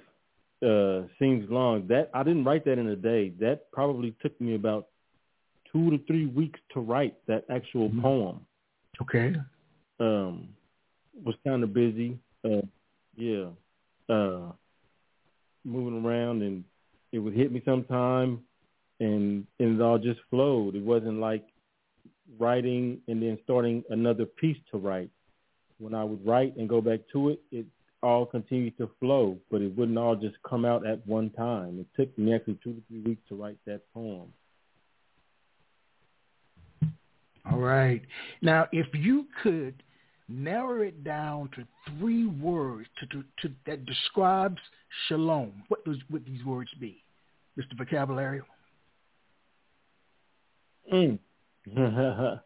uh, 0.66 1.02
seems 1.20 1.50
long. 1.50 1.88
That 1.88 2.10
I 2.14 2.24
didn't 2.24 2.46
write 2.46 2.66
that 2.66 2.78
in 2.78 2.88
a 2.88 2.96
day. 2.96 3.32
That 3.40 3.72
probably 3.72 4.16
took 4.22 4.40
me 4.40 4.56
about 4.56 4.88
two 5.72 5.92
to 5.92 6.00
three 6.06 6.28
weeks 6.28 6.60
to 6.74 6.80
write 6.80 7.16
that 7.28 7.46
actual 7.50 7.90
mm-hmm. 7.90 8.02
poem. 8.02 8.40
Okay. 9.02 9.36
Um, 10.00 10.50
was 11.24 11.36
kind 11.46 11.64
of 11.64 11.74
busy. 11.74 12.18
Uh, 12.44 12.62
yeah. 13.16 13.48
Uh, 14.10 14.52
moving 15.64 16.06
around 16.06 16.44
and 16.44 16.64
it 17.12 17.20
would 17.20 17.34
hit 17.34 17.52
me 17.52 17.62
sometime 17.66 18.40
and 19.00 19.46
and 19.60 19.80
it 19.80 19.82
all 19.82 19.98
just 19.98 20.20
flowed. 20.30 20.76
It 20.76 20.84
wasn't 20.84 21.20
like 21.20 21.44
writing 22.40 23.00
and 23.08 23.22
then 23.22 23.38
starting 23.44 23.84
another 23.90 24.26
piece 24.26 24.58
to 24.72 24.78
write. 24.78 25.10
When 25.78 25.94
I 25.94 26.04
would 26.04 26.26
write 26.26 26.56
and 26.58 26.70
go 26.70 26.82
back 26.82 27.02
to 27.14 27.30
it, 27.30 27.40
it 27.52 27.66
all 28.02 28.26
continued 28.26 28.78
to 28.78 28.90
flow, 29.00 29.38
but 29.50 29.62
it 29.62 29.76
wouldn't 29.76 29.98
all 29.98 30.16
just 30.16 30.36
come 30.48 30.64
out 30.64 30.86
at 30.86 31.06
one 31.08 31.30
time. 31.32 31.80
It 31.80 31.88
took 32.00 32.18
me 32.18 32.34
actually 32.34 32.60
two 32.64 32.74
to 32.74 32.82
three 32.88 33.02
weeks 33.02 33.22
to 33.30 33.36
write 33.36 33.58
that 33.66 33.82
poem. 33.94 34.32
All 37.52 37.60
right. 37.60 38.02
Now, 38.42 38.68
if 38.72 38.88
you 38.94 39.26
could 39.44 39.84
narrow 40.28 40.82
it 40.82 41.04
down 41.04 41.50
to 41.56 41.66
three 42.00 42.26
words 42.26 42.88
to, 43.00 43.08
to, 43.08 43.24
to 43.42 43.54
that 43.68 43.86
describes 43.86 44.60
shalom, 45.08 45.64
what 45.68 45.84
does 45.86 45.98
would 46.10 46.26
these 46.26 46.44
words 46.44 46.70
be, 46.80 47.04
Mr. 47.58 47.78
Vocabulary? 47.78 48.42
Mm. 50.92 51.20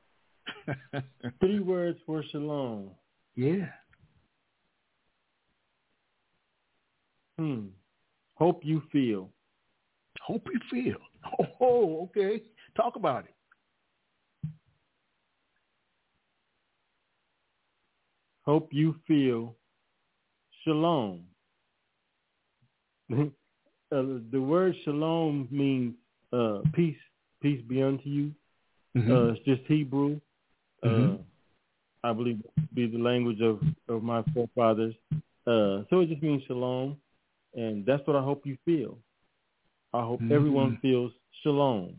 three 1.40 1.60
words 1.60 2.00
for 2.06 2.24
shalom. 2.32 2.92
Yeah. 3.36 3.68
Hmm. 7.38 7.68
Hope 8.36 8.62
you 8.64 8.82
feel. 8.92 9.30
Hope 10.22 10.48
you 10.54 10.60
feel. 10.72 10.98
Oh, 11.62 12.04
okay. 12.04 12.42
Talk 12.78 12.96
about 12.96 13.26
it. 13.26 13.36
Hope 18.46 18.70
you 18.72 18.96
feel 19.06 19.56
shalom. 20.64 21.24
uh, 23.14 23.26
the 23.92 24.40
word 24.40 24.76
shalom 24.86 25.48
means 25.52 25.94
uh, 26.32 26.60
peace. 26.74 26.98
Peace 27.42 27.62
be 27.68 27.84
unto 27.84 28.08
you. 28.10 28.32
Mm-hmm. 29.00 29.12
Uh, 29.12 29.32
it's 29.34 29.46
just 29.46 29.62
Hebrew. 29.68 30.20
Uh, 30.84 30.88
mm-hmm. 30.88 31.16
I 32.04 32.14
believe 32.14 32.42
be 32.74 32.88
the 32.88 32.98
language 32.98 33.42
of, 33.42 33.60
of 33.88 34.04
my 34.04 34.24
forefathers. 34.34 34.94
Uh, 35.12 35.84
so 35.90 36.00
it 36.02 36.10
just 36.10 36.22
means 36.22 36.44
shalom. 36.48 36.98
And 37.56 37.86
that's 37.86 38.06
what 38.06 38.16
I 38.16 38.22
hope 38.22 38.46
you 38.46 38.58
feel. 38.64 38.98
I 39.94 40.02
hope 40.02 40.22
mm-hmm. 40.22 40.34
everyone 40.34 40.78
feels 40.82 41.12
shalom. 41.44 41.96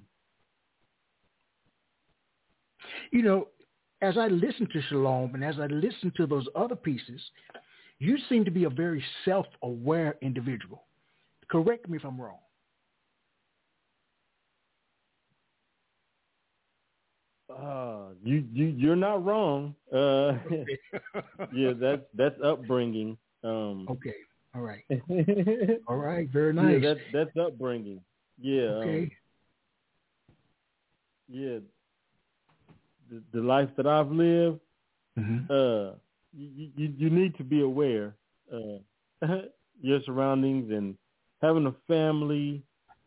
You 3.11 3.23
know, 3.23 3.49
as 4.03 4.17
I 4.17 4.29
listen 4.29 4.69
to 4.73 4.83
Shalom 4.83 5.35
and 5.35 5.45
as 5.45 5.57
I 5.59 5.67
listen 5.67 6.13
to 6.17 6.27
those 6.27 6.47
other 6.55 6.77
pieces, 6.77 7.21
you 7.99 8.17
seem 8.29 8.45
to 8.45 8.51
be 8.51 8.65
a 8.65 8.71
very 8.71 9.05
self-aware 9.25 10.17
individual. 10.23 10.85
Correct 11.51 11.89
me 11.89 11.99
if 11.99 12.05
I'm 12.05 12.21
wrong. 12.21 12.39
Uh, 17.51 18.11
you 18.23 18.45
you 18.53 18.67
you're 18.67 18.97
not 18.97 19.25
wrong. 19.25 19.75
Uh, 19.93 20.33
yeah, 21.53 21.73
that's 21.79 22.03
that's 22.15 22.41
upbringing. 22.43 23.17
Um, 23.43 23.87
okay, 23.91 24.15
all 24.55 24.61
right, 24.61 24.85
all 25.89 25.97
right, 25.97 26.29
very 26.29 26.53
nice. 26.53 26.81
Yeah, 26.81 26.95
that's 26.95 27.01
that's 27.13 27.37
upbringing. 27.37 28.01
Yeah. 28.41 28.63
Okay. 28.63 29.03
Um, 29.03 29.11
yeah, 31.29 31.59
the, 33.11 33.23
the 33.33 33.41
life 33.41 33.69
that 33.77 33.87
I've 33.87 34.11
lived, 34.11 34.61
mm-hmm. 35.19 35.45
uh, 35.51 35.95
you, 36.33 36.71
you, 36.77 36.95
you 36.97 37.11
need 37.11 37.37
to 37.37 37.45
be 37.45 37.61
aware 37.61 38.15
uh, 38.53 39.27
your 39.81 40.01
surroundings 40.05 40.71
and 40.71 40.97
having 41.41 41.67
a 41.67 41.75
family, 41.87 42.63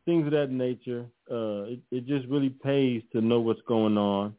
things 0.06 0.26
of 0.26 0.32
that 0.32 0.52
nature. 0.52 1.06
Uh, 1.32 1.64
it, 1.64 1.80
it 1.92 2.06
just 2.06 2.28
really 2.28 2.50
pays 2.50 3.02
to 3.12 3.22
know 3.22 3.40
what's 3.40 3.62
going 3.68 3.98
on. 3.98 4.36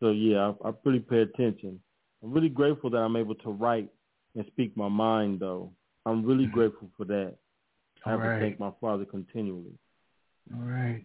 So 0.00 0.10
yeah, 0.10 0.52
I, 0.64 0.68
I 0.68 0.72
really 0.84 1.00
pay 1.00 1.20
attention. 1.20 1.80
I'm 2.22 2.32
really 2.32 2.48
grateful 2.48 2.90
that 2.90 2.98
I'm 2.98 3.16
able 3.16 3.34
to 3.36 3.50
write 3.50 3.88
and 4.34 4.44
speak 4.46 4.76
my 4.76 4.88
mind, 4.88 5.40
though. 5.40 5.72
I'm 6.06 6.24
really 6.24 6.44
mm-hmm. 6.44 6.54
grateful 6.54 6.88
for 6.96 7.04
that. 7.06 7.34
I 8.04 8.10
have 8.10 8.20
right. 8.20 8.38
to 8.38 8.40
thank 8.40 8.58
my 8.58 8.72
father 8.80 9.04
continually. 9.04 9.78
All 10.54 10.62
right. 10.62 11.04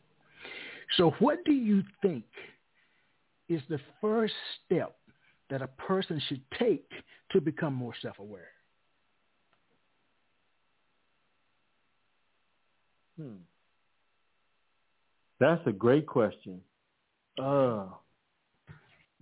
So 0.96 1.12
what 1.20 1.44
do 1.46 1.52
you 1.52 1.84
think 2.02 2.24
is 3.50 3.62
the 3.70 3.80
first 4.02 4.34
step 4.66 4.96
that 5.50 5.62
a 5.62 5.68
person 5.68 6.22
should 6.28 6.42
take 6.58 6.90
to 7.32 7.42
become 7.42 7.74
more 7.74 7.94
self-aware? 8.02 8.50
Hmm. 13.20 13.36
That's 15.40 15.62
a 15.68 15.72
great 15.72 16.08
question. 16.08 16.62
Uh, 17.38 17.86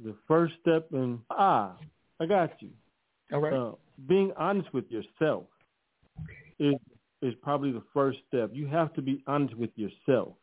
the 0.03 0.15
first 0.27 0.53
step 0.61 0.87
in 0.93 1.19
ah, 1.29 1.75
I 2.19 2.25
got 2.25 2.51
you. 2.61 2.69
All 3.33 3.39
right. 3.39 3.53
Uh, 3.53 3.71
being 4.07 4.31
honest 4.37 4.73
with 4.73 4.85
yourself 4.89 5.45
is 6.59 6.75
is 7.21 7.33
probably 7.41 7.71
the 7.71 7.83
first 7.93 8.19
step. 8.27 8.51
You 8.53 8.67
have 8.67 8.93
to 8.93 9.01
be 9.01 9.23
honest 9.27 9.55
with 9.55 9.71
yourself. 9.75 10.33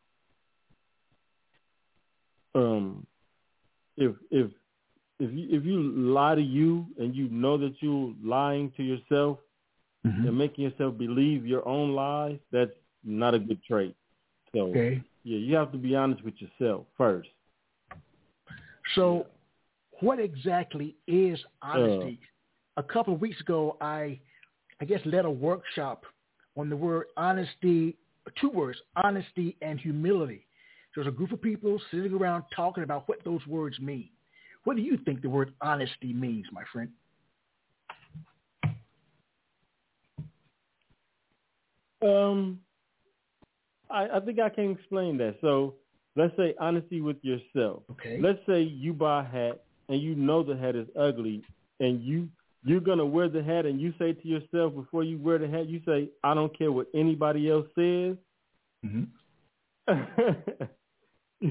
Um, 2.55 3.07
if 3.97 4.15
if 4.31 4.51
if 5.19 5.33
you 5.33 5.47
if 5.51 5.65
you 5.65 5.81
lie 5.81 6.35
to 6.35 6.43
you 6.43 6.87
and 6.99 7.15
you 7.15 7.29
know 7.29 7.57
that 7.59 7.75
you're 7.81 8.13
lying 8.23 8.73
to 8.77 8.83
yourself 8.83 9.39
mm-hmm. 10.07 10.27
and 10.27 10.37
making 10.37 10.65
yourself 10.65 10.99
believe 10.99 11.47
your 11.47 11.67
own 11.67 11.93
lies, 11.93 12.39
that's 12.51 12.73
not 13.05 13.35
a 13.35 13.39
good 13.39 13.63
trait. 13.65 13.95
So 14.53 14.69
okay. 14.69 15.03
Yeah, 15.25 15.39
you 15.39 15.55
have 15.57 15.73
to 15.73 15.79
be 15.79 15.95
honest 15.95 16.25
with 16.25 16.35
yourself 16.39 16.87
first. 16.97 17.29
So 18.95 19.27
what 20.01 20.19
exactly 20.19 20.97
is 21.07 21.39
honesty? 21.63 22.19
Uh, 22.77 22.81
a 22.81 22.83
couple 22.83 23.15
of 23.15 23.21
weeks 23.21 23.41
ago 23.41 23.77
I 23.81 24.19
I 24.81 24.85
guess 24.85 25.01
led 25.05 25.25
a 25.25 25.31
workshop 25.31 26.05
on 26.57 26.69
the 26.69 26.77
word 26.77 27.07
honesty 27.17 27.97
two 28.41 28.51
words, 28.51 28.79
honesty 28.97 29.57
and 29.63 29.79
humility. 29.81 30.47
There's 30.95 31.07
a 31.07 31.11
group 31.11 31.33
of 31.33 31.41
people 31.41 31.81
sitting 31.91 32.13
around 32.13 32.45
talking 32.55 32.85
about 32.85 33.09
what 33.09 33.25
those 33.25 33.45
words 33.47 33.79
mean. 33.81 34.11
What 34.65 34.77
do 34.77 34.83
you 34.83 34.99
think 35.05 35.23
the 35.23 35.29
word 35.29 35.53
honesty 35.61 36.13
means, 36.13 36.47
my 36.53 36.63
friend? 36.73 36.91
Um, 42.03 42.61
I, 43.93 44.17
I 44.17 44.21
think 44.21 44.39
I 44.41 44.49
can 44.49 44.71
explain 44.71 45.19
that. 45.19 45.37
So 45.41 45.75
let's 46.17 46.37
say 46.37 46.55
honesty 46.61 47.01
with 47.01 47.19
yourself. 47.23 47.83
Okay. 47.93 48.19
Let's 48.21 48.41
say 48.47 48.63
you 48.63 48.93
buy 48.93 49.21
a 49.21 49.25
hat 49.25 49.65
and 49.89 50.01
you 50.01 50.15
know 50.15 50.43
the 50.43 50.57
hat 50.57 50.77
is 50.77 50.89
ugly 50.99 51.43
and 51.81 52.03
you 52.03 52.29
you're 52.65 52.81
gonna 52.81 53.07
wear 53.07 53.29
the 53.29 53.43
hat 53.43 53.67
and 53.67 53.81
you 53.81 53.93
say 53.99 54.13
to 54.13 54.29
yourself 54.29 54.75
before 54.75 55.03
you 55.03 55.19
wear 55.19 55.39
the 55.39 55.49
hat, 55.49 55.69
you 55.69 55.81
say, 55.85 56.09
I 56.23 56.35
don't 56.35 56.57
care 56.57 56.71
what 56.71 56.87
anybody 56.95 57.51
else 57.51 57.67
says. 57.75 58.17
Mm-hmm. 58.87 59.05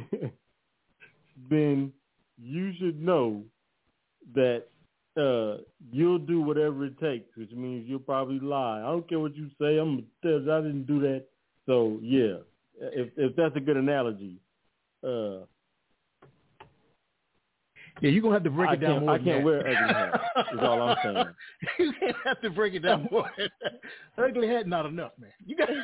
then 1.50 1.92
you 2.42 2.74
should 2.80 3.02
know 3.02 3.44
that 4.34 4.64
uh, 5.18 5.58
you'll 5.92 6.20
do 6.20 6.42
whatever 6.42 6.86
it 6.86 6.98
takes, 7.00 7.36
which 7.36 7.52
means 7.52 7.88
you'll 7.90 8.00
probably 8.00 8.40
lie. 8.40 8.80
I 8.80 8.86
don't 8.86 9.08
care 9.08 9.20
what 9.20 9.36
you 9.36 9.50
say. 9.60 9.78
I'm 9.78 9.98
gonna 9.98 10.04
tell 10.24 10.42
you 10.42 10.54
I 10.54 10.62
didn't 10.62 10.88
do 10.88 11.02
that. 11.02 11.26
So 11.66 12.00
yeah, 12.02 12.38
if 12.80 13.10
if 13.18 13.36
that's 13.36 13.56
a 13.56 13.60
good 13.60 13.78
analogy, 13.78 14.38
uh, 15.04 15.46
yeah, 18.02 18.10
you're 18.10 18.22
gonna 18.22 18.34
have 18.36 18.44
to 18.44 18.50
break 18.50 18.70
I 18.70 18.74
it 18.74 18.80
down 18.82 19.02
more. 19.02 19.12
I 19.12 19.18
can't 19.18 19.28
than 19.38 19.44
wear 19.46 19.60
ugly 19.60 19.94
hat. 19.94 20.22
Is 20.54 20.60
all 20.62 20.82
I'm 20.82 20.98
saying. 21.04 21.26
you 21.80 21.94
can't 22.00 22.16
have 22.24 22.42
to 22.42 22.50
break 22.50 22.74
it 22.74 22.80
down 22.80 23.08
more. 23.12 23.30
ugly 24.18 24.48
hat 24.48 24.68
not 24.68 24.86
enough, 24.86 25.12
man. 25.20 25.32
You 25.46 25.56
got. 25.56 25.70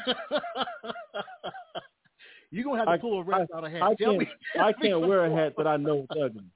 you're 2.51 2.63
gonna 2.63 2.78
have 2.80 2.88
to 2.88 2.91
I- 2.93 2.97
pull 2.97 3.19
a 3.19 3.23
rest 3.23 3.51
out 3.55 3.63
of 3.65 3.71
hat. 3.71 3.82
I 3.84 3.93
Tell 3.95 4.13
can't. 4.13 4.19
me. 4.19 4.28
I 4.59 4.71
me 4.71 4.73
can't 4.73 5.01
wear 5.01 5.25
a 5.25 5.36
hat 5.36 5.53
that 5.57 5.67
I 5.67 5.78
know 5.78 6.01
is 6.09 6.17
ugly. 6.21 6.43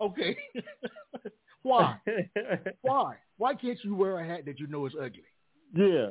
Okay. 0.00 0.36
Why? 1.62 1.96
Why? 2.82 3.16
Why 3.36 3.54
can't 3.56 3.76
you 3.82 3.96
wear 3.96 4.20
a 4.20 4.24
hat 4.24 4.44
that 4.46 4.60
you 4.60 4.68
know 4.68 4.86
is 4.86 4.92
ugly? 4.96 5.24
yeah. 5.74 6.10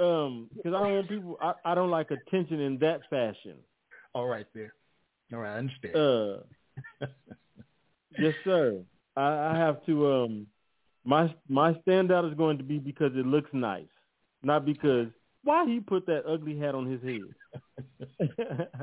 Um, 0.00 0.48
because 0.56 0.72
I 0.74 0.80
don't 0.80 0.94
want 0.94 1.08
people. 1.08 1.38
I, 1.42 1.52
I 1.64 1.74
don't 1.74 1.90
like 1.90 2.10
attention 2.10 2.58
in 2.60 2.78
that 2.78 3.00
fashion. 3.10 3.56
All 4.14 4.26
right, 4.26 4.46
there. 4.54 4.72
All 5.32 5.40
right, 5.40 5.54
I 5.54 5.58
understand. 5.58 5.94
Uh, 5.94 6.38
yes, 8.18 8.34
sir. 8.44 8.80
I, 9.16 9.52
I 9.52 9.58
have 9.58 9.84
to. 9.86 10.10
Um, 10.10 10.46
my 11.04 11.34
my 11.48 11.74
standout 11.86 12.30
is 12.30 12.36
going 12.36 12.56
to 12.58 12.64
be 12.64 12.78
because 12.78 13.12
it 13.14 13.26
looks 13.26 13.50
nice, 13.52 13.84
not 14.42 14.64
because 14.64 15.08
why 15.44 15.66
he 15.66 15.80
put 15.80 16.06
that 16.06 16.24
ugly 16.26 16.56
hat 16.58 16.74
on 16.74 16.86
his 16.86 17.02
head. 17.02 17.20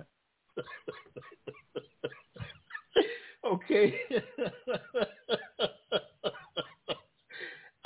okay. 3.45 3.99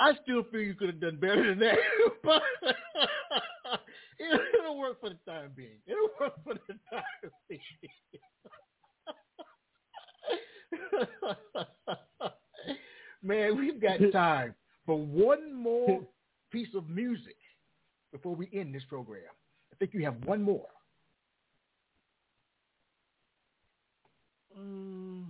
I 0.02 0.12
still 0.24 0.42
feel 0.50 0.60
you 0.60 0.74
could 0.74 0.88
have 0.88 1.00
done 1.00 1.18
better 1.20 1.50
than 1.50 1.60
that, 1.60 1.78
but 2.24 2.42
it'll, 4.18 4.40
it'll 4.58 4.76
work 4.78 5.00
for 5.00 5.10
the 5.10 5.18
time 5.30 5.52
being. 5.54 5.78
It'll 5.86 6.10
work 6.20 6.34
for 6.42 6.54
the 6.54 6.74
time 6.90 7.30
being. 7.48 7.60
Man, 13.22 13.56
we've 13.56 13.80
got 13.80 14.00
time 14.12 14.56
for 14.84 14.98
one 14.98 15.54
more 15.54 16.00
piece 16.50 16.74
of 16.74 16.88
music 16.88 17.36
before 18.10 18.34
we 18.34 18.48
end 18.52 18.74
this 18.74 18.82
program. 18.88 19.22
I 19.72 19.76
think 19.76 19.94
you 19.94 20.04
have 20.04 20.16
one 20.24 20.42
more. 20.42 20.66
Mm. 24.58 25.26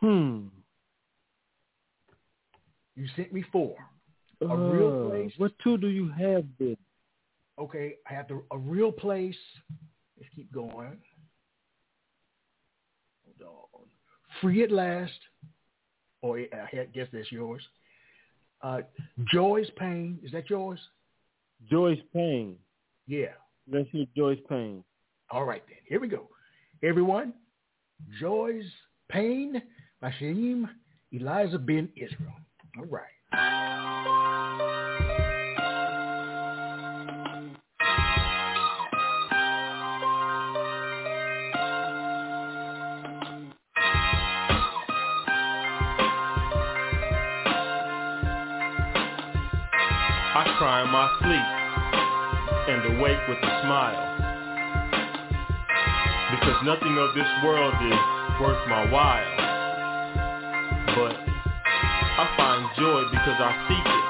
Hmm. 0.00 0.48
You 2.96 3.06
sent 3.16 3.32
me 3.32 3.42
four. 3.52 3.76
A 4.40 4.46
real 4.46 5.06
Uh, 5.06 5.08
place. 5.08 5.32
What 5.38 5.52
two 5.62 5.78
do 5.78 5.88
you 5.88 6.08
have 6.10 6.44
then? 6.58 6.76
Okay, 7.58 7.96
I 8.08 8.14
have 8.14 8.28
the, 8.28 8.42
a 8.50 8.58
real 8.58 8.92
place. 8.92 9.38
Let's 10.18 10.32
keep 10.34 10.50
going. 10.52 10.98
Hold 13.24 13.68
on. 13.72 13.86
Free 14.40 14.62
at 14.62 14.70
last. 14.70 15.12
Or 16.22 16.38
I 16.38 16.86
guess 16.92 17.08
that's 17.12 17.30
yours. 17.30 17.62
Uh, 18.62 18.80
Joy's 19.30 19.70
Pain. 19.76 20.18
Is 20.22 20.32
that 20.32 20.48
yours? 20.48 20.80
Joy's 21.70 22.00
Pain. 22.12 22.56
Yeah. 23.06 23.34
Let's 23.70 23.88
hear 23.90 24.06
Joy's 24.16 24.38
Pain. 24.48 24.82
All 25.30 25.44
right 25.44 25.62
then. 25.68 25.78
Here 25.86 26.00
we 26.00 26.08
go. 26.08 26.28
Everyone, 26.82 27.34
Joy's 28.20 28.64
Pain 29.10 29.62
by 30.00 30.12
Chayyim 30.20 30.68
Eliezer 31.12 31.58
Ben 31.58 31.88
Israel. 31.96 32.34
All 32.76 32.86
right. 32.86 33.04
I 50.36 50.54
cry 50.58 50.82
in 50.82 50.90
my 50.90 51.06
sleep 51.20 51.46
and 52.74 52.98
awake 52.98 53.18
with 53.28 53.38
a 53.38 53.62
smile. 53.62 54.02
Because 56.32 56.58
nothing 56.64 56.98
of 56.98 57.14
this 57.14 57.28
world 57.44 57.74
is 57.86 58.40
worth 58.40 58.68
my 58.68 58.90
while. 58.90 59.43
Joy 62.76 63.04
because 63.10 63.38
I 63.38 63.52
seek 63.68 63.86
it. 63.86 64.04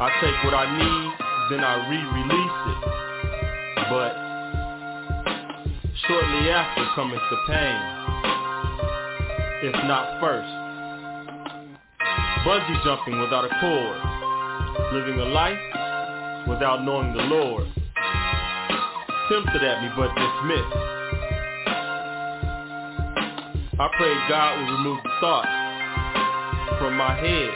I 0.00 0.08
take 0.20 0.38
what 0.44 0.54
I 0.54 0.64
need, 0.64 1.12
then 1.50 1.60
I 1.60 1.76
re-release 1.92 2.60
it. 2.72 2.80
But 3.92 4.12
shortly 6.08 6.48
after 6.48 6.86
cometh 6.94 7.20
the 7.30 7.36
pain. 7.48 7.80
If 9.62 9.74
not 9.84 10.20
first. 10.20 10.48
Bungee 12.46 12.82
jumping 12.82 13.20
without 13.20 13.44
a 13.44 13.52
cord. 13.60 14.00
Living 14.94 15.20
a 15.20 15.26
life 15.26 15.60
without 16.48 16.82
knowing 16.82 17.12
the 17.12 17.24
Lord. 17.24 17.66
Tempted 19.28 19.62
at 19.62 19.82
me 19.82 19.90
but 19.94 20.08
dismissed. 20.16 20.99
I 23.80 23.88
pray 23.96 24.12
God 24.28 24.60
will 24.60 24.76
remove 24.76 25.00
the 25.00 25.08
thoughts 25.24 25.48
from 26.76 27.00
my 27.00 27.16
head, 27.16 27.48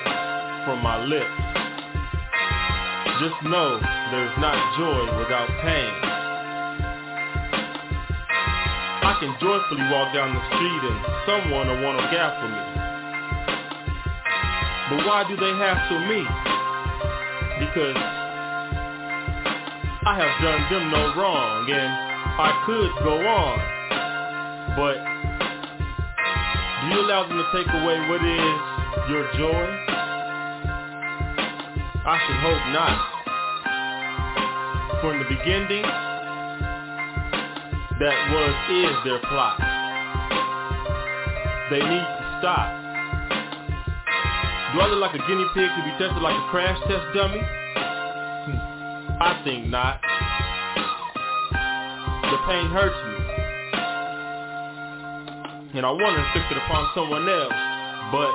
from 0.64 0.80
my 0.80 1.04
lips. 1.04 1.36
Just 3.20 3.36
know 3.44 3.76
there's 4.08 4.32
not 4.40 4.56
joy 4.80 5.04
without 5.20 5.52
pain. 5.60 5.92
I 9.04 9.20
can 9.20 9.36
joyfully 9.36 9.84
walk 9.92 10.16
down 10.16 10.32
the 10.32 10.40
street 10.48 10.82
and 10.88 11.04
someone 11.28 11.68
will 11.68 11.84
want 11.84 12.00
to 12.00 12.08
gaffle 12.08 12.48
me. 12.48 12.64
But 14.96 15.04
why 15.04 15.28
do 15.28 15.36
they 15.36 15.52
hassle 15.60 16.08
me? 16.08 16.24
Because 17.60 18.00
I 20.08 20.16
have 20.16 20.40
done 20.40 20.72
them 20.72 20.88
no 20.88 21.20
wrong 21.20 21.68
and 21.68 21.92
I 22.40 22.64
could 22.64 23.04
go 23.04 23.20
on. 23.28 23.73
Do 26.84 26.90
you 26.90 27.00
allow 27.00 27.26
them 27.26 27.38
to 27.38 27.46
take 27.56 27.66
away 27.66 27.96
what 28.08 28.20
is 28.20 28.56
your 29.08 29.24
joy? 29.40 29.64
I 32.04 32.20
should 32.20 32.36
hope 32.44 32.60
not. 32.76 33.00
For 35.00 35.14
in 35.14 35.20
the 35.20 35.28
beginning, 35.28 35.82
that 38.00 38.16
was 38.28 38.52
is 38.68 38.96
their 39.04 39.18
plot. 39.20 39.56
They 41.70 41.80
need 41.80 42.04
to 42.04 42.24
stop. 42.40 42.68
Do 44.74 44.80
I 44.80 44.86
look 44.90 45.00
like 45.00 45.14
a 45.14 45.24
guinea 45.26 45.46
pig 45.54 45.70
to 45.70 45.82
be 45.84 45.90
tested 45.96 46.20
like 46.20 46.36
a 46.36 46.46
crash 46.50 46.78
test 46.84 47.06
dummy? 47.14 47.40
Hmm. 47.40 48.58
I 49.22 49.40
think 49.44 49.68
not. 49.68 50.00
The 52.28 52.36
pain 52.46 52.68
hurts. 52.68 53.03
And 55.74 55.84
I 55.84 55.90
want 55.90 56.14
to 56.14 56.22
fix 56.32 56.46
it 56.52 56.56
upon 56.56 56.86
someone 56.94 57.28
else, 57.28 57.50
but 58.14 58.30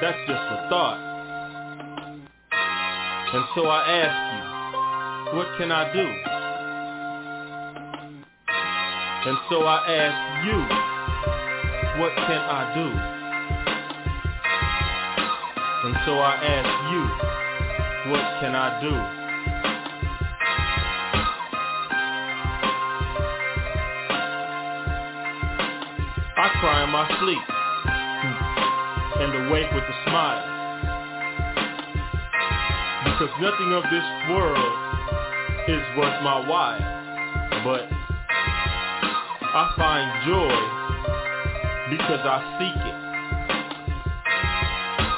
that's 0.00 0.16
just 0.30 0.38
a 0.38 0.68
thought. 0.70 0.94
And 3.34 3.44
so 3.56 3.66
I 3.66 3.82
ask 3.98 4.14
you, 4.30 5.36
what 5.36 5.48
can 5.58 5.72
I 5.72 5.92
do? 5.92 6.06
And 9.26 9.38
so 9.50 9.66
I 9.66 9.82
ask 9.90 10.46
you, 10.46 10.58
what 12.00 12.14
can 12.14 12.42
I 12.46 12.74
do? 12.78 12.86
And 15.88 15.96
so 16.06 16.12
I 16.14 16.34
ask 16.46 16.70
you, 16.94 17.02
what 18.12 18.24
can 18.40 18.54
I 18.54 18.80
do? 18.80 19.19
I 26.50 26.58
cry 26.58 26.82
in 26.82 26.90
my 26.90 27.06
sleep 27.22 27.46
and 29.22 29.46
awake 29.46 29.70
with 29.70 29.84
a 29.86 29.96
smile. 30.02 30.42
Because 33.06 33.30
nothing 33.38 33.70
of 33.70 33.84
this 33.86 34.02
world 34.34 34.74
is 35.70 35.82
worth 35.94 36.18
my 36.26 36.42
while. 36.50 36.82
But 37.62 37.86
I 39.46 39.62
find 39.78 40.10
joy 40.26 40.58
because 41.94 42.18
I 42.26 42.42
seek 42.58 42.82
it. 42.82 42.98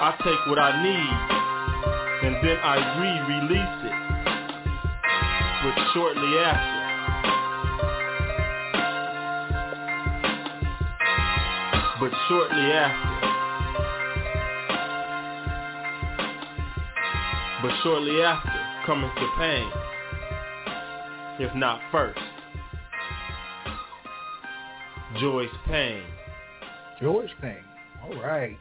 I 0.05 0.13
take 0.21 0.43
what 0.53 0.59
I 0.59 0.77
need 0.85 1.17
and 2.29 2.35
then 2.45 2.59
I 2.61 2.77
re-release 3.01 3.79
it. 3.89 3.97
But 5.65 5.75
shortly 5.95 6.39
after, 6.45 6.82
But 12.03 12.11
shortly 12.29 12.73
after, 12.73 13.29
but 17.63 17.73
shortly 17.85 18.21
after 18.21 18.51
cometh 18.85 19.15
the 19.15 19.29
pain, 19.39 19.71
if 21.39 21.55
not 21.55 21.81
first. 21.93 22.19
Joy's 25.21 25.49
pain. 25.69 26.03
Joy's 27.01 27.31
pain. 27.41 27.63
All 28.03 28.21
right. 28.21 28.59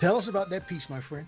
Tell 0.00 0.16
us 0.16 0.24
about 0.26 0.48
that 0.48 0.66
piece, 0.66 0.84
my 0.88 1.02
friend. 1.10 1.26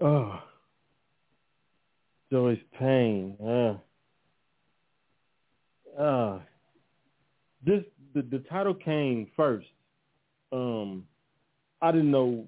Oh, 0.00 0.40
Joy's 2.32 2.60
pain. 2.78 3.36
Uh, 3.46 3.74
uh, 6.00 6.38
this 7.64 7.84
the, 8.30 8.38
title 8.40 8.74
came 8.74 9.28
first. 9.36 9.66
Um, 10.52 11.04
I 11.82 11.92
didn't 11.92 12.10
know 12.10 12.46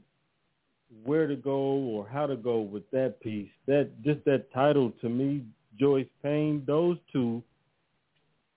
where 1.05 1.27
to 1.27 1.37
go 1.37 1.59
or 1.61 2.07
how 2.07 2.27
to 2.27 2.37
go 2.37 2.61
with 2.61 2.89
that 2.91 3.21
piece. 3.21 3.49
That 3.67 3.91
just 4.03 4.25
that 4.25 4.53
title 4.53 4.93
to 5.01 5.09
me, 5.09 5.43
Joy's 5.79 6.07
Pain, 6.23 6.63
Those 6.67 6.99
two 7.13 7.43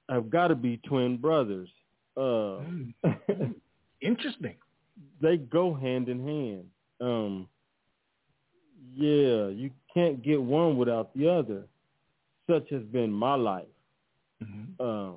have 0.10 0.30
got 0.30 0.50
to 0.50 0.56
be 0.56 0.78
twin 0.78 1.18
brothers. 1.18 1.70
Uh, 2.18 2.62
Mm. 3.04 3.56
Interesting. 4.02 4.56
they 5.22 5.38
go 5.38 5.74
hand 5.74 6.10
in 6.10 6.26
hand. 6.26 6.66
Um, 7.02 7.48
yeah, 8.94 9.48
you 9.48 9.72
can't 9.94 10.22
get 10.24 10.42
one 10.42 10.78
without 10.78 11.14
the 11.16 11.28
other. 11.30 11.64
Such 12.50 12.70
has 12.70 12.84
been 12.84 13.12
my 13.12 13.36
life. 13.36 13.66
Mhm. 14.44 14.80
Um, 14.80 15.16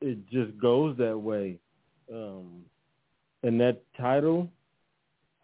it 0.00 0.28
just 0.28 0.56
goes 0.58 0.96
that 0.98 1.18
way. 1.18 1.58
Um, 2.12 2.62
and 3.42 3.60
that 3.60 3.82
title, 3.96 4.48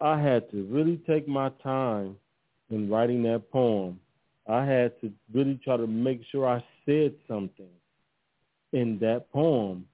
I 0.01 0.19
had 0.19 0.49
to 0.51 0.63
really 0.65 0.97
take 1.07 1.27
my 1.27 1.49
time 1.63 2.15
in 2.69 2.89
writing 2.89 3.23
that 3.23 3.49
poem. 3.51 3.99
I 4.47 4.65
had 4.65 4.99
to 5.01 5.11
really 5.33 5.59
try 5.63 5.77
to 5.77 5.87
make 5.87 6.21
sure 6.31 6.47
I 6.47 6.63
said 6.85 7.13
something 7.27 7.69
in 8.73 8.99
that 8.99 9.31
poem. 9.31 9.85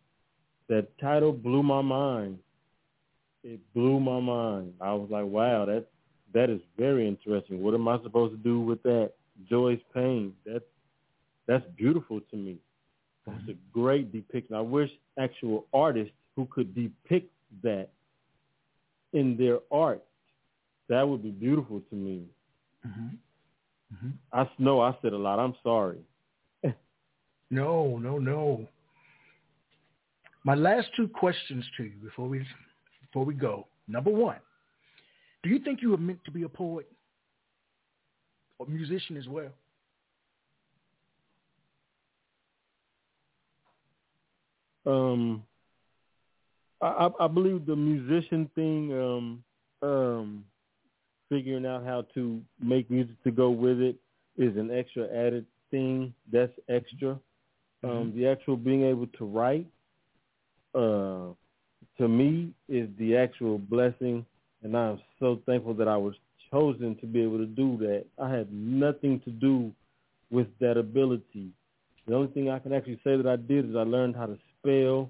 That 0.67 0.87
title 0.99 1.31
blew 1.31 1.63
my 1.63 1.81
mind. 1.81 2.39
It 3.43 3.59
blew 3.73 3.99
my 3.99 4.19
mind. 4.19 4.73
I 4.79 4.93
was 4.93 5.09
like, 5.09 5.25
wow, 5.25 5.65
that 5.65 5.85
that 6.33 6.49
is 6.49 6.61
very 6.77 7.07
interesting. 7.07 7.61
What 7.61 7.73
am 7.73 7.87
I 7.87 8.01
supposed 8.03 8.33
to 8.33 8.37
do 8.37 8.61
with 8.61 8.81
that? 8.83 9.11
Joy's 9.49 9.81
pain. 9.93 10.33
That 10.45 10.63
that's 11.47 11.65
beautiful 11.75 12.21
to 12.31 12.37
me. 12.37 12.57
That's 13.27 13.49
a 13.49 13.53
great 13.71 14.11
depiction. 14.11 14.55
I 14.55 14.61
wish 14.61 14.89
actual 15.19 15.65
artists 15.73 16.13
who 16.35 16.45
could 16.47 16.73
depict 16.73 17.31
that 17.63 17.89
in 19.13 19.37
their 19.37 19.59
art. 19.71 20.03
That 20.89 21.07
would 21.07 21.21
be 21.23 21.31
beautiful 21.31 21.81
to 21.89 21.95
me. 21.95 22.27
Mhm. 22.85 23.17
Mhm. 23.93 24.13
I 24.33 24.49
know 24.57 24.81
I 24.81 24.97
said 25.01 25.13
a 25.13 25.17
lot. 25.17 25.39
I'm 25.39 25.55
sorry. 25.63 26.03
No, 27.49 27.97
no, 27.97 28.17
no. 28.17 28.65
My 30.45 30.55
last 30.55 30.87
two 30.95 31.07
questions 31.09 31.65
to 31.75 31.83
you 31.83 31.97
before 32.01 32.27
we 32.29 32.47
before 33.01 33.25
we 33.25 33.33
go. 33.33 33.67
Number 33.87 34.09
one, 34.09 34.39
do 35.43 35.49
you 35.49 35.59
think 35.59 35.81
you 35.81 35.89
were 35.89 35.97
meant 35.97 36.23
to 36.23 36.31
be 36.31 36.43
a 36.43 36.49
poet 36.49 36.89
or 38.57 38.65
musician 38.67 39.17
as 39.17 39.27
well? 39.27 39.51
Um, 44.85 45.43
I, 46.81 47.09
I 47.19 47.27
believe 47.27 47.65
the 47.65 47.75
musician 47.75 48.49
thing, 48.55 48.91
um, 48.93 49.43
um, 49.87 50.45
figuring 51.29 51.65
out 51.65 51.85
how 51.85 52.05
to 52.15 52.41
make 52.59 52.89
music 52.89 53.21
to 53.23 53.31
go 53.31 53.49
with 53.51 53.79
it 53.79 53.95
is 54.37 54.57
an 54.57 54.71
extra 54.71 55.05
added 55.05 55.45
thing. 55.69 56.13
That's 56.31 56.51
extra. 56.69 57.19
Um, 57.83 58.13
the 58.15 58.27
actual 58.27 58.57
being 58.57 58.83
able 58.83 59.07
to 59.17 59.25
write, 59.25 59.65
uh, 60.75 61.33
to 61.97 62.07
me, 62.07 62.53
is 62.69 62.87
the 62.99 63.17
actual 63.17 63.57
blessing, 63.57 64.23
and 64.61 64.77
I'm 64.77 64.99
so 65.19 65.39
thankful 65.47 65.73
that 65.75 65.87
I 65.87 65.97
was 65.97 66.13
chosen 66.51 66.95
to 66.97 67.07
be 67.07 67.23
able 67.23 67.39
to 67.39 67.45
do 67.45 67.77
that. 67.77 68.05
I 68.21 68.29
had 68.29 68.51
nothing 68.53 69.19
to 69.21 69.31
do 69.31 69.71
with 70.29 70.47
that 70.59 70.77
ability. 70.77 71.49
The 72.07 72.15
only 72.15 72.27
thing 72.33 72.49
I 72.49 72.59
can 72.59 72.73
actually 72.73 72.99
say 73.03 73.17
that 73.17 73.27
I 73.27 73.35
did 73.35 73.69
is 73.69 73.75
I 73.75 73.81
learned 73.81 74.15
how 74.15 74.27
to 74.27 74.37
spell 74.61 75.09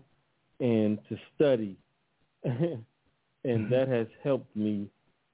and 0.59 0.97
to 1.09 1.17
study. 1.35 1.77
and 2.43 3.71
that 3.71 3.87
has 3.87 4.07
helped 4.23 4.55
me 4.55 4.87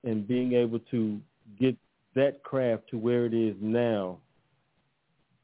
in 0.04 0.24
being 0.24 0.54
able 0.54 0.80
to 0.92 1.20
get 1.60 1.76
that 2.16 2.44
craft 2.44 2.84
to 2.90 2.98
where 2.98 3.26
it 3.26 3.34
is 3.34 3.56
now. 3.62 4.18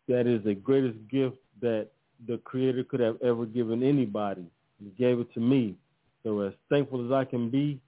That 0.07 0.27
is 0.27 0.43
the 0.43 0.55
greatest 0.55 0.97
gift 1.09 1.37
that 1.61 1.87
the 2.27 2.37
Creator 2.39 2.85
could 2.85 2.99
have 2.99 3.17
ever 3.21 3.45
given 3.45 3.83
anybody. 3.83 4.45
He 4.81 4.89
gave 4.97 5.19
it 5.19 5.33
to 5.33 5.39
me. 5.39 5.75
So 6.23 6.41
as 6.41 6.53
thankful 6.69 7.05
as 7.05 7.11
I 7.11 7.25
can 7.25 7.49
be, 7.49 7.79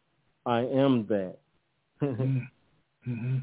I 0.46 0.60
am 0.60 1.06
that. 1.08 1.38
Mm-hmm. 3.08 3.38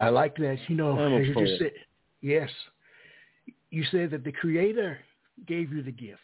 I 0.00 0.08
like 0.08 0.34
that. 0.36 0.56
You 0.66 0.76
know, 0.76 0.98
I'm 0.98 1.12
a 1.12 1.20
as 1.20 1.26
you 1.26 1.34
just 1.34 1.58
said, 1.58 1.72
yes, 2.22 2.48
you 3.70 3.84
said 3.90 4.10
that 4.12 4.24
the 4.24 4.32
Creator 4.32 4.98
gave 5.46 5.72
you 5.72 5.82
the 5.82 5.92
gift. 5.92 6.20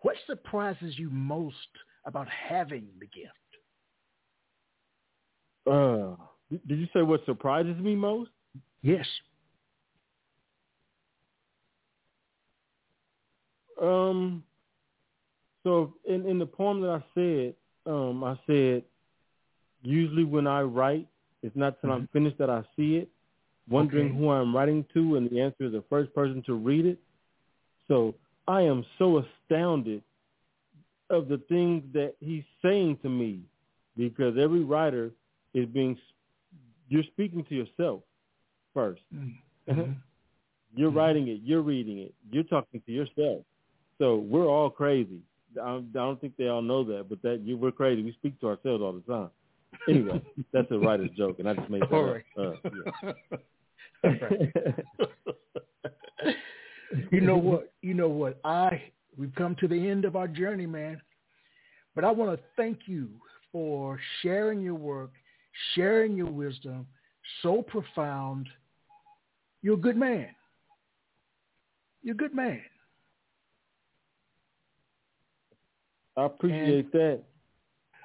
What 0.00 0.16
surprises 0.26 0.98
you 0.98 1.10
most 1.10 1.56
about 2.06 2.28
having 2.28 2.86
the 2.98 3.06
gift? 3.06 3.34
Uh, 5.66 6.16
did 6.66 6.78
you 6.78 6.88
say 6.92 7.02
what 7.02 7.24
surprises 7.26 7.78
me 7.78 7.94
most? 7.94 8.30
Yes. 8.82 9.06
Um, 13.80 14.42
so 15.62 15.94
in 16.06 16.26
in 16.26 16.38
the 16.38 16.46
poem 16.46 16.80
that 16.82 16.90
I 16.90 17.04
said, 17.14 17.54
um, 17.86 18.24
I 18.24 18.38
said 18.46 18.84
usually 19.82 20.24
when 20.24 20.46
I 20.46 20.62
write, 20.62 21.08
it's 21.42 21.56
not 21.56 21.80
till 21.80 21.92
I'm 21.92 22.08
finished 22.12 22.38
that 22.38 22.50
I 22.50 22.62
see 22.76 22.96
it, 22.96 23.08
wondering 23.68 24.08
Okay. 24.08 24.18
who 24.18 24.30
I'm 24.30 24.54
writing 24.54 24.84
to, 24.94 25.16
and 25.16 25.30
the 25.30 25.40
answer 25.40 25.64
is 25.64 25.72
the 25.72 25.84
first 25.88 26.14
person 26.14 26.42
to 26.46 26.54
read 26.54 26.86
it. 26.86 26.98
So 27.90 28.14
I 28.46 28.62
am 28.62 28.84
so 28.98 29.18
astounded 29.18 30.02
of 31.10 31.26
the 31.26 31.38
things 31.48 31.82
that 31.92 32.14
he's 32.20 32.44
saying 32.62 32.98
to 33.02 33.08
me, 33.08 33.40
because 33.96 34.38
every 34.38 34.62
writer 34.62 35.10
is 35.54 35.66
being 35.66 35.98
you're 36.88 37.02
speaking 37.02 37.44
to 37.48 37.54
yourself 37.54 38.02
first. 38.72 39.02
Mhm. 39.68 39.96
You're 40.76 40.90
writing 40.90 41.28
it. 41.28 41.40
You're 41.42 41.62
reading 41.62 41.98
it. 41.98 42.14
You're 42.30 42.44
talking 42.44 42.80
to 42.86 42.92
yourself. 42.92 43.44
So 43.98 44.16
we're 44.18 44.46
all 44.46 44.70
crazy. 44.70 45.20
I 45.60 45.82
don't 45.92 46.20
think 46.20 46.36
they 46.36 46.46
all 46.46 46.62
know 46.62 46.84
that, 46.84 47.08
but 47.08 47.20
that 47.22 47.40
you, 47.40 47.56
we're 47.56 47.72
crazy. 47.72 48.04
We 48.04 48.12
speak 48.12 48.38
to 48.40 48.46
ourselves 48.46 48.82
all 48.82 48.92
the 48.92 49.00
time. 49.12 49.30
Anyway, 49.88 50.22
that's 50.52 50.70
a 50.70 50.78
writer's 50.78 51.10
joke, 51.10 51.40
and 51.40 51.48
I 51.48 51.54
just 51.54 51.68
made 51.68 51.82
that 51.82 51.92
All 51.92 52.08
up. 52.08 52.14
right. 52.14 52.24
Uh, 52.38 53.12
yeah. 54.04 54.18
you 57.12 57.20
know 57.20 57.36
what? 57.36 57.72
You 57.82 57.94
know 57.94 58.08
what? 58.08 58.38
I 58.44 58.82
we've 59.16 59.34
come 59.34 59.56
to 59.60 59.68
the 59.68 59.88
end 59.88 60.04
of 60.04 60.16
our 60.16 60.28
journey, 60.28 60.66
man. 60.66 61.00
But 61.94 62.04
I 62.04 62.10
want 62.10 62.36
to 62.38 62.44
thank 62.56 62.80
you 62.86 63.08
for 63.52 63.98
sharing 64.22 64.60
your 64.62 64.74
work, 64.74 65.10
sharing 65.74 66.16
your 66.16 66.30
wisdom, 66.30 66.86
so 67.42 67.62
profound. 67.62 68.48
You're 69.62 69.74
a 69.74 69.78
good 69.78 69.96
man. 69.96 70.28
You're 72.02 72.14
a 72.14 72.18
good 72.18 72.34
man. 72.34 72.62
I 76.16 76.24
appreciate 76.26 76.92
that. 76.92 77.22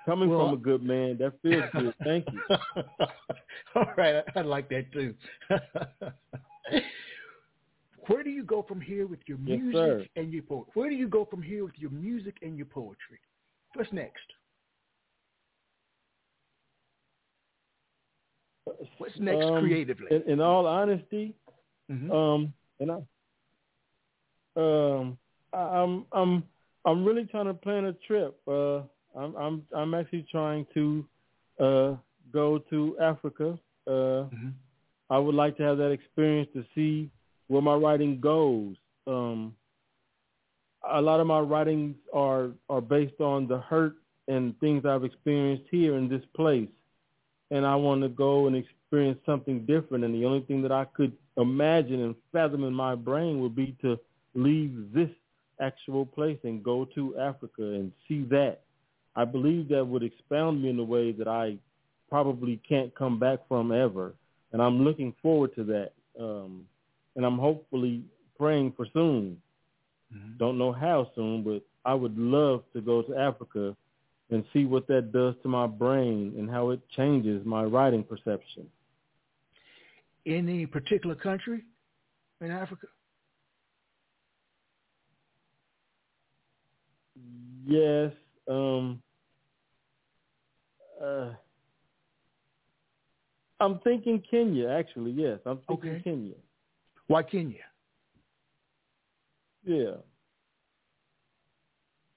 Coming 0.05 0.29
Well, 0.29 0.49
from 0.49 0.53
a 0.53 0.57
good 0.57 0.83
man, 0.83 1.17
that 1.17 1.33
feels 1.41 1.63
good. 1.73 1.93
Thank 2.03 2.25
you. 2.31 2.39
All 3.75 3.91
right, 3.97 4.23
I, 4.35 4.39
I 4.39 4.41
like 4.43 4.69
that 4.69 4.91
too. 4.93 5.15
Where 8.07 8.23
do 8.23 8.29
you 8.29 8.43
go 8.43 8.63
from 8.67 8.81
here 8.81 9.07
with 9.07 9.19
your 9.27 9.37
music 9.37 9.73
sir. 9.73 10.05
and 10.15 10.31
your 10.33 10.43
poetry? 10.43 10.71
Where 10.75 10.89
do 10.89 10.95
you 10.95 11.07
go 11.07 11.25
from 11.25 11.41
here 11.41 11.63
with 11.65 11.77
your 11.77 11.91
music 11.91 12.37
and 12.41 12.57
your 12.57 12.67
poetry? 12.67 13.19
What's 13.73 13.91
next? 13.91 14.27
What's 18.97 19.19
next 19.19 19.45
Um, 19.51 19.59
creatively? 19.59 20.07
In, 20.11 20.21
in 20.33 20.41
all 20.41 20.65
honesty, 20.65 21.35
Mhm. 21.89 22.11
um, 22.11 22.53
and 22.79 22.91
I, 22.91 22.99
um, 24.57 25.17
I, 25.53 25.57
I'm 25.57 26.05
I'm 26.11 26.43
I'm 26.85 27.05
really 27.05 27.25
trying 27.25 27.45
to 27.45 27.53
plan 27.53 27.85
a 27.85 27.93
trip. 28.07 28.37
Uh, 28.47 28.79
I'm 29.15 29.35
I'm 29.35 29.67
I'm 29.75 29.93
actually 29.93 30.25
trying 30.31 30.65
to 30.73 31.05
uh 31.59 31.95
go 32.33 32.59
to 32.69 32.97
Africa. 32.99 33.59
Uh, 33.87 34.25
Mhm. 34.33 34.53
I 35.09 35.19
would 35.19 35.35
like 35.35 35.55
to 35.57 35.63
have 35.63 35.77
that 35.77 35.91
experience 35.91 36.49
to 36.53 36.65
see 36.73 37.11
where 37.47 37.61
my 37.61 37.75
writing 37.75 38.19
goes. 38.19 38.75
Um, 39.07 39.55
a 40.89 41.01
lot 41.01 41.19
of 41.19 41.27
my 41.27 41.39
writings 41.39 41.95
are 42.13 42.49
are 42.69 42.81
based 42.81 43.19
on 43.19 43.47
the 43.47 43.59
hurt 43.59 43.95
and 44.27 44.59
things 44.59 44.85
I've 44.85 45.03
experienced 45.03 45.65
here 45.69 45.97
in 45.97 46.07
this 46.09 46.23
place, 46.35 46.69
and 47.51 47.65
I 47.65 47.75
want 47.75 48.01
to 48.01 48.09
go 48.09 48.47
and 48.47 48.55
experience 48.55 49.19
something 49.25 49.65
different. 49.65 50.03
And 50.03 50.13
the 50.13 50.25
only 50.25 50.41
thing 50.41 50.61
that 50.63 50.71
I 50.71 50.85
could 50.85 51.13
imagine 51.37 52.01
and 52.01 52.15
fathom 52.31 52.63
in 52.63 52.73
my 52.73 52.95
brain 52.95 53.41
would 53.41 53.55
be 53.55 53.75
to 53.81 53.99
leave 54.33 54.91
this 54.93 55.09
actual 55.59 56.05
place 56.05 56.39
and 56.43 56.63
go 56.63 56.85
to 56.95 57.17
Africa 57.17 57.63
and 57.63 57.91
see 58.07 58.23
that. 58.29 58.61
I 59.15 59.25
believe 59.25 59.69
that 59.69 59.85
would 59.85 60.03
expound 60.03 60.61
me 60.61 60.69
in 60.69 60.79
a 60.79 60.83
way 60.83 61.11
that 61.13 61.27
I 61.27 61.57
probably 62.09 62.59
can't 62.67 62.93
come 62.95 63.19
back 63.19 63.39
from 63.47 63.71
ever. 63.71 64.13
And 64.51 64.61
I'm 64.61 64.83
looking 64.83 65.13
forward 65.21 65.55
to 65.55 65.63
that. 65.65 65.91
Um, 66.19 66.65
and 67.15 67.25
I'm 67.25 67.37
hopefully 67.37 68.03
praying 68.37 68.73
for 68.75 68.85
soon. 68.93 69.37
Mm-hmm. 70.13 70.37
Don't 70.37 70.57
know 70.57 70.71
how 70.71 71.11
soon, 71.15 71.43
but 71.43 71.63
I 71.83 71.93
would 71.93 72.17
love 72.17 72.63
to 72.73 72.81
go 72.81 73.01
to 73.03 73.15
Africa 73.15 73.75
and 74.29 74.43
see 74.53 74.65
what 74.65 74.87
that 74.87 75.11
does 75.11 75.35
to 75.43 75.47
my 75.47 75.67
brain 75.67 76.33
and 76.37 76.49
how 76.49 76.71
it 76.71 76.79
changes 76.95 77.45
my 77.45 77.63
writing 77.63 78.03
perception. 78.03 78.67
Any 80.25 80.65
particular 80.65 81.15
country 81.15 81.63
in 82.41 82.49
Africa? 82.49 82.87
Yes. 87.67 88.11
Um, 88.47 89.01
uh, 91.03 91.29
I'm 93.59 93.79
thinking 93.79 94.23
Kenya, 94.29 94.69
actually. 94.69 95.11
Yes, 95.11 95.39
I'm 95.45 95.59
thinking 95.67 95.91
okay. 95.91 96.01
Kenya. 96.03 96.35
Why 97.07 97.23
Kenya? 97.23 97.65
Yeah. 99.63 99.95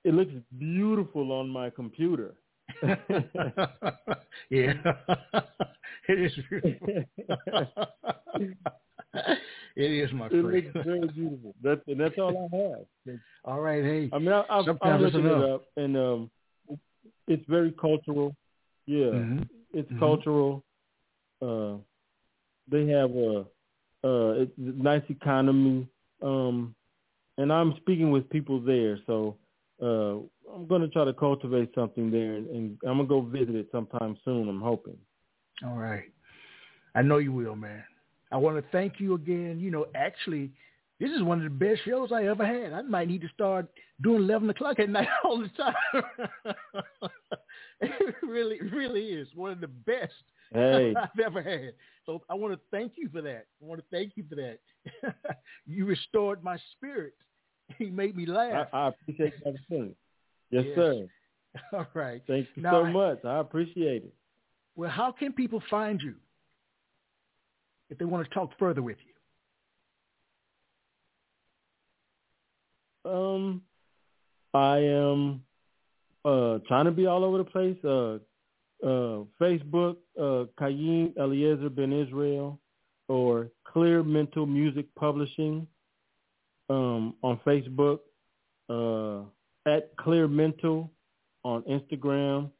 It 0.04 0.14
looks 0.14 0.32
beautiful 0.58 1.32
on 1.32 1.48
my 1.48 1.70
computer. 1.70 2.34
yeah, 2.82 2.96
it 6.08 6.18
is 6.18 6.32
beautiful. 6.48 6.88
it 9.76 9.90
is 9.90 10.12
my 10.12 10.28
friend. 10.28 10.54
It 10.54 10.64
looks 10.74 10.86
very 10.86 11.08
beautiful. 11.08 11.54
That's 11.62 11.80
and 11.86 12.00
that's 12.00 12.18
all 12.18 12.48
I 12.52 12.56
have. 12.56 13.18
All 13.44 13.60
right, 13.60 13.82
hey. 13.82 14.10
I 14.12 14.18
mean, 14.18 14.32
I, 14.32 14.40
I, 14.40 14.62
I'm 14.82 15.00
looking 15.02 15.26
it 15.26 15.50
up, 15.50 15.64
and 15.76 15.96
um, 15.96 16.30
it's 17.26 17.44
very 17.48 17.72
cultural. 17.72 18.34
Yeah, 18.86 19.06
mm-hmm. 19.06 19.42
it's 19.72 19.90
mm-hmm. 19.90 19.98
cultural. 19.98 20.64
Uh, 21.40 21.76
they 22.70 22.86
have 22.88 23.10
a, 23.10 23.44
uh, 24.04 24.44
nice 24.56 25.02
economy. 25.08 25.86
Um, 26.22 26.74
and 27.36 27.52
I'm 27.52 27.74
speaking 27.76 28.10
with 28.10 28.28
people 28.30 28.60
there, 28.60 28.98
so 29.06 29.36
uh, 29.80 30.16
I'm 30.52 30.66
going 30.66 30.82
to 30.82 30.88
try 30.88 31.04
to 31.04 31.12
cultivate 31.12 31.70
something 31.74 32.10
there, 32.10 32.34
and, 32.34 32.48
and 32.48 32.78
I'm 32.84 32.96
going 32.96 33.08
to 33.08 33.08
go 33.08 33.20
visit 33.20 33.54
it 33.54 33.68
sometime 33.70 34.16
soon. 34.24 34.48
I'm 34.48 34.60
hoping. 34.60 34.96
All 35.64 35.76
right, 35.76 36.04
I 36.94 37.02
know 37.02 37.18
you 37.18 37.32
will, 37.32 37.54
man. 37.54 37.84
I 38.32 38.36
want 38.36 38.56
to 38.56 38.64
thank 38.72 38.94
you 38.98 39.14
again. 39.14 39.58
You 39.60 39.70
know, 39.70 39.86
actually, 39.94 40.50
this 41.00 41.10
is 41.10 41.22
one 41.22 41.38
of 41.38 41.44
the 41.44 41.50
best 41.50 41.84
shows 41.84 42.10
I 42.12 42.24
ever 42.24 42.44
had. 42.44 42.72
I 42.72 42.82
might 42.82 43.08
need 43.08 43.20
to 43.22 43.28
start 43.28 43.66
doing 44.02 44.22
11 44.22 44.50
o'clock 44.50 44.80
at 44.80 44.90
night 44.90 45.08
all 45.24 45.40
the 45.40 45.48
time. 45.50 46.52
it 47.80 48.14
really, 48.22 48.60
really 48.72 49.10
is 49.10 49.28
one 49.34 49.52
of 49.52 49.60
the 49.60 49.68
best 49.68 50.12
hey. 50.52 50.94
I've 51.02 51.18
ever 51.24 51.42
had. 51.42 51.72
So 52.06 52.22
I 52.28 52.34
want 52.34 52.54
to 52.54 52.60
thank 52.70 52.92
you 52.96 53.08
for 53.12 53.20
that. 53.22 53.46
I 53.62 53.64
want 53.64 53.80
to 53.80 53.86
thank 53.90 54.12
you 54.16 54.24
for 54.28 54.34
that. 54.36 54.58
you 55.66 55.84
restored 55.84 56.42
my 56.42 56.58
spirit. 56.72 57.14
He 57.76 57.90
made 57.90 58.16
me 58.16 58.26
laugh. 58.26 58.68
I, 58.72 58.76
I 58.76 58.88
appreciate 58.88 59.44
that 59.44 59.54
feeling. 59.68 59.94
Yes, 60.50 60.64
yes, 60.66 60.74
sir. 60.76 61.06
All 61.72 61.86
right. 61.94 62.22
Thank 62.26 62.48
you 62.54 62.62
now, 62.62 62.84
so 62.84 62.90
much. 62.90 63.24
I 63.24 63.38
appreciate 63.38 64.04
it. 64.04 64.14
Well, 64.74 64.90
how 64.90 65.12
can 65.12 65.32
people 65.32 65.62
find 65.68 66.00
you 66.00 66.14
if 67.90 67.98
they 67.98 68.04
want 68.04 68.28
to 68.28 68.34
talk 68.34 68.50
further 68.58 68.82
with 68.82 68.96
you? 73.04 73.10
Um, 73.10 73.62
I 74.54 74.78
am 74.78 75.42
uh, 76.24 76.58
trying 76.66 76.84
to 76.84 76.90
be 76.90 77.06
all 77.06 77.24
over 77.24 77.38
the 77.38 77.44
place. 77.44 77.82
Uh, 77.84 78.18
uh, 78.82 79.20
Facebook, 79.40 79.96
uh, 80.20 80.46
Eliezer 80.60 81.70
Ben 81.70 81.92
Israel, 81.92 82.58
or 83.08 83.48
Clear 83.64 84.02
Mental 84.02 84.46
Music 84.46 84.86
Publishing 84.96 85.66
um, 86.70 87.14
on 87.22 87.38
Facebook, 87.46 88.00
uh, 88.68 89.22
at 89.66 89.96
Clear 89.96 90.28
Mental 90.28 90.90
on 91.44 91.62
Instagram. 91.62 92.50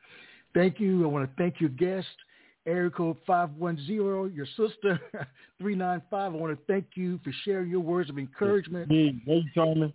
Thank 0.54 0.80
you. 0.80 1.04
I 1.04 1.08
want 1.08 1.30
to 1.30 1.36
thank 1.42 1.60
your 1.62 1.70
guest, 1.70 2.08
area 2.66 2.90
code 2.90 3.18
510, 3.28 4.34
your 4.36 4.48
sister, 4.58 5.00
395. 5.60 6.12
I 6.12 6.28
want 6.36 6.58
to 6.58 6.66
thank 6.72 6.86
you 6.96 7.20
for 7.24 7.32
sharing 7.44 7.70
your 7.70 7.82
words 7.82 8.10
of 8.10 8.18
encouragement. 8.18 8.90
Me, 8.90 9.22
hey, 9.26 9.44
Charmin. 9.54 9.94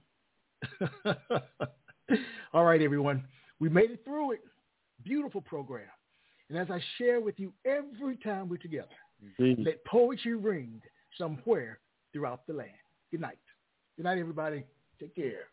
All 2.52 2.64
right, 2.64 2.80
everyone. 2.80 3.24
We 3.58 3.68
made 3.68 3.90
it 3.90 4.04
through 4.04 4.32
it. 4.32 4.40
Beautiful 5.04 5.40
program. 5.40 5.88
And 6.48 6.58
as 6.58 6.70
I 6.70 6.80
share 6.98 7.20
with 7.20 7.38
you 7.38 7.52
every 7.64 8.16
time 8.16 8.48
we're 8.48 8.58
together, 8.58 8.88
Indeed. 9.38 9.64
let 9.64 9.84
poetry 9.84 10.34
ring 10.34 10.80
somewhere 11.18 11.80
throughout 12.12 12.46
the 12.46 12.52
land. 12.52 12.70
Good 13.10 13.20
night. 13.20 13.38
Good 13.96 14.04
night, 14.04 14.18
everybody. 14.18 14.64
Take 15.00 15.16
care. 15.16 15.48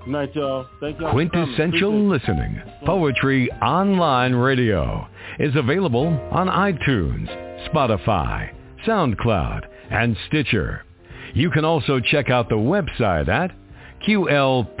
Good 0.00 0.10
night, 0.10 0.34
y'all. 0.34 0.66
Thank 0.80 0.98
y'all. 1.00 1.12
Quintessential 1.12 2.08
Listening, 2.08 2.60
Poetry 2.84 3.50
Online 3.62 4.34
Radio, 4.34 5.06
is 5.38 5.54
available 5.54 6.06
on 6.30 6.48
iTunes, 6.48 7.28
Spotify, 7.68 8.52
SoundCloud, 8.86 9.62
and 9.90 10.16
Stitcher. 10.26 10.84
You 11.34 11.50
can 11.50 11.64
also 11.64 12.00
check 12.00 12.30
out 12.30 12.48
the 12.48 12.56
website 12.56 13.28
at 13.28 13.52
qlpor.com. 14.06 14.72